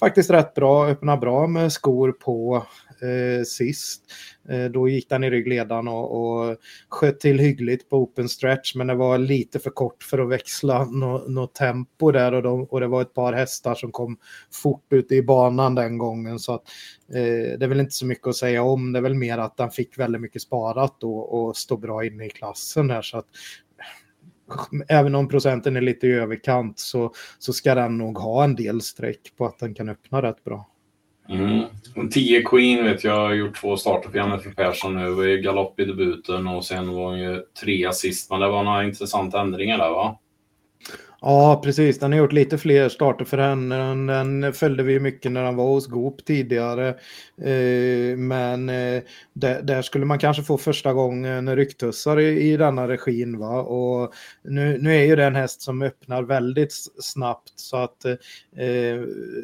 faktiskt 0.00 0.30
rätt 0.30 0.54
bra, 0.54 0.86
öppna 0.86 1.16
bra 1.16 1.46
med 1.46 1.72
skor 1.72 2.12
på 2.12 2.66
eh, 3.02 3.42
sist. 3.44 4.02
Eh, 4.48 4.64
då 4.64 4.88
gick 4.88 5.08
den 5.08 5.24
i 5.24 5.30
ryggledaren 5.30 5.88
och, 5.88 6.20
och 6.20 6.56
sköt 6.88 7.20
till 7.20 7.38
hyggligt 7.38 7.88
på 7.88 7.96
open 7.96 8.28
stretch 8.28 8.74
men 8.74 8.86
det 8.86 8.94
var 8.94 9.18
lite 9.18 9.58
för 9.58 9.70
kort 9.70 10.02
för 10.02 10.18
att 10.18 10.28
växla 10.28 10.84
något 10.84 11.28
no 11.28 11.46
tempo 11.46 12.10
där 12.10 12.34
och, 12.34 12.42
de, 12.42 12.64
och, 12.64 12.80
det 12.80 12.86
var 12.86 13.02
ett 13.02 13.14
par 13.14 13.32
hästar 13.32 13.74
som 13.74 13.92
kom 13.92 14.18
fort 14.62 14.86
ute 14.90 15.14
i 15.14 15.22
banan 15.22 15.74
den 15.74 15.98
gången 15.98 16.38
så 16.38 16.54
att 16.54 16.62
eh, 17.14 17.58
det 17.58 17.64
är 17.64 17.68
väl 17.68 17.80
inte 17.80 17.94
så 17.94 18.06
mycket 18.06 18.26
att 18.26 18.36
säga 18.36 18.62
om. 18.62 18.92
Det 18.92 18.98
är 18.98 19.02
väl 19.02 19.14
mer 19.14 19.38
att 19.38 19.56
den 19.56 19.70
fick 19.70 19.98
väldigt 19.98 20.20
mycket 20.20 20.42
sparat 20.42 20.96
då 21.00 21.18
och 21.18 21.56
stod 21.56 21.80
bra 21.80 22.04
inne 22.04 22.26
i 22.26 22.30
klassen 22.30 22.86
där 22.86 23.02
så 23.02 23.18
att 23.18 23.26
även 24.88 25.14
om 25.14 25.28
procenten 25.28 25.76
är 25.76 25.80
lite 25.80 26.06
i 26.06 26.12
överkant 26.12 26.78
så, 26.78 27.12
så 27.38 27.52
ska 27.52 27.74
den 27.74 27.98
nog 27.98 28.18
ha 28.18 28.44
en 28.44 28.54
del 28.54 28.80
streck 28.80 29.32
på 29.36 29.46
att 29.46 29.58
den 29.58 29.74
kan 29.74 29.88
öppna 29.88 30.22
rätt 30.22 30.44
bra. 30.44 30.70
Mm. 31.30 31.64
10 32.10 32.42
Queen 32.42 32.84
vet 32.84 33.04
jag, 33.04 33.16
har 33.16 33.32
gjort 33.32 33.60
två 33.60 33.76
starter 33.76 34.10
för 34.10 34.18
Janne 34.18 34.38
Persson 34.38 34.94
nu. 34.94 35.10
Var 35.10 35.24
ju 35.24 35.38
galopp 35.38 35.80
i 35.80 35.84
debuten 35.84 36.46
och 36.46 36.64
sen 36.64 36.92
var 36.92 37.04
hon 37.04 37.18
ju 37.18 37.42
trea 37.60 37.92
sist. 37.92 38.30
Men 38.30 38.40
det 38.40 38.48
var 38.48 38.64
några 38.64 38.84
intressanta 38.84 39.40
ändringar 39.40 39.78
där 39.78 39.90
va? 39.90 40.18
Ja, 41.22 41.60
precis. 41.64 41.98
Den 41.98 42.12
har 42.12 42.18
gjort 42.18 42.32
lite 42.32 42.58
fler 42.58 42.88
starter 42.88 43.24
för 43.24 43.38
henne. 43.38 43.76
Den, 43.76 44.06
den 44.06 44.52
följde 44.52 44.82
vi 44.82 45.00
mycket 45.00 45.32
när 45.32 45.44
han 45.44 45.56
var 45.56 45.66
hos 45.66 45.86
Goop 45.86 46.24
tidigare. 46.24 46.88
Eh, 47.42 48.16
men 48.16 48.68
eh, 48.68 49.02
där, 49.32 49.62
där, 49.62 49.82
skulle 49.82 50.06
man 50.06 50.18
kanske 50.18 50.42
få 50.42 50.58
första 50.58 50.92
gången 50.92 51.56
rycktussar 51.56 52.20
i, 52.20 52.52
i 52.52 52.56
denna 52.56 52.88
regin. 52.88 53.38
Va? 53.38 53.62
Och 53.62 54.14
nu, 54.42 54.78
nu 54.82 54.96
är 54.96 55.04
ju 55.04 55.16
det 55.16 55.24
en 55.24 55.34
häst 55.34 55.62
som 55.62 55.82
öppnar 55.82 56.22
väldigt 56.22 56.72
snabbt 57.00 57.52
så 57.56 57.76
att 57.76 58.04
eh, 58.04 58.14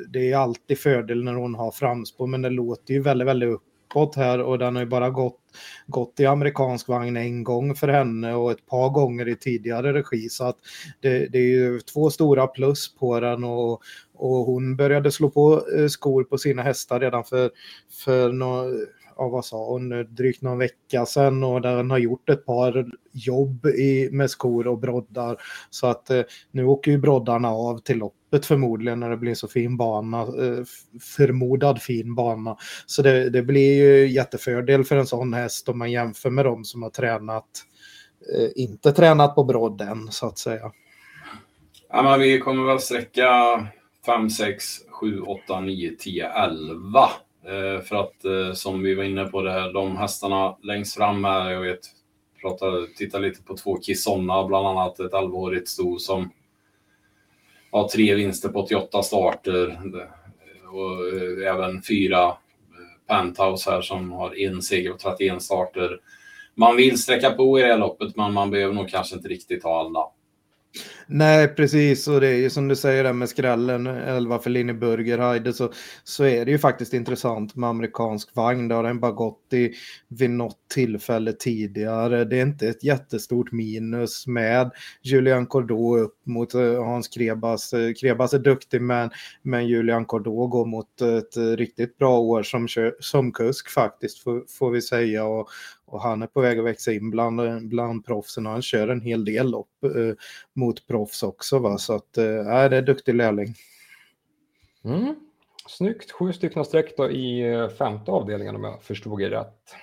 det 0.08 0.32
är 0.32 0.36
alltid 0.36 0.78
fördel 0.78 1.24
när 1.24 1.34
hon 1.34 1.54
har 1.54 1.70
framspår. 1.70 2.26
Men 2.26 2.42
det 2.42 2.50
låter 2.50 2.94
ju 2.94 3.02
väldigt, 3.02 3.28
väldigt 3.28 3.50
upp 3.50 3.62
uppåt 3.87 4.16
här 4.16 4.43
och 4.43 4.59
den 4.59 4.76
har 4.76 4.82
ju 4.82 4.89
bara 4.89 5.11
gått, 5.11 5.41
gått 5.87 6.20
i 6.20 6.26
amerikansk 6.26 6.89
vagn 6.89 7.16
en 7.16 7.45
gång 7.45 7.74
för 7.74 7.89
henne 7.89 8.34
och 8.34 8.51
ett 8.51 8.66
par 8.66 8.91
gånger 8.91 9.28
i 9.28 9.37
tidigare 9.37 9.93
regi. 9.93 10.28
Så 10.28 10.45
att 10.45 10.57
det, 11.01 11.26
det 11.26 11.39
är 11.39 11.49
ju 11.49 11.80
två 11.80 12.11
stora 12.11 12.47
plus 12.47 12.95
på 12.95 13.20
den 13.20 13.45
och, 13.45 13.82
och 14.14 14.37
hon 14.37 14.76
började 14.76 15.12
slå 15.12 15.30
på 15.30 15.62
eh, 15.76 15.89
skor 15.89 16.24
på 16.24 16.39
sina 16.39 16.62
hästar 16.62 17.01
redan 17.01 17.24
för, 17.24 17.51
för 18.05 18.32
no, 18.32 18.87
ja, 19.16 19.28
vad 19.28 19.45
sa 19.45 19.66
hon, 19.66 20.14
drygt 20.14 20.43
någon 20.43 20.59
vecka 20.59 21.07
sedan 21.07 21.45
och 21.45 21.61
där 21.61 21.76
den 21.76 21.91
har 21.91 21.99
gjort 21.99 22.28
ett 22.28 22.47
par 22.47 22.87
jobb 23.12 23.66
i, 23.66 24.09
med 24.12 24.30
skor 24.30 24.66
och 24.66 24.78
broddar. 24.78 25.37
Så 25.70 25.87
att 25.87 26.11
eh, 26.11 26.22
nu 26.51 26.64
åker 26.64 26.91
ju 26.91 26.99
broddarna 26.99 27.49
av 27.49 27.78
till 27.78 27.99
lopp 27.99 28.15
loppet 28.15 28.15
förmodligen 28.46 29.00
när 29.00 29.10
det 29.10 29.16
blir 29.16 29.34
så 29.34 29.48
fin 29.48 29.76
bana, 29.76 30.20
eh, 30.20 30.64
förmodad 31.16 31.82
fin 31.82 32.14
bana. 32.14 32.56
Så 32.86 33.02
det, 33.02 33.30
det 33.30 33.42
blir 33.42 33.74
ju 33.74 34.08
jättefördel 34.08 34.84
för 34.84 34.96
en 34.96 35.06
sån 35.06 35.34
häst 35.34 35.68
om 35.68 35.78
man 35.78 35.90
jämför 35.90 36.30
med 36.30 36.44
de 36.44 36.64
som 36.64 36.82
har 36.82 36.90
tränat, 36.90 37.48
eh, 38.34 38.62
inte 38.62 38.92
tränat 38.92 39.34
på 39.34 39.44
brodd 39.44 39.80
än 39.80 40.12
så 40.12 40.26
att 40.26 40.38
säga. 40.38 40.72
Ja, 41.88 42.02
men 42.02 42.20
vi 42.20 42.38
kommer 42.38 42.64
väl 42.64 42.80
sträcka 42.80 43.30
5, 44.06 44.30
6, 44.30 44.64
7, 44.88 45.20
8, 45.20 45.60
9, 45.60 45.96
10, 45.98 46.28
11. 46.28 47.08
För 47.84 47.96
att 47.96 48.24
eh, 48.24 48.52
som 48.54 48.82
vi 48.82 48.94
var 48.94 49.04
inne 49.04 49.24
på 49.24 49.42
det 49.42 49.52
här, 49.52 49.72
de 49.72 49.96
hästarna 49.96 50.56
längst 50.62 50.94
fram 50.94 51.24
här, 51.24 51.50
jag 51.50 51.60
vet, 51.60 51.80
pratade, 52.40 52.86
tittade 52.86 53.28
lite 53.28 53.42
på 53.42 53.56
två 53.56 53.76
Kissonna, 53.76 54.46
bland 54.46 54.66
annat 54.66 55.00
ett 55.00 55.12
11-årigt 55.12 55.66
sto 55.66 55.98
som 55.98 56.30
har 57.76 57.88
tre 57.88 58.14
vinster 58.14 58.48
på 58.48 58.62
88 58.62 59.02
starter. 59.02 59.78
Och 60.72 61.16
eh, 61.16 61.54
även 61.54 61.82
fyra 61.82 62.24
eh, 62.28 62.36
Penthouse 63.08 63.70
här 63.70 63.80
som 63.80 64.12
har 64.12 64.38
en 64.38 64.62
seger 64.62 64.90
på 64.90 64.98
31 64.98 65.42
starter. 65.42 66.00
Man 66.54 66.76
vill 66.76 66.98
sträcka 66.98 67.30
på 67.30 67.58
i 67.58 67.62
det 67.62 67.68
här 67.68 67.78
loppet, 67.78 68.16
men 68.16 68.32
man 68.32 68.50
behöver 68.50 68.74
nog 68.74 68.88
kanske 68.88 69.16
inte 69.16 69.28
riktigt 69.28 69.64
ha 69.64 69.80
alla. 69.80 70.04
Nej, 71.06 71.48
precis. 71.48 72.08
Och 72.08 72.20
det 72.20 72.28
är 72.28 72.36
ju 72.36 72.50
som 72.50 72.68
du 72.68 72.76
säger 72.76 73.04
där 73.04 73.12
med 73.12 73.28
skrällen 73.28 73.86
11 73.86 74.38
för 74.38 74.50
Linne 74.50 74.74
Burgerheide 74.74 75.52
så, 75.52 75.72
så 76.04 76.24
är 76.24 76.44
det 76.44 76.50
ju 76.50 76.58
faktiskt 76.58 76.94
intressant 76.94 77.56
med 77.56 77.70
amerikansk 77.70 78.36
vagn. 78.36 78.68
Det 78.68 78.74
har 78.74 78.82
den 78.82 79.00
bara 79.00 79.12
gått 79.12 79.52
i 79.52 79.72
vid 80.08 80.30
något 80.30 80.58
tillfälle 80.74 81.32
tidigare. 81.32 82.24
Det 82.24 82.38
är 82.38 82.42
inte 82.42 82.68
ett 82.68 82.84
jättestort 82.84 83.52
minus 83.52 84.26
med 84.26 84.70
Julian 85.02 85.46
Cordeau 85.46 85.98
upp 85.98 86.16
mot 86.24 86.54
eh, 86.54 86.84
Hans 86.84 87.08
Krebas. 87.08 87.72
Eh, 87.72 87.94
Krebas 87.94 88.34
är 88.34 88.38
duktig 88.38 88.82
men, 88.82 89.10
men 89.42 89.66
Julian 89.66 90.04
Cordeau 90.04 90.46
går 90.46 90.66
mot 90.66 91.00
ett 91.00 91.36
eh, 91.36 91.42
riktigt 91.42 91.98
bra 91.98 92.18
år 92.18 92.42
som, 92.42 92.68
som 93.00 93.32
kusk 93.32 93.70
faktiskt 93.70 94.22
får, 94.22 94.44
får 94.58 94.70
vi 94.70 94.82
säga. 94.82 95.24
Och, 95.24 95.48
och 95.87 96.03
han 96.03 96.22
är 96.22 96.26
på 96.26 96.41
väg 96.41 96.59
att 96.59 96.64
växa 96.64 96.93
in 96.93 97.11
bland, 97.11 97.68
bland 97.68 98.07
proffsen 98.07 98.47
och 98.47 98.53
han 98.53 98.62
kör 98.62 98.89
en 98.89 99.01
hel 99.01 99.24
del 99.24 99.51
lopp 99.51 99.84
eh, 99.84 100.14
mot 100.53 100.87
proffs 100.87 101.22
också. 101.22 101.59
Va? 101.59 101.78
Så 101.78 101.95
att, 101.95 102.18
eh, 102.18 102.24
det 102.24 102.51
är 102.51 102.72
en 102.72 102.84
duktig 102.84 103.14
lärling. 103.14 103.55
Mm. 104.84 105.14
Snyggt, 105.68 106.11
sju 106.11 106.32
stycken 106.32 106.64
streck 106.64 106.97
då 106.97 107.11
i 107.11 107.53
eh, 107.53 107.68
femte 107.68 108.11
avdelningen 108.11 108.57
om 108.57 108.64
jag 108.64 108.82
förstod 108.82 109.22
er 109.22 109.30
rätt. 109.30 109.74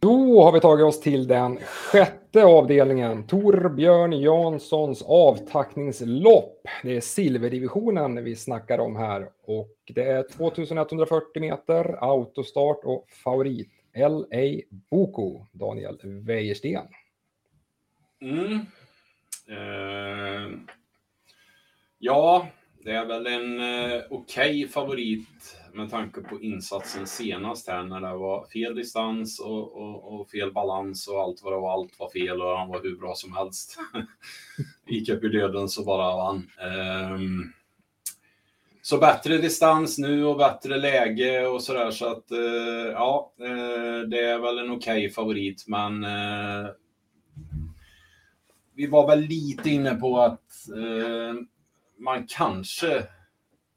Då 0.00 0.42
har 0.42 0.52
vi 0.52 0.60
tagit 0.60 0.86
oss 0.86 1.00
till 1.00 1.26
den 1.26 1.58
sjätte 1.58 2.44
avdelningen, 2.44 3.26
Torbjörn 3.26 4.12
Janssons 4.12 5.02
avtackningslopp. 5.02 6.68
Det 6.82 6.96
är 6.96 7.00
silverdivisionen 7.00 8.24
vi 8.24 8.36
snackar 8.36 8.78
om 8.78 8.96
här 8.96 9.28
och 9.42 9.76
det 9.94 10.02
är 10.02 10.22
2140 10.22 11.40
meter, 11.40 12.04
autostart 12.04 12.80
och 12.84 13.10
favorit 13.24 13.70
LA 13.94 14.60
Boko, 14.90 15.46
Daniel 15.52 15.98
Wäjersten. 16.02 16.86
Mm. 18.20 18.52
Uh, 19.50 20.58
ja, 21.98 22.48
det 22.84 22.90
är 22.90 23.06
väl 23.06 23.26
en 23.26 23.60
uh, 23.60 24.02
okej 24.10 24.64
okay 24.64 24.68
favorit 24.68 25.59
med 25.72 25.90
tanke 25.90 26.20
på 26.20 26.40
insatsen 26.40 27.06
senast 27.06 27.68
här 27.68 27.82
när 27.82 28.00
det 28.00 28.16
var 28.16 28.46
fel 28.46 28.74
distans 28.74 29.40
och, 29.40 29.76
och, 29.76 30.20
och, 30.20 30.30
fel 30.30 30.52
balans 30.52 31.08
och 31.08 31.20
allt 31.20 31.40
vad 31.42 31.52
det 31.52 31.56
var, 31.56 31.72
allt 31.72 31.98
var 31.98 32.10
fel 32.10 32.42
och 32.42 32.58
han 32.58 32.68
var 32.68 32.82
hur 32.82 32.96
bra 32.96 33.14
som 33.14 33.32
helst. 33.32 33.78
Gick 34.86 35.08
upp 35.08 35.24
i 35.24 35.28
döden 35.28 35.68
så 35.68 35.84
bara 35.84 36.16
vann. 36.16 36.50
Um, 37.14 37.52
så 38.82 38.98
bättre 38.98 39.38
distans 39.38 39.98
nu 39.98 40.24
och 40.24 40.36
bättre 40.36 40.76
läge 40.76 41.46
och 41.46 41.62
sådär 41.62 41.90
så 41.90 42.06
att 42.06 42.32
uh, 42.32 42.92
ja, 42.92 43.32
uh, 43.40 44.08
det 44.08 44.20
är 44.20 44.38
väl 44.38 44.58
en 44.58 44.70
okej 44.70 44.76
okay 44.76 45.10
favorit 45.10 45.64
men 45.66 46.04
uh, 46.04 46.66
vi 48.74 48.86
var 48.86 49.06
väl 49.06 49.20
lite 49.20 49.70
inne 49.70 49.94
på 49.94 50.20
att 50.20 50.40
man 51.98 52.26
kanske 52.28 53.06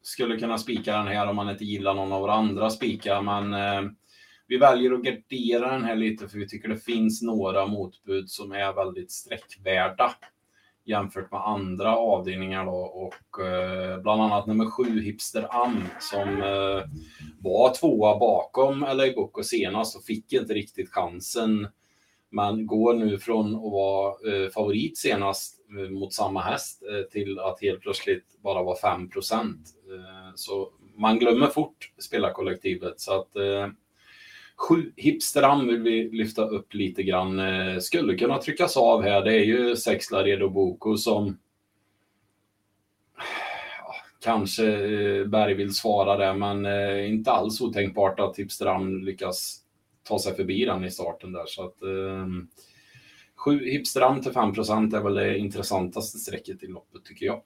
skulle 0.04 0.40
kunna 0.40 0.58
spika 0.58 0.98
den 0.98 1.08
här 1.08 1.28
om 1.28 1.36
man 1.36 1.50
inte 1.50 1.66
gillar 1.66 1.94
någon 1.94 2.12
av 2.12 2.22
våra 2.22 2.34
andra 2.34 2.70
spikar. 2.70 3.22
Men 3.22 3.54
eh, 3.54 3.92
vi 4.48 4.58
väljer 4.58 4.94
att 4.94 5.04
gardera 5.04 5.72
den 5.72 5.84
här 5.84 5.96
lite 5.96 6.28
för 6.28 6.38
vi 6.38 6.48
tycker 6.48 6.70
det 6.70 6.78
finns 6.78 7.22
några 7.22 7.68
motbud 7.68 8.30
som 8.30 8.52
är 8.52 8.74
väldigt 8.74 9.12
sträckvärda 9.12 10.16
jämfört 10.86 11.32
med 11.32 11.42
andra 11.42 11.96
avdelningar 11.96 12.66
då 12.66 12.72
och 12.72 13.46
eh, 13.46 14.02
bland 14.02 14.22
annat 14.22 14.48
nummer 14.48 14.66
sju 14.66 15.02
Hipster 15.02 15.64
Am 15.64 15.84
som 16.00 16.30
eh, 16.30 16.84
var 17.40 17.74
tvåa 17.74 18.20
bakom 18.20 18.80
LA 18.80 19.14
Boko 19.16 19.44
senast 19.44 19.96
och 19.96 20.04
fick 20.04 20.34
inte 20.34 20.54
riktigt 20.54 20.90
chansen. 20.90 21.68
Men 22.30 22.68
går 22.68 22.94
nu 22.94 23.20
från 23.20 23.56
att 23.56 23.72
vara 23.72 24.10
eh, 24.10 24.50
favorit 24.50 24.98
senast 24.98 25.63
Eh, 25.80 25.90
mot 25.90 26.14
samma 26.14 26.42
häst 26.42 26.84
eh, 26.84 27.12
till 27.12 27.40
att 27.40 27.62
helt 27.62 27.82
plötsligt 27.82 28.42
bara 28.44 28.64
vara 28.64 28.78
5 28.78 29.10
procent. 29.10 29.70
Eh, 29.90 30.36
så 30.36 30.72
man 30.96 31.20
glömmer 31.20 31.48
fort 31.48 31.92
spelarkollektivet. 31.98 33.00
Så 33.00 33.20
att 33.20 33.30
sju 34.56 34.92
hipsteram 34.96 35.68
vill 35.68 35.82
vi 35.82 36.10
lyfta 36.10 36.46
upp 36.46 36.74
lite 36.74 37.04
grann. 37.04 37.42
Skulle 37.82 38.18
kunna 38.18 38.38
tryckas 38.38 38.78
av 38.78 39.04
här. 39.04 39.22
Det 39.22 39.34
är 39.34 39.44
ju 39.44 39.76
sex 39.76 40.12
Laredo 40.12 40.50
Boko 40.50 40.98
som 40.98 41.38
Kanske 44.24 44.66
Berg 45.26 45.54
vill 45.54 45.74
svara 45.74 46.18
där, 46.18 46.34
men 46.34 46.66
inte 47.06 47.32
alls 47.32 47.62
otänkbart 47.62 48.20
att 48.20 48.40
Hipsteram 48.40 49.04
lyckas 49.04 49.62
ta 50.04 50.20
sig 50.20 50.36
förbi 50.36 50.66
den 50.66 50.84
i 50.84 50.92
starten 50.92 51.32
där. 51.32 51.46
Så 51.46 51.64
att, 51.64 51.78
7 53.44 53.66
Hipsteram 53.66 54.22
till 54.22 54.32
5 54.32 54.54
procent 54.54 54.94
är 54.94 55.02
väl 55.02 55.14
det 55.14 55.38
intressantaste 55.38 56.18
strecket 56.18 56.64
i 56.64 56.68
loppet 56.68 57.06
tycker 57.06 57.26
jag. 57.26 57.42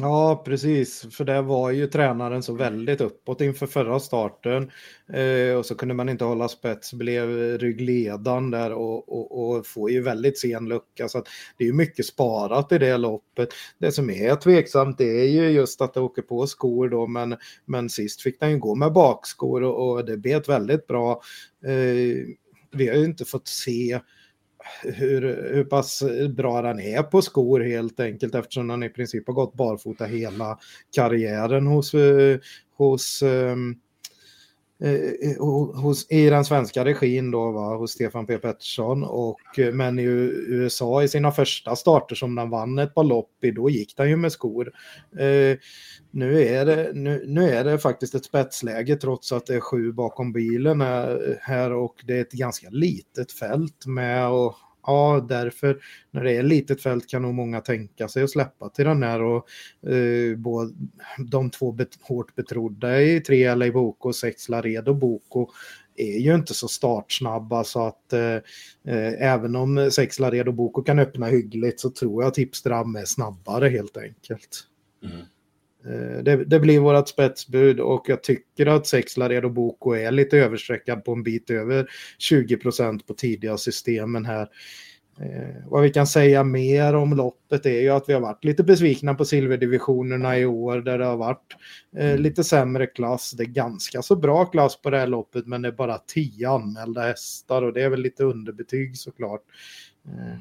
Ja, 0.00 0.42
precis. 0.44 1.06
För 1.10 1.24
det 1.24 1.42
var 1.42 1.70
ju 1.70 1.86
tränaren 1.86 2.42
så 2.42 2.54
väldigt 2.54 3.00
uppåt 3.00 3.40
inför 3.40 3.66
förra 3.66 4.00
starten. 4.00 4.70
Eh, 5.12 5.56
och 5.56 5.66
så 5.66 5.74
kunde 5.74 5.94
man 5.94 6.08
inte 6.08 6.24
hålla 6.24 6.48
spets, 6.48 6.92
blev 6.92 7.28
ryggledan 7.58 8.50
där 8.50 8.72
och, 8.72 9.08
och, 9.08 9.56
och 9.56 9.66
får 9.66 9.90
ju 9.90 10.02
väldigt 10.02 10.38
sen 10.38 10.68
lucka. 10.68 11.08
Så 11.08 11.22
det 11.58 11.64
är 11.64 11.68
ju 11.68 11.74
mycket 11.74 12.06
sparat 12.06 12.72
i 12.72 12.78
det 12.78 12.96
loppet. 12.96 13.48
Det 13.78 13.92
som 13.92 14.10
är 14.10 14.36
tveksamt 14.36 14.98
det 14.98 15.20
är 15.20 15.28
ju 15.28 15.48
just 15.48 15.80
att 15.80 15.94
det 15.94 16.00
åker 16.00 16.22
på 16.22 16.46
skor 16.46 16.88
då, 16.88 17.06
men, 17.06 17.36
men 17.64 17.90
sist 17.90 18.22
fick 18.22 18.40
den 18.40 18.50
ju 18.50 18.58
gå 18.58 18.74
med 18.74 18.92
bakskor 18.92 19.62
och, 19.62 19.90
och 19.90 20.04
det 20.04 20.16
bet 20.16 20.48
väldigt 20.48 20.86
bra. 20.86 21.22
Eh, 21.66 22.26
vi 22.72 22.88
har 22.88 22.96
ju 22.96 23.04
inte 23.04 23.24
fått 23.24 23.48
se 23.48 24.00
hur, 24.82 25.22
hur 25.54 25.64
pass 25.64 26.02
bra 26.36 26.62
han 26.62 26.80
är 26.80 27.02
på 27.02 27.22
skor 27.22 27.60
helt 27.60 28.00
enkelt 28.00 28.34
eftersom 28.34 28.70
han 28.70 28.82
i 28.82 28.88
princip 28.88 29.26
har 29.26 29.34
gått 29.34 29.54
barfota 29.54 30.04
hela 30.04 30.58
karriären 30.96 31.66
hos, 31.66 31.94
eh, 31.94 32.38
hos 32.76 33.22
um, 33.22 33.80
Eh, 34.80 35.30
eh, 35.30 35.36
hos, 35.82 36.10
i 36.10 36.30
den 36.30 36.44
svenska 36.44 36.84
regin 36.84 37.30
då, 37.30 37.50
va, 37.50 37.76
hos 37.76 37.90
Stefan 37.90 38.26
P 38.26 38.38
Pettersson. 38.38 39.04
Och, 39.04 39.58
eh, 39.58 39.72
men 39.72 39.98
i 39.98 40.02
USA 40.02 41.02
i 41.02 41.08
sina 41.08 41.32
första 41.32 41.76
starter 41.76 42.14
som 42.14 42.34
den 42.34 42.50
vann 42.50 42.78
ett 42.78 42.94
par 42.94 43.04
lopp 43.04 43.44
i, 43.44 43.50
då 43.50 43.70
gick 43.70 43.96
den 43.96 44.08
ju 44.08 44.16
med 44.16 44.32
skor. 44.32 44.72
Eh, 45.18 45.58
nu, 46.10 46.42
är 46.42 46.66
det, 46.66 46.90
nu, 46.94 47.24
nu, 47.26 47.50
är 47.50 47.64
det 47.64 47.78
faktiskt 47.78 48.14
ett 48.14 48.24
spetsläge 48.24 48.96
trots 48.96 49.32
att 49.32 49.46
det 49.46 49.54
är 49.54 49.60
sju 49.60 49.92
bakom 49.92 50.32
bilen 50.32 50.80
här 51.40 51.72
och 51.72 51.94
det 52.04 52.16
är 52.16 52.20
ett 52.20 52.32
ganska 52.32 52.68
litet 52.70 53.32
fält 53.32 53.86
med 53.86 54.28
och 54.28 54.54
ja, 54.86 55.26
därför 55.28 55.78
när 56.10 56.24
det 56.24 56.32
är 56.32 56.42
litet 56.42 56.82
fält 56.82 57.08
kan 57.08 57.22
nog 57.22 57.34
många 57.34 57.60
tänka 57.60 58.08
sig 58.08 58.22
att 58.22 58.30
släppa 58.30 58.68
till 58.68 58.84
den 58.84 59.02
här 59.02 59.22
och 59.22 59.48
eh, 59.90 60.36
både, 60.36 60.72
de 61.30 61.50
två 61.50 61.72
bet, 61.72 61.98
hårt 62.02 62.34
betrodda 62.34 63.02
i 63.02 63.20
tre 63.20 63.54
LA 63.54 63.70
Boko 63.70 64.08
och 64.08 64.16
sex 64.16 64.48
Laredo 64.48 64.94
Boko 64.94 65.48
är 65.96 66.18
ju 66.18 66.34
inte 66.34 66.54
så 66.54 66.68
startsnabba 66.68 67.64
så 67.64 67.86
att 67.86 68.12
eh, 68.12 68.34
eh 68.86 69.22
även 69.32 69.56
om 69.56 69.90
sex 69.90 70.18
Laredo 70.18 70.52
Boko 70.52 70.82
kan 70.82 70.98
öppna 70.98 71.26
hyggligt 71.26 71.80
så 71.80 71.90
tror 71.90 72.22
jag 72.22 72.28
att 72.28 72.34
Tipstram 72.34 72.96
är 72.96 73.04
snabbare 73.04 73.68
helt 73.68 73.96
enkelt. 73.96 74.64
Mm. 75.04 75.26
Eh, 75.86 76.22
det, 76.22 76.44
det, 76.44 76.60
blir 76.60 76.80
vårt 76.80 77.08
spetsbud 77.08 77.80
och 77.80 78.04
jag 78.08 78.22
tycker 78.22 78.66
att 78.66 78.86
sex 78.86 79.16
Laredo 79.16 79.48
Boko 79.48 79.94
är 79.94 80.10
lite 80.10 80.38
översträckad 80.38 81.04
på 81.04 81.12
en 81.12 81.22
bit 81.22 81.50
över 81.50 81.86
20 82.18 82.56
procent 82.56 83.06
på 83.06 83.14
tidiga 83.14 83.56
systemen 83.56 84.24
här. 84.24 84.48
Eh, 85.20 85.62
vad 85.66 85.82
vi 85.82 85.90
kan 85.90 86.06
säga 86.06 86.44
mer 86.44 86.94
om 86.94 87.16
loppet 87.16 87.66
är 87.66 87.80
ju 87.80 87.90
att 87.90 88.08
vi 88.08 88.12
har 88.12 88.20
varit 88.20 88.44
lite 88.44 88.64
besvikna 88.64 89.14
på 89.14 89.24
silverdivisionerna 89.24 90.38
i 90.38 90.46
år 90.46 90.80
där 90.80 90.98
det 90.98 91.04
har 91.04 91.16
varit 91.16 91.56
eh, 91.96 92.10
mm. 92.10 92.22
lite 92.22 92.44
sämre 92.44 92.86
klass. 92.86 93.30
Det 93.30 93.42
är 93.42 93.46
ganska 93.46 94.02
så 94.02 94.16
bra 94.16 94.44
klass 94.44 94.82
på 94.82 94.90
det 94.90 94.98
här 94.98 95.06
loppet 95.06 95.46
men 95.46 95.62
det 95.62 95.68
är 95.68 95.72
bara 95.72 95.98
tio 95.98 96.50
anmälda 96.50 97.02
hästar 97.02 97.62
och 97.62 97.72
det 97.72 97.82
är 97.82 97.88
väl 97.88 98.00
lite 98.00 98.24
underbetyg 98.24 98.96
såklart. 98.96 99.42
Eh, 100.04 100.38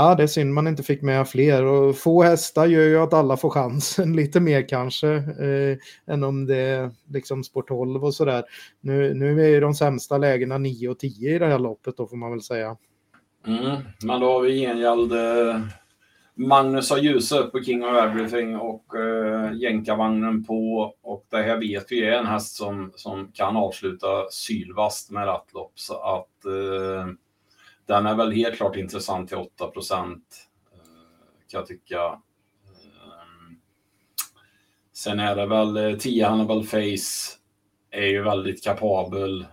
Ja, 0.00 0.14
det 0.14 0.22
är 0.22 0.26
synd 0.26 0.54
man 0.54 0.66
inte 0.66 0.82
fick 0.82 1.02
med 1.02 1.28
fler. 1.28 1.64
Och 1.64 1.96
få 1.96 2.22
hästar 2.22 2.66
gör 2.66 2.82
ju 2.82 2.98
att 2.98 3.14
alla 3.14 3.36
får 3.36 3.50
chansen 3.50 4.12
lite 4.16 4.40
mer 4.40 4.68
kanske. 4.68 5.08
Eh, 5.14 5.78
än 6.14 6.24
om 6.24 6.46
det 6.46 6.56
är 6.56 6.90
liksom 7.08 7.44
spår 7.44 7.62
12 7.62 8.04
och 8.04 8.14
sådär. 8.14 8.44
Nu, 8.80 9.14
nu 9.14 9.44
är 9.44 9.48
ju 9.48 9.60
de 9.60 9.74
sämsta 9.74 10.18
lägena 10.18 10.58
9 10.58 10.88
och 10.88 10.98
10 10.98 11.34
i 11.34 11.38
det 11.38 11.46
här 11.46 11.58
loppet 11.58 11.96
då 11.96 12.06
får 12.06 12.16
man 12.16 12.30
väl 12.30 12.42
säga. 12.42 12.76
Mm, 13.46 13.76
men 14.04 14.20
då 14.20 14.32
har 14.32 14.40
vi 14.40 14.60
gengäld 14.60 15.12
eh, 15.12 15.60
Magnus 16.34 16.90
har 16.90 16.98
ljuset 16.98 17.52
på 17.52 17.62
King 17.62 17.84
of 17.84 17.96
Everything 17.96 18.56
och 18.56 18.96
eh, 18.96 19.52
jänkarvagnen 19.52 20.44
på. 20.44 20.92
Och 21.02 21.26
det 21.30 21.42
här 21.42 21.56
vet 21.56 21.92
vi 21.92 22.04
är 22.04 22.12
en 22.12 22.26
häst 22.26 22.56
som, 22.56 22.92
som 22.96 23.32
kan 23.34 23.56
avsluta 23.56 24.30
sylvast 24.30 25.10
med 25.10 25.26
rattlopp. 25.26 25.72
Så 25.74 25.94
att 25.94 26.44
eh, 26.44 27.06
den 27.88 28.06
är 28.06 28.14
väl 28.14 28.32
helt 28.32 28.56
klart 28.56 28.76
intressant 28.76 29.28
till 29.28 29.36
8 29.36 29.66
procent 29.66 30.48
eh, 30.72 30.78
kan 31.48 31.58
jag 31.58 31.66
tycka. 31.66 32.04
Eh, 32.04 32.18
sen 34.92 35.20
är 35.20 35.36
det 35.36 35.46
väl 35.46 35.76
eh, 35.76 35.98
10 35.98 36.26
Hannibal 36.26 36.64
Face 36.64 37.36
är 37.90 38.06
ju 38.06 38.22
väldigt 38.22 38.64
kapabel. 38.64 39.46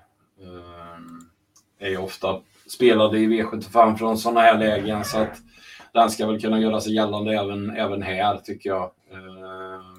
Är 1.79 1.89
ju 1.89 1.97
ofta 1.97 2.41
spelade 2.67 3.19
i 3.19 3.27
V75 3.27 3.95
från 3.95 4.17
sådana 4.17 4.39
här 4.39 4.57
lägen 4.57 5.05
så 5.05 5.17
att 5.17 5.37
den 5.93 6.09
ska 6.09 6.27
väl 6.27 6.41
kunna 6.41 6.59
göra 6.59 6.81
sig 6.81 6.93
gällande 6.93 7.33
även, 7.33 7.69
även 7.69 8.01
här 8.01 8.37
tycker 8.37 8.69
jag. 8.69 8.91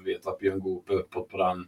vet 0.05 0.27
att 0.27 0.39
Björn 0.39 0.59
Goop 0.59 0.89
är 0.89 0.93
uppåt 0.93 1.29
på 1.29 1.37
den. 1.37 1.67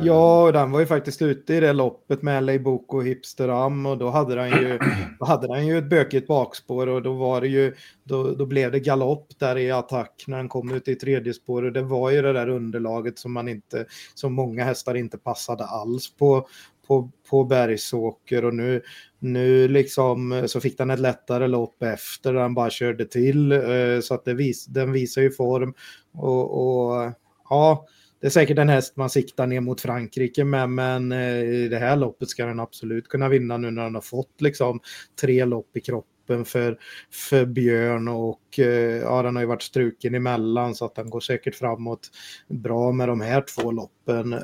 Ja, 0.00 0.50
den 0.52 0.70
var 0.70 0.80
ju 0.80 0.86
faktiskt 0.86 1.22
ute 1.22 1.54
i 1.54 1.60
det 1.60 1.72
loppet 1.72 2.22
med 2.22 2.44
LA 2.44 2.58
Boko 2.58 2.96
och 2.96 3.04
Hipsteram 3.04 3.86
och 3.86 3.98
då 3.98 4.10
hade 4.10 4.34
den 4.34 4.48
ju, 4.48 4.78
då 5.18 5.24
hade 5.24 5.46
den 5.46 5.66
ju 5.66 5.78
ett 5.78 5.90
bökigt 5.90 6.26
bakspår 6.26 6.86
och 6.86 7.02
då 7.02 7.12
var 7.12 7.40
det 7.40 7.48
ju, 7.48 7.74
då, 8.04 8.34
då 8.34 8.46
blev 8.46 8.72
det 8.72 8.80
galopp 8.80 9.38
där 9.38 9.58
i 9.58 9.70
attack 9.70 10.24
när 10.26 10.36
den 10.36 10.48
kom 10.48 10.74
ut 10.74 10.88
i 10.88 10.94
tredje 10.94 11.34
spår 11.34 11.62
och 11.62 11.72
det 11.72 11.82
var 11.82 12.10
ju 12.10 12.22
det 12.22 12.32
där 12.32 12.48
underlaget 12.48 13.18
som 13.18 13.32
man 13.32 13.48
inte, 13.48 13.86
som 14.14 14.32
många 14.32 14.64
hästar 14.64 14.94
inte 14.94 15.18
passade 15.18 15.64
alls 15.64 16.16
på, 16.16 16.48
på, 16.86 17.10
på 17.30 17.44
Bergsåker 17.44 18.44
och 18.44 18.54
nu, 18.54 18.82
nu 19.18 19.68
liksom 19.68 20.42
så 20.46 20.60
fick 20.60 20.78
den 20.78 20.90
ett 20.90 21.00
lättare 21.00 21.46
lopp 21.46 21.82
efter 21.82 22.32
den 22.32 22.54
bara 22.54 22.70
körde 22.70 23.04
till 23.04 23.52
eh, 23.52 24.00
så 24.02 24.14
att 24.14 24.24
det 24.24 24.34
vis, 24.34 24.66
den 24.66 24.92
visar 24.92 25.22
ju 25.22 25.30
form 25.30 25.74
och, 26.12 26.90
och 26.90 27.12
ja, 27.50 27.86
det 28.20 28.26
är 28.26 28.30
säkert 28.30 28.58
en 28.58 28.68
häst 28.68 28.96
man 28.96 29.10
siktar 29.10 29.46
ner 29.46 29.60
mot 29.60 29.80
Frankrike 29.80 30.44
med, 30.44 30.70
men 30.70 31.12
eh, 31.12 31.40
i 31.40 31.68
det 31.68 31.78
här 31.78 31.96
loppet 31.96 32.28
ska 32.28 32.46
den 32.46 32.60
absolut 32.60 33.08
kunna 33.08 33.28
vinna 33.28 33.56
nu 33.56 33.70
när 33.70 33.82
den 33.82 33.94
har 33.94 34.02
fått 34.02 34.40
liksom 34.40 34.80
tre 35.20 35.44
lopp 35.44 35.76
i 35.76 35.80
kroppen 35.80 36.44
för, 36.44 36.78
för 37.10 37.46
Björn 37.46 38.08
och 38.08 38.58
eh, 38.58 38.96
ja, 38.96 39.22
den 39.22 39.36
har 39.36 39.42
ju 39.42 39.48
varit 39.48 39.62
struken 39.62 40.14
emellan 40.14 40.74
så 40.74 40.84
att 40.84 40.94
den 40.94 41.10
går 41.10 41.20
säkert 41.20 41.54
framåt 41.54 42.08
bra 42.48 42.92
med 42.92 43.08
de 43.08 43.20
här 43.20 43.44
två 43.56 43.70
loppen. 43.70 44.40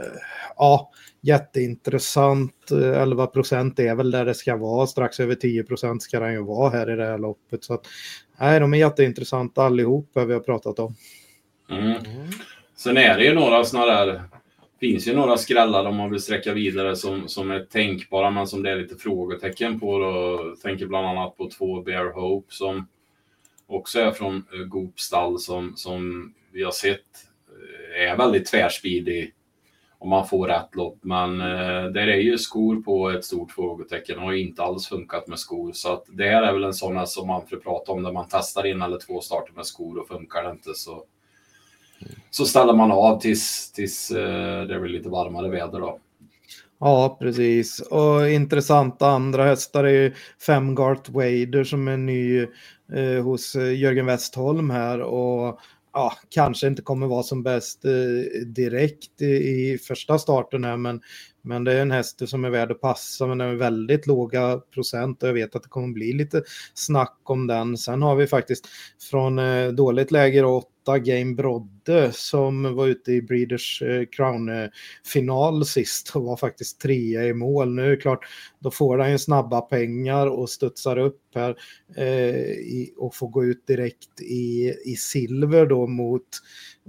Ja, 0.57 0.91
jätteintressant. 1.20 2.70
11 2.70 3.27
procent 3.27 3.79
är 3.79 3.95
väl 3.95 4.11
där 4.11 4.24
det 4.24 4.35
ska 4.35 4.57
vara. 4.57 4.87
Strax 4.87 5.20
över 5.20 5.35
10 5.35 5.64
procent 5.64 6.03
ska 6.03 6.20
den 6.20 6.33
ju 6.33 6.43
vara 6.43 6.70
här 6.70 6.91
i 6.91 6.97
det 6.97 7.07
här 7.07 7.18
loppet. 7.18 7.64
Så 7.64 7.74
att, 7.74 7.87
nej, 8.41 8.61
de 8.61 8.74
är 8.74 8.79
jätteintressanta 8.79 9.62
allihop, 9.62 10.11
vi 10.14 10.33
har 10.33 10.41
pratat 10.41 10.79
om. 10.79 10.95
Mm. 11.70 11.95
Sen 12.77 12.97
är 12.97 13.18
det 13.18 13.24
ju 13.24 13.35
några 13.35 13.64
sådana 13.64 13.87
där, 13.87 14.22
finns 14.81 15.09
ju 15.09 15.16
några 15.16 15.37
skrällar 15.37 15.85
om 15.85 15.97
man 15.97 16.11
vill 16.11 16.20
sträcka 16.20 16.53
vidare 16.53 16.97
som, 16.97 17.29
som 17.29 17.51
är 17.51 17.61
tänkbara 17.61 18.31
men 18.31 18.47
som 18.47 18.62
det 18.62 18.70
är 18.70 18.77
lite 18.77 18.97
frågetecken 18.97 19.81
på. 19.81 19.99
Då. 19.99 20.57
Tänker 20.62 20.87
bland 20.87 21.07
annat 21.07 21.37
på 21.37 21.51
två 21.51 21.83
Bear 21.83 22.12
Hope 22.12 22.55
som 22.55 22.89
också 23.66 24.01
är 24.01 24.11
från 24.11 24.37
eh, 24.37 24.59
Goop 24.59 25.01
stall 25.01 25.39
som, 25.39 25.72
som 25.77 26.33
vi 26.53 26.62
har 26.62 26.72
sett 26.72 27.01
eh, 27.97 28.11
är 28.11 28.16
väldigt 28.16 28.47
tvärspidig 28.47 29.33
om 29.99 30.09
man 30.09 30.29
får 30.29 30.49
rätt 30.49 30.74
lopp. 30.74 30.99
Men 31.03 31.41
eh, 31.41 31.85
där 31.85 32.07
är 32.07 32.20
ju 32.20 32.39
skor 32.39 32.83
på 32.83 33.11
ett 33.11 33.24
stort 33.24 33.53
frågetecken 33.53 34.18
och 34.18 34.24
har 34.24 34.33
inte 34.33 34.62
alls 34.62 34.89
funkat 34.89 35.29
med 35.29 35.39
skor. 35.39 35.72
Så 35.72 35.93
att 35.93 36.05
det 36.09 36.29
här 36.29 36.43
är 36.43 36.53
väl 36.53 36.64
en 36.64 36.74
sån 36.74 37.07
som 37.07 37.27
man 37.27 37.47
får 37.47 37.57
prata 37.57 37.93
om 37.93 38.03
där 38.03 38.12
man 38.12 38.27
testar 38.31 38.66
in 38.66 38.83
eller 38.83 38.99
två 38.99 39.20
starter 39.20 39.53
med 39.53 39.66
skor 39.66 39.99
och 39.99 40.09
funkar 40.09 40.45
det 40.45 40.51
inte 40.51 40.74
så 40.74 41.05
så 42.30 42.44
ställer 42.44 42.72
man 42.72 42.92
av 42.92 43.20
tills, 43.20 43.72
tills 43.72 44.11
eh, 44.11 44.62
det 44.62 44.80
blir 44.80 44.92
lite 44.92 45.09
varmare 45.09 45.49
väder 45.49 45.80
då. 45.80 45.99
Ja, 46.78 47.16
precis. 47.20 47.80
Och 47.80 48.28
intressanta 48.28 49.09
andra 49.09 49.44
hästar 49.44 49.84
är 49.84 50.03
ju 50.03 50.12
Femgart 50.47 51.09
Wader 51.09 51.64
som 51.64 51.88
är 51.88 51.97
ny 51.97 52.42
eh, 52.92 53.24
hos 53.24 53.55
eh, 53.55 53.78
Jörgen 53.78 54.07
Westholm 54.07 54.70
här 54.70 55.01
och 55.01 55.61
ja, 55.92 56.12
kanske 56.28 56.66
inte 56.66 56.82
kommer 56.82 57.07
vara 57.07 57.22
som 57.22 57.42
bäst 57.42 57.84
eh, 57.84 58.40
direkt 58.47 59.22
i, 59.22 59.26
i, 59.26 59.78
första 59.78 60.18
starten 60.18 60.64
här, 60.64 60.76
men, 60.76 61.01
men 61.42 61.64
det 61.64 61.72
är 61.72 61.82
en 61.82 61.90
häst 61.90 62.28
som 62.28 62.44
är 62.44 62.51
värd 62.51 62.70
att 62.70 62.80
passa, 62.80 63.26
men 63.26 63.38
den 63.38 63.49
är 63.49 63.55
väldigt 63.55 64.07
låga 64.07 64.61
procent 64.74 65.22
och 65.22 65.28
jag 65.28 65.34
vet 65.34 65.57
att 65.57 65.62
det 65.62 65.68
kommer 65.68 65.92
bli 65.92 66.12
lite 66.12 66.42
snack 66.74 67.18
om 67.22 67.47
den. 67.47 67.76
Sen 67.76 68.03
har 68.03 68.16
vi 68.16 68.26
faktiskt 68.26 68.68
från 69.11 69.38
eh, 69.38 69.68
dåligt 69.68 70.11
läge 70.11 70.44
8 70.44 70.68
Game 70.95 71.34
Brodde 71.34 72.12
som 72.12 72.74
var 72.74 72.87
ute 72.87 73.12
i 73.12 73.22
Breeders 73.22 73.82
eh, 73.82 74.05
Crown-final 74.07 75.64
sist 75.64 76.16
och 76.16 76.22
var 76.22 76.37
faktiskt 76.37 76.80
trea 76.80 77.24
i 77.24 77.34
mål. 77.34 77.74
Nu 77.74 77.84
är 77.84 77.91
det 77.91 77.97
klart, 77.97 78.24
då 78.59 78.70
får 78.70 78.99
han 78.99 79.11
ju 79.11 79.18
snabba 79.18 79.61
pengar 79.61 80.26
och 80.26 80.51
studsar 80.51 80.99
upp 80.99 81.22
här 81.34 81.57
eh, 81.97 82.87
och 82.97 83.14
får 83.14 83.28
gå 83.28 83.45
ut 83.45 83.66
direkt 83.66 84.20
i, 84.20 84.74
i 84.84 84.97
silver 84.97 85.66
då 85.66 85.87
mot 85.87 86.26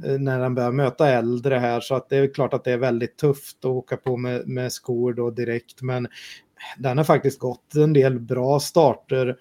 eh, 0.06 0.20
när 0.20 0.40
han 0.40 0.56
börjar 0.56 0.72
möta 0.72 1.10
äldre 1.10 1.56
här 1.56 1.80
så 1.80 1.96
att 1.96 2.10
det 2.10 2.18
är 2.18 2.34
klart 2.34 2.54
att 2.54 2.64
det 2.64 2.72
är 2.72 2.78
väldigt 2.78 3.18
tufft 3.18 3.58
att 3.60 3.66
åka 3.66 3.98
på 3.98 4.18
med, 4.18 4.48
med 4.48 4.72
skor 4.72 5.14
då 5.14 5.32
direkt 5.32 5.82
men 5.82 6.08
den 6.78 6.98
har 6.98 7.06
faktiskt 7.06 7.40
gått 7.40 7.76
en 7.76 7.94
del 7.94 8.20
bra 8.20 8.60
starter 8.60 9.38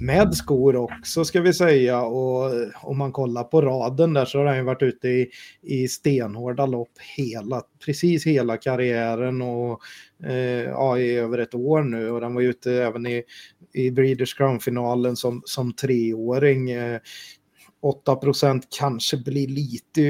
med 0.00 0.34
skor 0.34 0.76
också 0.76 1.24
ska 1.24 1.40
vi 1.40 1.54
säga. 1.54 2.02
Och 2.02 2.52
om 2.82 2.98
man 2.98 3.12
kollar 3.12 3.44
på 3.44 3.62
raden 3.62 4.14
där 4.14 4.24
så 4.24 4.38
har 4.38 4.44
den 4.44 4.64
varit 4.64 4.82
ute 4.82 5.08
i, 5.08 5.30
i 5.62 5.88
stenhårda 5.88 6.66
lopp 6.66 6.92
hela, 7.16 7.62
precis 7.84 8.26
hela 8.26 8.56
karriären 8.56 9.42
och 9.42 9.80
eh, 10.24 10.64
ja, 10.64 10.98
i 10.98 11.14
över 11.14 11.38
ett 11.38 11.54
år 11.54 11.82
nu. 11.82 12.10
Och 12.10 12.20
den 12.20 12.34
var 12.34 12.42
ute 12.42 12.72
även 12.72 13.06
i, 13.06 13.22
i 13.72 13.90
Breeders 13.90 14.34
Crown-finalen 14.34 15.16
som, 15.16 15.42
som 15.44 15.72
treåring. 15.72 16.70
Eh, 16.70 17.00
8 17.80 18.16
procent 18.16 18.68
kanske 18.78 19.16
blir 19.16 19.48
lite 19.48 20.02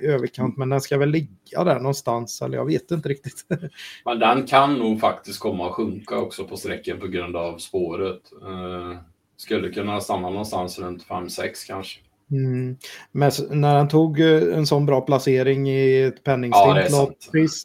överkant, 0.00 0.56
men 0.56 0.68
den 0.68 0.80
ska 0.80 0.98
väl 0.98 1.10
ligga 1.10 1.64
där 1.64 1.78
någonstans, 1.78 2.42
eller 2.42 2.56
jag 2.56 2.66
vet 2.66 2.90
inte 2.90 3.08
riktigt. 3.08 3.46
Men 4.04 4.18
den 4.18 4.46
kan 4.46 4.78
nog 4.78 5.00
faktiskt 5.00 5.40
komma 5.40 5.66
att 5.66 5.72
sjunka 5.72 6.18
också 6.18 6.44
på 6.44 6.56
sträckan 6.56 7.00
på 7.00 7.06
grund 7.06 7.36
av 7.36 7.58
spåret. 7.58 8.20
Uh, 8.42 8.98
skulle 9.36 9.68
kunna 9.68 10.00
stanna 10.00 10.30
någonstans 10.30 10.78
runt 10.78 11.06
5-6 11.06 11.66
kanske. 11.66 12.00
Mm. 12.30 12.76
Men 13.12 13.30
när 13.50 13.76
han 13.76 13.88
tog 13.88 14.20
eh, 14.20 14.56
en 14.56 14.66
sån 14.66 14.86
bra 14.86 15.00
placering 15.00 15.70
i 15.70 16.02
ett 16.02 16.24
penningstint 16.24 16.76
ja, 16.90 16.98
lopp 17.00 17.16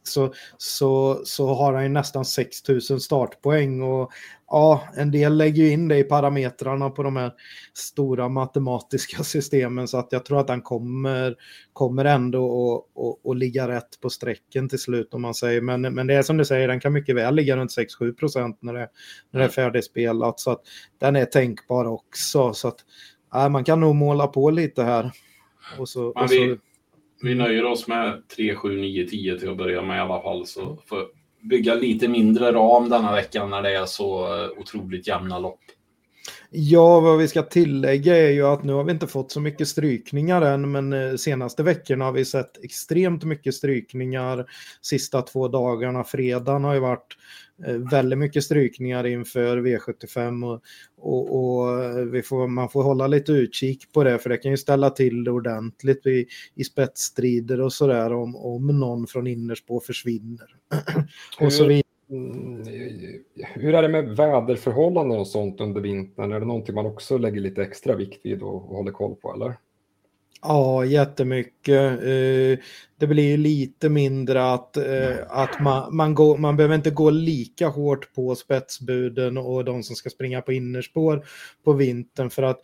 så, 0.03 0.33
så, 0.57 1.21
så 1.25 1.53
har 1.53 1.73
han 1.73 1.83
ju 1.83 1.89
nästan 1.89 2.25
6000 2.25 2.99
startpoäng 2.99 3.81
och 3.81 4.11
ja, 4.47 4.87
en 4.97 5.11
del 5.11 5.37
lägger 5.37 5.63
ju 5.63 5.71
in 5.71 5.87
det 5.87 5.97
i 5.97 6.03
parametrarna 6.03 6.89
på 6.89 7.03
de 7.03 7.15
här 7.15 7.31
stora 7.73 8.29
matematiska 8.29 9.17
systemen 9.23 9.87
så 9.87 9.97
att 9.97 10.11
jag 10.11 10.25
tror 10.25 10.39
att 10.39 10.49
han 10.49 10.61
kommer, 10.61 11.35
kommer 11.73 12.05
ändå 12.05 12.85
att 13.29 13.37
ligga 13.37 13.67
rätt 13.67 13.99
på 14.01 14.09
strecken 14.09 14.69
till 14.69 14.79
slut 14.79 15.13
om 15.13 15.21
man 15.21 15.33
säger. 15.33 15.61
Men, 15.61 15.81
men 15.81 16.07
det 16.07 16.13
är 16.13 16.23
som 16.23 16.37
du 16.37 16.45
säger, 16.45 16.67
den 16.67 16.79
kan 16.79 16.93
mycket 16.93 17.15
väl 17.15 17.35
ligga 17.35 17.57
runt 17.57 17.77
6-7 17.77 18.13
procent 18.13 18.57
när 18.61 18.73
det, 18.73 18.89
när 19.31 19.39
det 19.39 19.45
är 19.45 19.49
mm. 19.49 19.51
färdigspelat 19.51 20.39
så 20.39 20.51
att 20.51 20.61
den 20.99 21.15
är 21.15 21.25
tänkbar 21.25 21.85
också. 21.85 22.53
Så 22.53 22.67
att 22.67 22.79
ja, 23.31 23.49
man 23.49 23.63
kan 23.63 23.79
nog 23.79 23.95
måla 23.95 24.27
på 24.27 24.49
lite 24.49 24.83
här. 24.83 25.11
Och 25.79 25.89
så, 25.89 26.05
och 26.05 26.31
vi, 26.31 26.49
så... 26.49 26.57
vi 27.21 27.35
nöjer 27.35 27.65
oss 27.65 27.87
med 27.87 28.27
3, 28.35 28.55
7, 28.55 28.81
9, 28.81 29.07
10 29.07 29.39
till 29.39 29.49
att 29.49 29.57
börja 29.57 29.81
med 29.81 29.97
i 29.97 29.99
alla 29.99 30.21
fall. 30.21 30.45
Så 30.45 30.77
för 30.85 31.05
bygga 31.49 31.75
lite 31.75 32.07
mindre 32.07 32.51
ram 32.51 32.89
denna 32.89 33.11
veckan 33.11 33.49
när 33.49 33.61
det 33.61 33.75
är 33.75 33.85
så 33.85 34.25
eh, 34.25 34.49
otroligt 34.59 35.07
jämna 35.07 35.39
lopp. 35.39 35.59
Ja, 36.49 36.99
vad 36.99 37.17
vi 37.17 37.27
ska 37.27 37.41
tillägga 37.41 38.17
är 38.17 38.29
ju 38.29 38.41
att 38.41 38.63
nu 38.63 38.73
har 38.73 38.83
vi 38.83 38.91
inte 38.91 39.07
fått 39.07 39.31
så 39.31 39.39
mycket 39.39 39.67
strykningar 39.67 40.41
än, 40.41 40.71
men 40.71 40.93
eh, 40.93 41.15
senaste 41.15 41.63
veckorna 41.63 42.05
har 42.05 42.11
vi 42.11 42.25
sett 42.25 42.63
extremt 42.63 43.23
mycket 43.23 43.55
strykningar. 43.55 44.45
Sista 44.81 45.21
två 45.21 45.47
dagarna, 45.47 46.03
fredagen 46.03 46.63
har 46.63 46.73
ju 46.73 46.79
varit 46.79 47.17
eh, 47.65 47.73
väldigt 47.73 48.19
mycket 48.19 48.43
strykningar 48.43 49.05
inför 49.05 49.57
V75 49.57 50.53
och, 50.53 50.61
och, 50.97 51.35
och 51.35 51.83
eh, 51.83 51.95
vi 51.95 52.21
får, 52.21 52.47
man 52.47 52.69
får 52.69 52.83
hålla 52.83 53.07
lite 53.07 53.31
utkik 53.31 53.91
på 53.93 54.03
det 54.03 54.19
för 54.19 54.29
det 54.29 54.37
kan 54.37 54.51
ju 54.51 54.57
ställa 54.57 54.89
till 54.89 55.23
det 55.23 55.31
ordentligt 55.31 56.05
i, 56.05 56.27
i 56.55 56.63
spetsstrider 56.63 57.61
och 57.61 57.73
sådär 57.73 58.13
om, 58.13 58.35
om 58.35 58.79
någon 58.79 59.07
från 59.07 59.27
innerspår 59.27 59.79
försvinner. 59.79 60.47
och 61.39 61.53
så 61.53 61.65
vidare. 61.65 61.94
Mm, 62.09 62.63
hur 63.53 63.73
är 63.73 63.81
det 63.81 63.87
med 63.87 64.15
väderförhållanden 64.17 65.19
och 65.19 65.27
sånt 65.27 65.61
under 65.61 65.81
vintern? 65.81 66.31
Är 66.31 66.39
det 66.39 66.45
någonting 66.45 66.75
man 66.75 66.85
också 66.85 67.17
lägger 67.17 67.41
lite 67.41 67.63
extra 67.63 67.95
vikt 67.95 68.19
vid 68.23 68.41
och, 68.41 68.55
och 68.55 68.77
håller 68.77 68.91
koll 68.91 69.15
på 69.15 69.33
eller? 69.33 69.57
Ja, 70.41 70.85
jättemycket. 70.85 71.91
Eh, 71.91 72.59
det 72.97 73.07
blir 73.07 73.37
lite 73.37 73.89
mindre 73.89 74.53
att, 74.53 74.77
eh, 74.77 75.15
att 75.29 75.59
man, 75.59 75.95
man, 75.95 76.15
går, 76.15 76.37
man 76.37 76.57
behöver 76.57 76.75
inte 76.75 76.91
gå 76.91 77.09
lika 77.09 77.67
hårt 77.67 78.13
på 78.13 78.35
spetsbuden 78.35 79.37
och 79.37 79.65
de 79.65 79.83
som 79.83 79.95
ska 79.95 80.09
springa 80.09 80.41
på 80.41 80.53
innerspår 80.53 81.25
på 81.63 81.73
vintern 81.73 82.29
för 82.29 82.43
att 82.43 82.59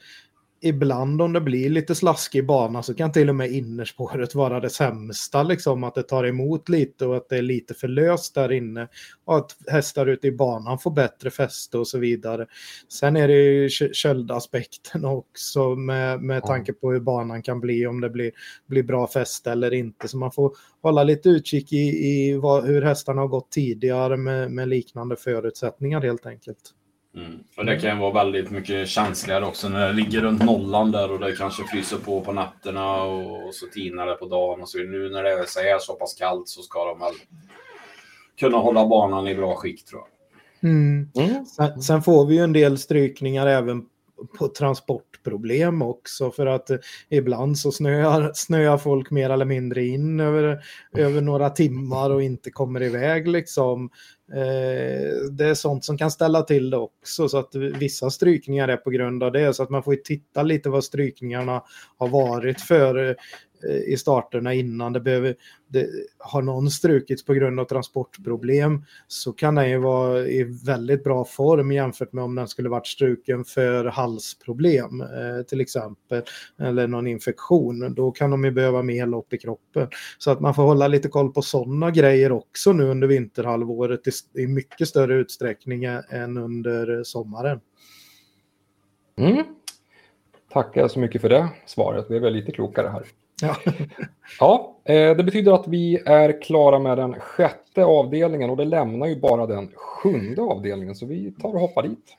ibland 0.61 1.21
om 1.21 1.33
det 1.33 1.41
blir 1.41 1.69
lite 1.69 1.95
slaskig 1.95 2.45
bana 2.45 2.83
så 2.83 2.93
kan 2.93 3.11
till 3.11 3.29
och 3.29 3.35
med 3.35 3.51
innerspåret 3.51 4.35
vara 4.35 4.59
det 4.59 4.69
sämsta, 4.69 5.43
liksom 5.43 5.83
att 5.83 5.95
det 5.95 6.03
tar 6.03 6.23
emot 6.23 6.69
lite 6.69 7.05
och 7.05 7.17
att 7.17 7.29
det 7.29 7.37
är 7.37 7.41
lite 7.41 7.73
för 7.73 7.87
löst 7.87 8.35
där 8.35 8.51
inne 8.51 8.87
och 9.25 9.37
att 9.37 9.57
hästar 9.67 10.07
ute 10.07 10.27
i 10.27 10.31
banan 10.31 10.79
får 10.79 10.91
bättre 10.91 11.29
fäste 11.31 11.77
och 11.77 11.87
så 11.87 11.99
vidare. 11.99 12.47
Sen 12.89 13.15
är 13.15 13.27
det 13.27 13.33
ju 13.33 13.69
köldaspekten 13.93 15.05
också 15.05 15.75
med, 15.75 16.21
med 16.21 16.43
tanke 16.43 16.73
på 16.73 16.91
hur 16.91 16.99
banan 16.99 17.41
kan 17.41 17.59
bli, 17.59 17.87
om 17.87 18.01
det 18.01 18.09
blir, 18.09 18.31
blir 18.67 18.83
bra 18.83 19.07
fäste 19.07 19.51
eller 19.51 19.73
inte. 19.73 20.07
Så 20.07 20.17
man 20.17 20.31
får 20.31 20.55
hålla 20.81 21.03
lite 21.03 21.29
utkik 21.29 21.73
i, 21.73 21.77
i 21.77 22.37
vad, 22.37 22.65
hur 22.65 22.81
hästarna 22.81 23.21
har 23.21 23.27
gått 23.27 23.51
tidigare 23.51 24.17
med, 24.17 24.51
med 24.51 24.67
liknande 24.67 25.15
förutsättningar 25.15 26.01
helt 26.01 26.25
enkelt. 26.25 26.73
Mm. 27.15 27.43
Och 27.57 27.65
det 27.65 27.79
kan 27.79 27.99
vara 27.99 28.13
väldigt 28.13 28.51
mycket 28.51 28.87
känsligare 28.87 29.45
också 29.45 29.69
när 29.69 29.87
det 29.87 29.93
ligger 29.93 30.21
runt 30.21 30.43
nollan 30.43 30.91
där 30.91 31.11
och 31.11 31.19
det 31.19 31.35
kanske 31.35 31.63
fryser 31.63 31.97
på 31.97 32.21
på 32.21 32.33
nätterna 32.33 33.03
och 33.03 33.55
så 33.55 33.65
tinar 33.67 34.05
det 34.05 34.15
på 34.15 34.25
dagen. 34.25 34.61
Och 34.61 34.69
så 34.69 34.77
nu 34.77 35.09
när 35.09 35.23
det 35.23 35.31
är 35.31 35.45
så, 35.45 35.59
här 35.59 35.79
så 35.79 35.93
pass 35.93 36.13
kallt 36.13 36.47
så 36.47 36.61
ska 36.61 36.85
de 36.85 36.99
väl 36.99 37.13
kunna 38.39 38.57
hålla 38.57 38.87
banan 38.87 39.27
i 39.27 39.35
bra 39.35 39.55
skick 39.55 39.85
tror 39.85 40.01
jag. 40.01 40.07
Mm. 40.63 41.09
Mm. 41.15 41.45
Sen, 41.45 41.81
sen, 41.81 42.01
får 42.01 42.25
vi 42.25 42.35
ju 42.35 42.43
en 42.43 42.53
del 42.53 42.77
strykningar 42.77 43.47
även 43.47 43.85
på 44.37 44.47
transportproblem 44.47 45.81
också 45.81 46.31
för 46.31 46.45
att 46.45 46.69
eh, 46.69 46.77
ibland 47.09 47.57
så 47.57 47.71
snöar, 47.71 48.31
snöar 48.33 48.77
folk 48.77 49.11
mer 49.11 49.29
eller 49.29 49.45
mindre 49.45 49.85
in 49.85 50.19
över, 50.19 50.63
över 50.97 51.21
några 51.21 51.49
timmar 51.49 52.09
och 52.09 52.23
inte 52.23 52.51
kommer 52.51 52.83
iväg 52.83 53.27
liksom. 53.27 53.89
Eh, 54.33 55.31
det 55.31 55.45
är 55.45 55.53
sånt 55.53 55.85
som 55.85 55.97
kan 55.97 56.11
ställa 56.11 56.41
till 56.41 56.69
det 56.69 56.77
också 56.77 57.29
så 57.29 57.37
att 57.37 57.55
vissa 57.55 58.09
strykningar 58.09 58.67
är 58.67 58.77
på 58.77 58.89
grund 58.89 59.23
av 59.23 59.31
det 59.31 59.53
så 59.53 59.63
att 59.63 59.69
man 59.69 59.83
får 59.83 59.95
titta 59.95 60.43
lite 60.43 60.69
vad 60.69 60.83
strykningarna 60.83 61.63
har 61.97 62.07
varit 62.07 62.61
för 62.61 63.15
Eh, 63.69 63.93
i 63.93 63.97
starterna 63.97 64.53
innan 64.53 64.93
det 64.93 64.99
behöver, 64.99 65.35
det, 65.67 65.87
har 66.17 66.41
någon 66.41 66.71
strukits 66.71 67.25
på 67.25 67.33
grund 67.33 67.59
av 67.59 67.65
transportproblem 67.65 68.85
så 69.07 69.33
kan 69.33 69.55
den 69.55 69.69
ju 69.69 69.77
vara 69.77 70.19
i 70.19 70.43
väldigt 70.65 71.03
bra 71.03 71.25
form 71.25 71.71
jämfört 71.71 72.13
med 72.13 72.23
om 72.23 72.35
den 72.35 72.47
skulle 72.47 72.69
varit 72.69 72.87
struken 72.87 73.45
för 73.45 73.85
halsproblem 73.85 75.01
eh, 75.01 75.45
till 75.47 75.61
exempel 75.61 76.21
eller 76.59 76.87
någon 76.87 77.07
infektion. 77.07 77.93
Då 77.95 78.11
kan 78.11 78.31
de 78.31 78.45
ju 78.45 78.51
behöva 78.51 78.83
mer 78.83 79.07
lopp 79.07 79.33
i 79.33 79.37
kroppen. 79.37 79.87
Så 80.17 80.31
att 80.31 80.39
man 80.39 80.53
får 80.53 80.63
hålla 80.63 80.87
lite 80.87 81.09
koll 81.09 81.33
på 81.33 81.41
sådana 81.41 81.91
grejer 81.91 82.31
också 82.31 82.73
nu 82.73 82.83
under 82.83 83.07
vinterhalvåret 83.07 84.07
i, 84.07 84.11
i 84.41 84.47
mycket 84.47 84.87
större 84.87 85.15
utsträckning 85.15 85.83
än 86.09 86.37
under 86.37 87.03
sommaren. 87.03 87.59
Mm. 89.17 89.43
Tackar 90.51 90.87
så 90.87 90.99
mycket 90.99 91.21
för 91.21 91.29
det 91.29 91.49
svaret. 91.65 92.05
Vi 92.09 92.15
är 92.15 92.19
väl 92.19 92.33
lite 92.33 92.51
klokare 92.51 92.87
här. 92.87 93.03
Ja. 93.41 93.55
ja, 94.39 94.75
eh, 94.83 95.15
det 95.17 95.23
betyder 95.23 95.51
att 95.51 95.67
vi 95.67 96.01
är 96.05 96.41
klara 96.41 96.79
med 96.79 96.97
den 96.97 97.19
sjätte 97.19 97.83
avdelningen 97.83 98.49
och 98.49 98.57
det 98.57 98.65
lämnar 98.65 99.07
ju 99.07 99.19
bara 99.19 99.45
den 99.45 99.71
sjunde 99.75 100.41
avdelningen 100.41 100.95
så 100.95 101.05
vi 101.05 101.31
tar 101.31 101.53
och 101.53 101.59
hoppar 101.59 101.83
dit. 101.83 102.17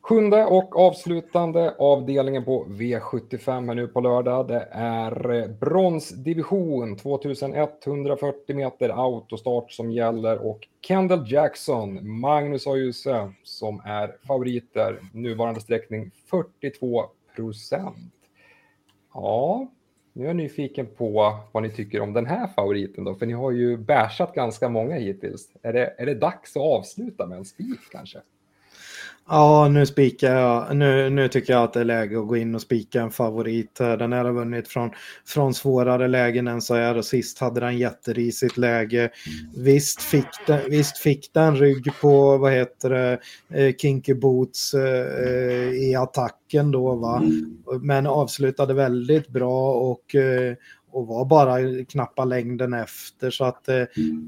Sjunde 0.00 0.44
och 0.44 0.76
avslutande 0.76 1.74
avdelningen 1.78 2.44
på 2.44 2.64
V75 2.68 3.66
här 3.66 3.74
nu 3.74 3.86
på 3.88 4.00
lördag. 4.00 4.48
Det 4.48 4.68
är 4.72 5.30
eh, 5.30 5.48
bronsdivision 5.48 6.96
2140 6.96 8.56
meter 8.56 8.88
autostart 8.88 9.72
som 9.72 9.90
gäller 9.92 10.46
och 10.46 10.68
Kendall 10.86 11.32
Jackson, 11.32 12.20
Magnus 12.20 12.66
Ajuse 12.66 13.32
som 13.42 13.82
är 13.84 14.16
favoriter. 14.26 14.98
Nuvarande 15.12 15.60
sträckning 15.60 16.10
42 16.30 17.04
procent. 17.36 18.21
Ja, 19.14 19.70
nu 20.12 20.22
är 20.22 20.26
jag 20.26 20.36
nyfiken 20.36 20.86
på 20.86 21.38
vad 21.52 21.62
ni 21.62 21.70
tycker 21.70 22.00
om 22.00 22.12
den 22.12 22.26
här 22.26 22.46
favoriten 22.46 23.04
då, 23.04 23.14
för 23.14 23.26
ni 23.26 23.32
har 23.32 23.50
ju 23.50 23.76
bärsat 23.76 24.34
ganska 24.34 24.68
många 24.68 24.94
hittills. 24.94 25.52
Är 25.62 25.72
det, 25.72 25.94
är 25.98 26.06
det 26.06 26.14
dags 26.14 26.56
att 26.56 26.62
avsluta 26.62 27.26
med 27.26 27.38
en 27.38 27.44
spik 27.44 27.80
kanske? 27.90 28.18
Ja, 29.28 29.68
nu 29.68 29.86
spikar 29.86 30.34
jag. 30.36 30.76
Nu, 30.76 31.10
nu 31.10 31.28
tycker 31.28 31.52
jag 31.52 31.62
att 31.62 31.72
det 31.72 31.80
är 31.80 31.84
läge 31.84 32.20
att 32.20 32.28
gå 32.28 32.36
in 32.36 32.54
och 32.54 32.60
spika 32.60 33.02
en 33.02 33.10
favorit. 33.10 33.74
Den 33.74 34.12
här 34.12 34.24
har 34.24 34.32
vunnit 34.32 34.68
från, 34.68 34.90
från 35.26 35.54
svårare 35.54 36.08
lägen 36.08 36.48
än 36.48 36.62
så 36.62 36.74
här 36.74 36.96
och 36.96 37.04
sist 37.04 37.38
hade 37.38 37.60
den 37.60 37.78
jätterisigt 37.78 38.56
läge. 38.56 39.10
Visst 39.56 40.02
fick 40.02 40.26
den, 40.46 40.60
visst 40.70 40.98
fick 40.98 41.32
den 41.32 41.56
rygg 41.56 41.88
på, 42.00 42.38
vad 42.38 42.52
heter 42.52 42.90
det, 42.90 43.18
eh, 43.50 43.74
Kinky 43.74 44.14
Boots 44.14 44.74
eh, 44.74 45.72
i 45.72 45.94
attacken 45.98 46.70
då 46.70 46.94
va. 46.94 47.22
Men 47.80 48.06
avslutade 48.06 48.74
väldigt 48.74 49.28
bra 49.28 49.72
och 49.74 50.14
eh, 50.14 50.54
och 50.92 51.06
var 51.06 51.24
bara 51.24 51.84
knappa 51.84 52.24
längden 52.24 52.74
efter 52.74 53.30
så 53.30 53.44
att 53.44 53.68
eh, 53.68 53.82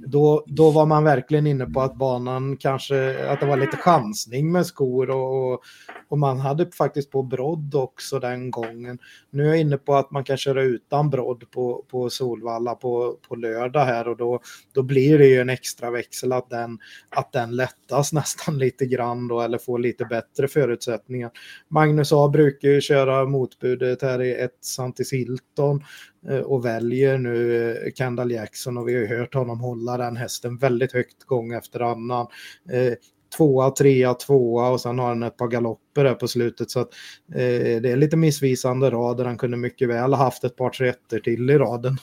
då, 0.07 0.45
då 0.47 0.71
var 0.71 0.87
man 0.87 1.05
verkligen 1.05 1.47
inne 1.47 1.67
på 1.67 1.81
att 1.81 1.97
banan 1.97 2.57
kanske, 2.57 3.29
att 3.29 3.41
det 3.41 3.47
var 3.47 3.57
lite 3.57 3.77
chansning 3.77 4.53
med 4.53 4.67
skor 4.67 5.11
och, 5.11 5.53
och, 5.53 5.63
och 6.09 6.19
man 6.19 6.41
hade 6.41 6.71
faktiskt 6.71 7.11
på 7.11 7.23
brodd 7.23 7.75
också 7.75 8.19
den 8.19 8.51
gången. 8.51 8.99
Nu 9.31 9.43
är 9.43 9.49
jag 9.49 9.61
inne 9.61 9.77
på 9.77 9.95
att 9.95 10.11
man 10.11 10.25
kan 10.25 10.37
köra 10.37 10.63
utan 10.63 11.11
brodd 11.11 11.51
på, 11.51 11.85
på 11.91 12.11
Solvalla 12.11 12.75
på, 12.75 13.17
på 13.29 13.35
lördag 13.35 13.85
här 13.85 14.09
och 14.09 14.17
då, 14.17 14.41
då 14.73 14.83
blir 14.83 15.19
det 15.19 15.27
ju 15.27 15.41
en 15.41 15.49
extra 15.49 15.91
växel 15.91 16.33
att 16.33 16.51
den, 16.51 16.79
att 17.09 17.33
den 17.33 17.57
lättas 17.57 18.13
nästan 18.13 18.59
lite 18.59 18.87
grann 18.87 19.29
då 19.29 19.41
eller 19.41 19.59
får 19.59 19.79
lite 19.79 20.05
bättre 20.05 20.49
förutsättningar. 20.49 21.31
Magnus 21.69 22.13
A 22.13 22.29
brukar 22.29 22.69
ju 22.69 22.81
köra 22.81 23.25
motbudet 23.25 24.03
här 24.03 24.23
i 24.23 24.35
ett 24.35 24.59
Santis 24.61 25.13
Hilton 25.13 25.83
Eh, 26.29 26.41
och 26.41 26.65
väljer 26.65 27.19
nu 27.19 27.67
eh, 27.71 27.93
Kendall 27.93 28.31
Jackson 28.31 28.79
och 28.79 28.89
vi 28.89 28.95
har 28.95 29.01
ju 29.01 29.07
hört 29.07 29.35
honom 29.35 29.61
hålla 29.61 29.97
den 29.97 30.17
hästen 30.17 30.59
väldigt 30.59 30.93
högt 30.93 31.25
gång 31.25 31.53
efter 31.53 31.81
annan. 31.81 32.27
Eh, 32.73 32.93
tvåa, 33.37 33.71
trea, 33.71 34.15
tvåa 34.15 34.71
och 34.71 34.81
sen 34.81 34.99
har 34.99 35.09
han 35.09 35.23
ett 35.23 35.37
par 35.37 35.49
galopper 35.49 36.05
där 36.05 36.15
på 36.15 36.29
slutet 36.29 36.71
så 36.71 36.81
att 36.81 36.89
det 37.27 37.91
är 37.91 37.97
lite 37.97 38.17
missvisande 38.17 38.91
rader. 38.91 39.25
Han 39.25 39.39
kunde 39.39 39.57
mycket 39.57 39.89
väl 39.89 40.13
ha 40.13 40.25
haft 40.25 40.45
ett 40.45 40.57
par 40.57 40.71
tretter 40.71 41.21
till 41.21 41.51
i 41.51 41.59
raden. 41.59 41.97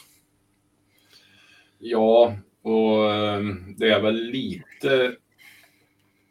Ja, 1.80 2.36
och 2.64 2.98
det 3.78 3.90
är 3.90 4.02
väl 4.02 4.16
lite 4.16 5.16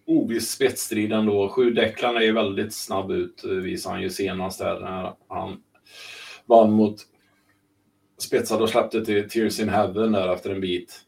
oviss 0.07 0.51
spetsstrid 0.51 1.13
ändå. 1.13 1.49
Sju 1.49 1.71
Declan 1.71 2.17
är 2.17 2.21
ju 2.21 2.33
väldigt 2.33 2.75
snabb 2.75 3.11
ut, 3.11 3.45
visade 3.45 3.95
han 3.95 4.03
ju 4.03 4.11
senast 4.11 4.59
där 4.59 4.81
när 4.81 5.15
han 5.29 5.57
vann 6.47 6.73
mot 6.73 7.07
spetsade 8.23 8.63
och 8.63 8.71
släppte 8.71 9.05
till 9.05 9.29
Tears 9.29 9.61
in 9.61 9.69
Heaven 9.69 10.13
där 10.13 10.35
efter 10.35 10.51
en 10.51 10.61
bit. 10.61 11.01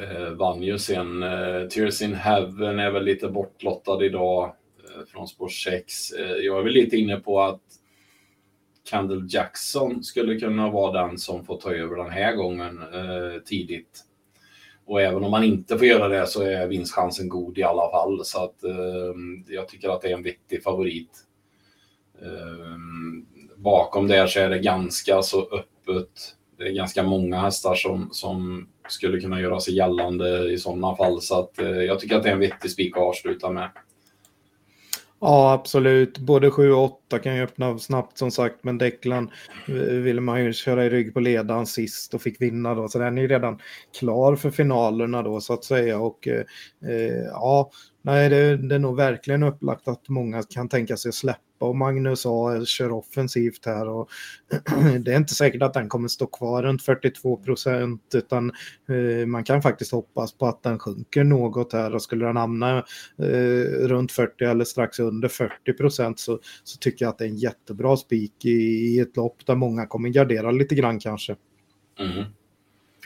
Eh, 0.00 0.30
vann 0.30 0.62
ju 0.62 0.78
sen. 0.78 1.22
Eh, 1.22 1.68
Tears 1.68 2.02
in 2.02 2.14
Heaven 2.14 2.78
är 2.78 2.90
väl 2.90 3.04
lite 3.04 3.28
bortlottad 3.28 4.04
idag 4.04 4.44
eh, 4.44 5.06
från 5.06 5.28
spår 5.28 5.48
6. 5.48 6.12
Eh, 6.12 6.26
jag 6.26 6.58
är 6.58 6.62
väl 6.62 6.72
lite 6.72 6.96
inne 6.96 7.16
på 7.16 7.40
att 7.40 7.62
Candle 8.90 9.26
Jackson 9.28 10.04
skulle 10.04 10.40
kunna 10.40 10.70
vara 10.70 11.06
den 11.06 11.18
som 11.18 11.44
får 11.44 11.60
ta 11.60 11.74
över 11.74 11.96
den 11.96 12.10
här 12.10 12.34
gången 12.36 12.78
eh, 12.78 13.40
tidigt. 13.44 14.04
Och 14.84 15.02
även 15.02 15.24
om 15.24 15.30
man 15.30 15.44
inte 15.44 15.78
får 15.78 15.86
göra 15.86 16.08
det 16.08 16.26
så 16.26 16.42
är 16.42 16.66
vinstchansen 16.66 17.28
god 17.28 17.58
i 17.58 17.62
alla 17.62 17.90
fall. 17.90 18.24
Så 18.24 18.44
att 18.44 18.64
eh, 18.64 19.14
jag 19.48 19.68
tycker 19.68 19.88
att 19.88 20.02
det 20.02 20.08
är 20.08 20.14
en 20.16 20.22
vettig 20.22 20.62
favorit. 20.62 21.10
Eh, 22.22 22.76
bakom 23.56 24.08
där 24.08 24.26
så 24.26 24.40
är 24.40 24.50
det 24.50 24.58
ganska 24.58 25.22
så 25.22 25.42
öppet 25.42 25.75
loppet. 25.86 26.34
Det 26.58 26.64
är 26.64 26.72
ganska 26.72 27.02
många 27.02 27.40
hästar 27.40 27.74
som, 27.74 28.08
som 28.12 28.68
skulle 28.88 29.20
kunna 29.20 29.40
göra 29.40 29.60
sig 29.60 29.74
gällande 29.74 30.52
i 30.52 30.58
sådana 30.58 30.96
fall. 30.96 31.22
Så 31.22 31.40
att, 31.40 31.58
eh, 31.58 31.68
jag 31.68 32.00
tycker 32.00 32.16
att 32.16 32.22
det 32.22 32.28
är 32.28 32.32
en 32.32 32.40
vettig 32.40 32.70
spik 32.70 32.96
att 32.96 33.02
avsluta 33.02 33.50
med. 33.50 33.70
Ja, 35.20 35.52
absolut. 35.52 36.18
Både 36.18 36.50
7 36.50 36.72
och 36.72 36.84
8 36.84 37.18
kan 37.18 37.36
ju 37.36 37.42
öppna 37.42 37.78
snabbt 37.78 38.18
som 38.18 38.30
sagt, 38.30 38.64
men 38.64 38.78
Declan 38.78 39.30
eh, 39.68 39.74
ville 39.74 40.20
man 40.20 40.44
ju 40.44 40.52
köra 40.52 40.84
i 40.84 40.90
rygg 40.90 41.14
på 41.14 41.20
ledaren 41.20 41.66
sist 41.66 42.14
och 42.14 42.22
fick 42.22 42.40
vinna 42.40 42.74
då, 42.74 42.88
så 42.88 42.98
den 42.98 43.18
är 43.18 43.22
ju 43.22 43.28
redan 43.28 43.58
klar 43.98 44.36
för 44.36 44.50
finalerna 44.50 45.22
då 45.22 45.40
så 45.40 45.52
att 45.52 45.64
säga. 45.64 45.98
Och 45.98 46.28
eh, 46.28 46.44
eh 46.90 47.24
ja, 47.32 47.70
nej, 48.02 48.28
det, 48.28 48.56
det 48.56 48.74
är 48.74 48.78
nog 48.78 48.96
verkligen 48.96 49.42
upplagt 49.42 49.88
att 49.88 50.08
många 50.08 50.42
kan 50.42 50.68
tänka 50.68 50.96
sig 50.96 51.08
att 51.08 51.14
släppa 51.14 51.40
och 51.58 51.76
Magnus 51.76 52.26
A 52.26 52.64
kör 52.64 52.92
offensivt 52.92 53.66
här 53.66 53.88
och 53.88 54.08
det 55.00 55.12
är 55.12 55.16
inte 55.16 55.34
säkert 55.34 55.62
att 55.62 55.74
den 55.74 55.88
kommer 55.88 56.08
stå 56.08 56.26
kvar 56.26 56.62
runt 56.62 56.82
42 56.82 57.36
procent 57.36 58.02
utan 58.14 58.52
eh, 58.88 59.26
man 59.26 59.44
kan 59.44 59.62
faktiskt 59.62 59.92
hoppas 59.92 60.32
på 60.32 60.46
att 60.46 60.62
den 60.62 60.78
sjunker 60.78 61.24
något 61.24 61.72
här 61.72 61.94
och 61.94 62.02
skulle 62.02 62.26
den 62.26 62.36
hamna 62.36 62.78
eh, 63.18 63.86
runt 63.86 64.12
40 64.12 64.44
eller 64.44 64.64
strax 64.64 64.98
under 64.98 65.28
40 65.28 65.72
procent 65.72 66.18
så, 66.18 66.38
så 66.64 66.78
tycker 66.78 67.04
jag 67.04 67.10
att 67.10 67.18
det 67.18 67.24
är 67.24 67.28
en 67.28 67.36
jättebra 67.36 67.96
spik 67.96 68.44
i, 68.44 68.48
i 68.48 69.00
ett 69.00 69.16
lopp 69.16 69.46
där 69.46 69.54
många 69.54 69.86
kommer 69.86 70.08
gardera 70.08 70.50
lite 70.50 70.74
grann 70.74 70.98
kanske. 70.98 71.36
Mm. 71.98 72.24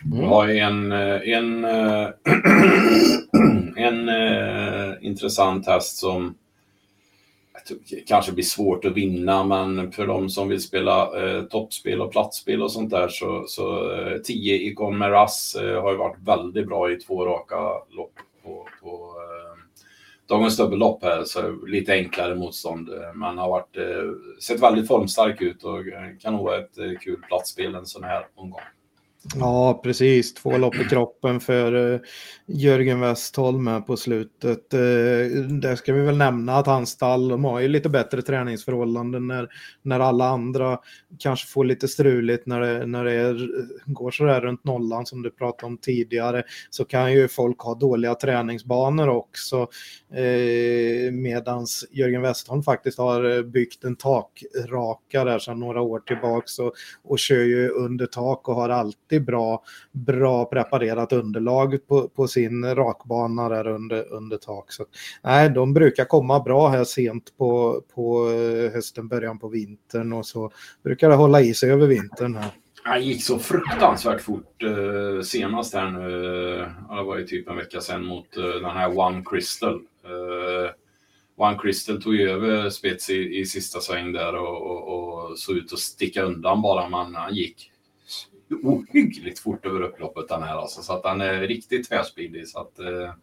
Mm. 0.05 0.24
har 0.24 0.48
en, 0.48 0.92
en, 0.92 1.64
en, 3.76 4.09
en 4.09 5.03
intressant 5.03 5.66
häst 5.66 5.96
som 5.96 6.34
kanske 8.06 8.32
blir 8.32 8.44
svårt 8.44 8.84
att 8.84 8.92
vinna, 8.92 9.44
men 9.44 9.92
för 9.92 10.06
de 10.06 10.28
som 10.28 10.48
vill 10.48 10.62
spela 10.62 11.22
eh, 11.22 11.42
toppspel 11.42 12.00
och 12.00 12.12
platsspel 12.12 12.62
och 12.62 12.72
sånt 12.72 12.90
där 12.90 13.08
så, 13.08 13.44
så 13.46 13.92
eh, 13.92 14.18
10 14.18 14.54
Icon 14.54 14.98
Meras 14.98 15.54
eh, 15.54 15.82
har 15.82 15.90
ju 15.90 15.96
varit 15.96 16.18
väldigt 16.22 16.68
bra 16.68 16.92
i 16.92 16.96
två 16.96 17.26
raka 17.26 17.56
lopp 17.90 18.12
på, 18.42 18.66
på 18.82 19.14
eh, 19.16 19.80
dagens 20.26 20.56
dubbellopp 20.56 21.02
här, 21.04 21.24
så 21.24 21.66
lite 21.66 21.92
enklare 21.92 22.34
motstånd. 22.34 22.88
Eh, 22.88 23.14
men 23.14 23.38
har 23.38 23.48
varit, 23.48 23.76
eh, 23.76 24.40
sett 24.40 24.62
väldigt 24.62 24.88
formstark 24.88 25.42
ut 25.42 25.64
och 25.64 25.78
eh, 25.78 26.16
kan 26.20 26.32
nog 26.32 26.44
vara 26.44 26.58
ett 26.58 26.78
eh, 26.78 26.98
kul 27.00 27.20
platsspel 27.28 27.74
en 27.74 27.86
sån 27.86 28.04
här 28.04 28.26
omgång. 28.34 28.61
Ja, 29.23 29.81
precis. 29.83 30.35
Två 30.35 30.59
lopp 30.59 30.75
i 30.75 30.85
kroppen 30.85 31.41
för 31.41 31.75
uh, 31.75 32.01
Jörgen 32.47 33.01
Westholm 33.01 33.66
här 33.66 33.81
på 33.81 33.97
slutet. 33.97 34.75
Uh, 34.75 34.81
där 35.61 35.77
ska 35.77 35.93
vi 35.93 36.01
väl 36.01 36.16
nämna 36.16 36.57
att 36.57 36.66
hans 36.66 36.91
stall 36.91 37.29
de 37.29 37.45
har 37.45 37.61
ju 37.61 37.68
lite 37.68 37.89
bättre 37.89 38.23
träningsförhållanden 38.23 39.27
när, 39.27 39.49
när 39.83 40.01
alla 40.01 40.29
andra 40.29 40.79
kanske 41.18 41.49
får 41.49 41.64
lite 41.64 41.89
struligt 41.89 42.47
när 42.47 42.61
det, 42.61 42.87
när 42.87 43.05
det 43.05 43.12
är, 43.12 43.51
går 43.87 44.11
sådär 44.11 44.41
runt 44.41 44.64
nollan 44.64 45.07
som 45.07 45.23
du 45.23 45.31
pratade 45.31 45.66
om 45.66 45.79
tidigare. 45.79 46.43
Så 46.71 46.85
kan 46.85 47.12
ju 47.12 47.29
folk 47.29 47.61
ha 47.61 47.75
dåliga 47.75 48.14
träningsbanor 48.14 49.09
också. 49.09 49.61
Uh, 50.18 51.12
medans 51.12 51.85
Jörgen 51.91 52.23
Westholm 52.23 52.62
faktiskt 52.62 52.99
har 52.99 53.43
byggt 53.43 53.85
en 53.85 53.97
takraka 53.97 55.25
där 55.25 55.39
sedan 55.39 55.61
några 55.61 55.81
år 55.81 56.01
tillbaks 56.01 56.59
och, 56.59 56.73
och 57.05 57.18
kör 57.18 57.45
ju 57.45 57.68
under 57.68 58.07
tak 58.07 58.49
och 58.49 58.55
har 58.55 58.68
alltid 58.68 59.09
alltid 59.11 59.24
bra, 59.24 59.62
bra 59.92 60.44
preparerat 60.44 61.12
underlag 61.12 61.86
på, 61.86 62.08
på 62.08 62.28
sin 62.28 62.74
rakbana 62.74 63.48
där 63.48 63.66
under, 63.66 64.12
under 64.12 64.36
tak. 64.36 64.72
Så, 64.72 64.84
nej, 65.22 65.50
de 65.50 65.74
brukar 65.74 66.04
komma 66.04 66.40
bra 66.40 66.68
här 66.68 66.84
sent 66.84 67.36
på, 67.38 67.82
på 67.94 68.30
eh, 68.30 68.72
hösten, 68.72 69.08
början 69.08 69.38
på 69.38 69.48
vintern 69.48 70.12
och 70.12 70.26
så 70.26 70.50
brukar 70.82 71.08
det 71.08 71.14
hålla 71.14 71.40
i 71.40 71.54
sig 71.54 71.70
över 71.70 71.86
vintern. 71.86 72.36
Här. 72.36 72.50
Det 72.84 73.04
gick 73.04 73.24
så 73.24 73.38
fruktansvärt 73.38 74.20
fort 74.20 74.62
eh, 74.62 75.22
senast 75.22 75.74
här 75.74 75.90
nu. 75.90 76.61
Eh, 76.61 76.96
det 76.96 77.02
var 77.02 77.18
ju 77.18 77.26
typ 77.26 77.48
en 77.48 77.56
vecka 77.56 77.80
sedan 77.80 78.04
mot 78.04 78.36
eh, 78.36 78.44
den 78.44 78.64
här 78.76 78.98
One 78.98 79.22
Crystal. 79.30 79.82
Eh, 80.04 80.70
One 81.36 81.58
Crystal 81.62 82.02
tog 82.02 82.14
ju 82.14 82.30
över 82.30 82.70
spets 82.70 83.11
i, 83.11 83.38
i 83.40 83.44
sista 83.44 83.80
sväng 83.80 84.12
där 84.12 84.34
och, 84.34 84.62
och, 84.62 85.28
och 85.30 85.38
såg 85.38 85.56
ut 85.56 85.72
att 85.72 85.78
sticka 85.78 86.22
undan 86.22 86.62
bara 86.62 86.88
man 86.88 87.14
han 87.14 87.34
gick 87.34 87.70
ohyggligt 88.62 89.38
fort 89.38 89.66
över 89.66 89.82
upploppet 89.82 90.28
den 90.28 90.42
här 90.42 90.57
alltså, 90.57 90.82
så 90.82 90.92
att 90.92 91.03
den 91.03 91.20
är 91.20 91.40
riktigt 91.40 91.88
tvärspidig. 91.88 92.48
Så 92.48 92.61
att, 92.61 92.78
eh, 92.78 93.14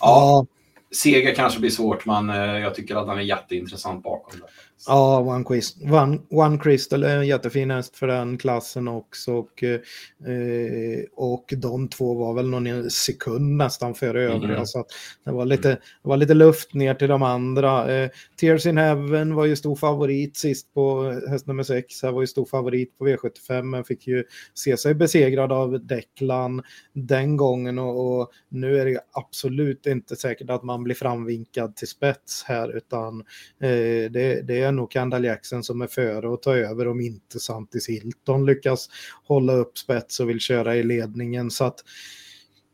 ja, 0.00 0.46
seger 0.90 1.34
kanske 1.34 1.60
blir 1.60 1.70
svårt, 1.70 2.06
men 2.06 2.30
eh, 2.30 2.58
jag 2.58 2.74
tycker 2.74 2.96
att 2.96 3.06
den 3.06 3.18
är 3.18 3.22
jätteintressant 3.22 4.02
bakom 4.02 4.40
det. 4.40 4.46
Ja, 4.86 5.20
One, 5.20 5.44
Quist, 5.44 5.82
One, 5.82 6.18
One 6.30 6.58
Crystal 6.58 7.02
är 7.02 7.16
en 7.16 7.26
jättefin 7.26 7.70
häst 7.70 7.96
för 7.96 8.06
den 8.06 8.38
klassen 8.38 8.88
också. 8.88 9.32
Och, 9.32 9.62
eh, 9.62 11.04
och 11.16 11.54
de 11.56 11.88
två 11.88 12.14
var 12.14 12.34
väl 12.34 12.48
någon 12.48 12.90
sekund 12.90 13.56
nästan 13.56 13.94
före 13.94 14.22
övriga. 14.22 14.54
Mm. 14.54 14.66
Så 14.66 14.84
det, 15.24 15.30
var 15.30 15.44
lite, 15.44 15.68
det 15.68 16.08
var 16.08 16.16
lite 16.16 16.34
luft 16.34 16.74
ner 16.74 16.94
till 16.94 17.08
de 17.08 17.22
andra. 17.22 17.94
Eh, 17.94 18.10
Tears 18.40 18.66
in 18.66 18.78
Heaven 18.78 19.34
var 19.34 19.44
ju 19.44 19.56
stor 19.56 19.76
favorit 19.76 20.36
sist 20.36 20.74
på 20.74 21.12
häst 21.28 21.46
nummer 21.46 21.62
6. 21.62 22.02
Här 22.02 22.12
var 22.12 22.20
ju 22.20 22.26
stor 22.26 22.44
favorit 22.44 22.98
på 22.98 23.08
V75 23.08 23.62
men 23.62 23.84
fick 23.84 24.06
ju 24.06 24.24
se 24.54 24.76
sig 24.76 24.94
besegrad 24.94 25.52
av 25.52 25.86
Declan 25.86 26.62
den 26.92 27.36
gången. 27.36 27.78
Och, 27.78 28.20
och 28.20 28.30
nu 28.48 28.80
är 28.80 28.84
det 28.84 29.00
absolut 29.12 29.86
inte 29.86 30.16
säkert 30.16 30.50
att 30.50 30.62
man 30.62 30.84
blir 30.84 30.94
framvinkad 30.94 31.76
till 31.76 31.88
spets 31.88 32.44
här 32.44 32.76
utan 32.76 33.20
eh, 33.60 34.10
det, 34.10 34.46
det 34.46 34.67
är 34.68 34.72
nog 34.72 34.92
Kendall 34.92 35.24
Jackson 35.24 35.64
som 35.64 35.80
är 35.80 35.86
före 35.86 36.28
och 36.28 36.42
tar 36.42 36.56
över 36.56 36.88
om 36.88 37.00
inte 37.00 37.40
Santis 37.40 37.88
Hilton 37.88 38.46
lyckas 38.46 38.88
hålla 39.24 39.52
upp 39.52 39.78
spets 39.78 40.20
och 40.20 40.28
vill 40.28 40.40
köra 40.40 40.76
i 40.76 40.82
ledningen. 40.82 41.50
Så 41.50 41.64
att 41.64 41.84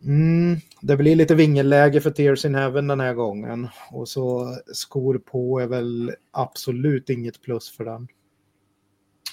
mm, 0.04 0.56
det 0.80 0.96
blir 0.96 1.16
lite 1.16 1.34
vingelläge 1.34 2.00
för 2.00 2.10
Tears 2.10 2.44
in 2.44 2.54
Heaven 2.54 2.86
den 2.86 3.00
här 3.00 3.14
gången. 3.14 3.68
Och 3.90 4.08
så 4.08 4.56
skor 4.72 5.18
på 5.18 5.60
är 5.60 5.66
väl 5.66 6.12
absolut 6.30 7.10
inget 7.10 7.42
plus 7.42 7.70
för 7.76 7.84
den. 7.84 8.08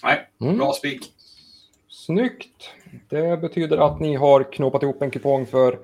Nej, 0.04 0.30
mm. 0.42 0.58
bra 0.58 0.74
spik. 0.74 1.14
Snyggt. 1.90 2.70
Det 3.10 3.42
betyder 3.42 3.78
att 3.78 4.00
ni 4.00 4.16
har 4.16 4.52
knåpat 4.52 4.84
ihop 4.84 5.02
en 5.02 5.12
kupong 5.12 5.46
för 5.46 5.80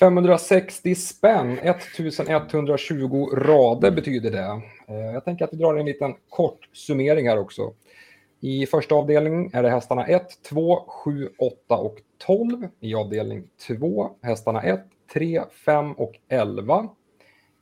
560 0.00 0.94
spänn, 0.94 1.58
1120 1.58 3.28
rader 3.34 3.90
betyder 3.90 4.30
det. 4.30 4.62
Eh, 4.88 5.12
jag 5.12 5.24
tänker 5.24 5.44
att 5.44 5.52
vi 5.52 5.56
drar 5.56 5.74
en 5.74 5.86
liten 5.86 6.14
kort 6.28 6.68
summering 6.72 7.28
här 7.28 7.38
också. 7.38 7.74
I 8.40 8.66
första 8.66 8.94
avdelningen 8.94 9.50
är 9.52 9.62
det 9.62 9.70
hästarna 9.70 10.06
1, 10.06 10.42
2, 10.42 10.84
7, 10.88 11.28
8 11.38 11.76
och 11.76 11.96
12. 12.18 12.68
I 12.80 12.94
avdelning 12.94 13.44
2 13.66 14.10
hästarna 14.22 14.62
1, 14.62 14.80
3, 15.12 15.42
5 15.64 15.92
och 15.92 16.12
11. 16.28 16.88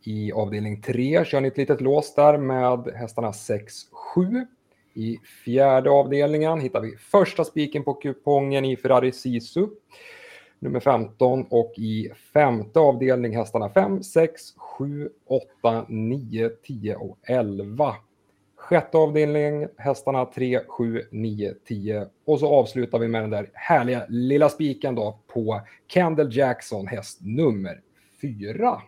I 0.05 0.33
avdelning 0.33 0.83
3 0.83 1.25
kör 1.25 1.41
ni 1.41 1.49
ett 1.49 1.59
litet 1.59 1.81
lås 1.81 2.15
där 2.15 2.39
med 2.39 2.89
hästarna 2.95 3.33
6, 3.33 3.75
7. 4.15 4.47
I 4.95 5.19
fjärde 5.45 5.91
avdelningen 5.91 6.61
hittar 6.61 6.81
vi 6.81 6.97
första 6.97 7.45
spiken 7.45 7.85
på 7.85 7.95
kupongen 7.95 8.65
i 8.65 8.77
Ferrari 8.77 9.13
Sisu 9.13 9.67
nummer 10.59 10.81
15 10.81 11.47
och 11.51 11.73
i 11.77 12.11
femte 12.33 12.81
avdelning 12.81 13.37
hästarna 13.37 13.71
5, 13.71 14.03
6, 14.03 14.43
7, 14.57 15.11
8, 15.27 15.87
9, 15.89 16.49
10 16.49 16.97
och 16.97 17.19
11. 17.23 17.95
Sjätte 18.57 18.99
avdelning 18.99 19.69
hästarna 19.77 20.25
3, 20.25 20.61
7, 20.69 21.03
9, 21.11 21.55
10 21.65 22.07
och 22.25 22.41
så 22.41 22.55
avslutar 22.55 22.99
vi 22.99 23.09
med 23.09 23.23
den 23.23 23.31
där 23.31 23.51
härliga 23.53 24.07
lilla 24.09 24.49
spiken 24.49 24.95
då 24.95 25.19
på 25.27 25.61
Candle 25.87 26.29
Jackson 26.31 26.87
häst 26.87 27.19
nummer 27.23 27.81
4. 28.21 28.83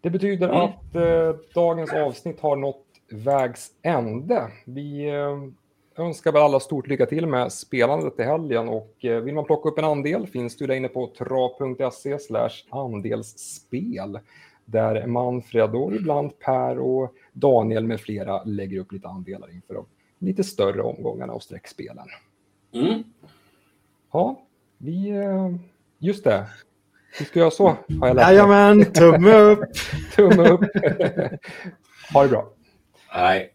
Det 0.00 0.10
betyder 0.10 0.48
mm. 0.48 0.60
att 0.60 0.94
eh, 0.94 1.40
dagens 1.54 1.92
avsnitt 1.92 2.40
har 2.40 2.56
nått 2.56 2.86
vägs 3.10 3.70
ände. 3.82 4.48
Vi 4.64 5.08
eh, 5.08 5.36
önskar 5.96 6.32
väl 6.32 6.42
alla 6.42 6.60
stort 6.60 6.86
lycka 6.86 7.06
till 7.06 7.26
med 7.26 7.52
spelandet 7.52 8.20
i 8.20 8.22
helgen 8.22 8.68
och 8.68 9.04
eh, 9.04 9.20
vill 9.20 9.34
man 9.34 9.44
plocka 9.44 9.68
upp 9.68 9.78
en 9.78 9.84
andel 9.84 10.26
finns 10.26 10.56
du 10.56 10.66
där 10.66 10.74
inne 10.74 10.88
på 10.88 11.06
tra.se 11.06 12.18
andelsspel 12.70 14.18
där 14.64 15.06
Manfred 15.06 15.74
och 15.74 15.94
ibland 15.94 16.38
Per 16.38 16.78
och 16.78 17.14
Daniel 17.32 17.86
med 17.86 18.00
flera 18.00 18.44
lägger 18.44 18.80
upp 18.80 18.92
lite 18.92 19.08
andelar 19.08 19.52
inför 19.52 19.74
de 19.74 19.86
lite 20.18 20.44
större 20.44 20.82
omgångarna 20.82 21.32
och 21.32 21.42
streckspelen. 21.42 22.06
Mm. 22.72 23.02
Ja, 24.12 24.42
vi... 24.78 25.10
Eh, 25.10 25.54
just 25.98 26.24
det. 26.24 26.46
Vi 27.18 27.24
ska 27.24 27.38
göra 27.38 27.50
så, 27.50 27.66
har 28.00 28.06
jag 28.08 28.16
lärt 28.16 28.26
mig. 28.26 28.34
Jajamän, 28.34 28.84
tumme 28.84 29.34
upp! 29.34 29.60
tumme 30.16 30.48
upp! 30.48 30.60
ha 32.12 32.22
det 32.22 32.28
bra. 32.28 32.52
Nej. 33.14 33.54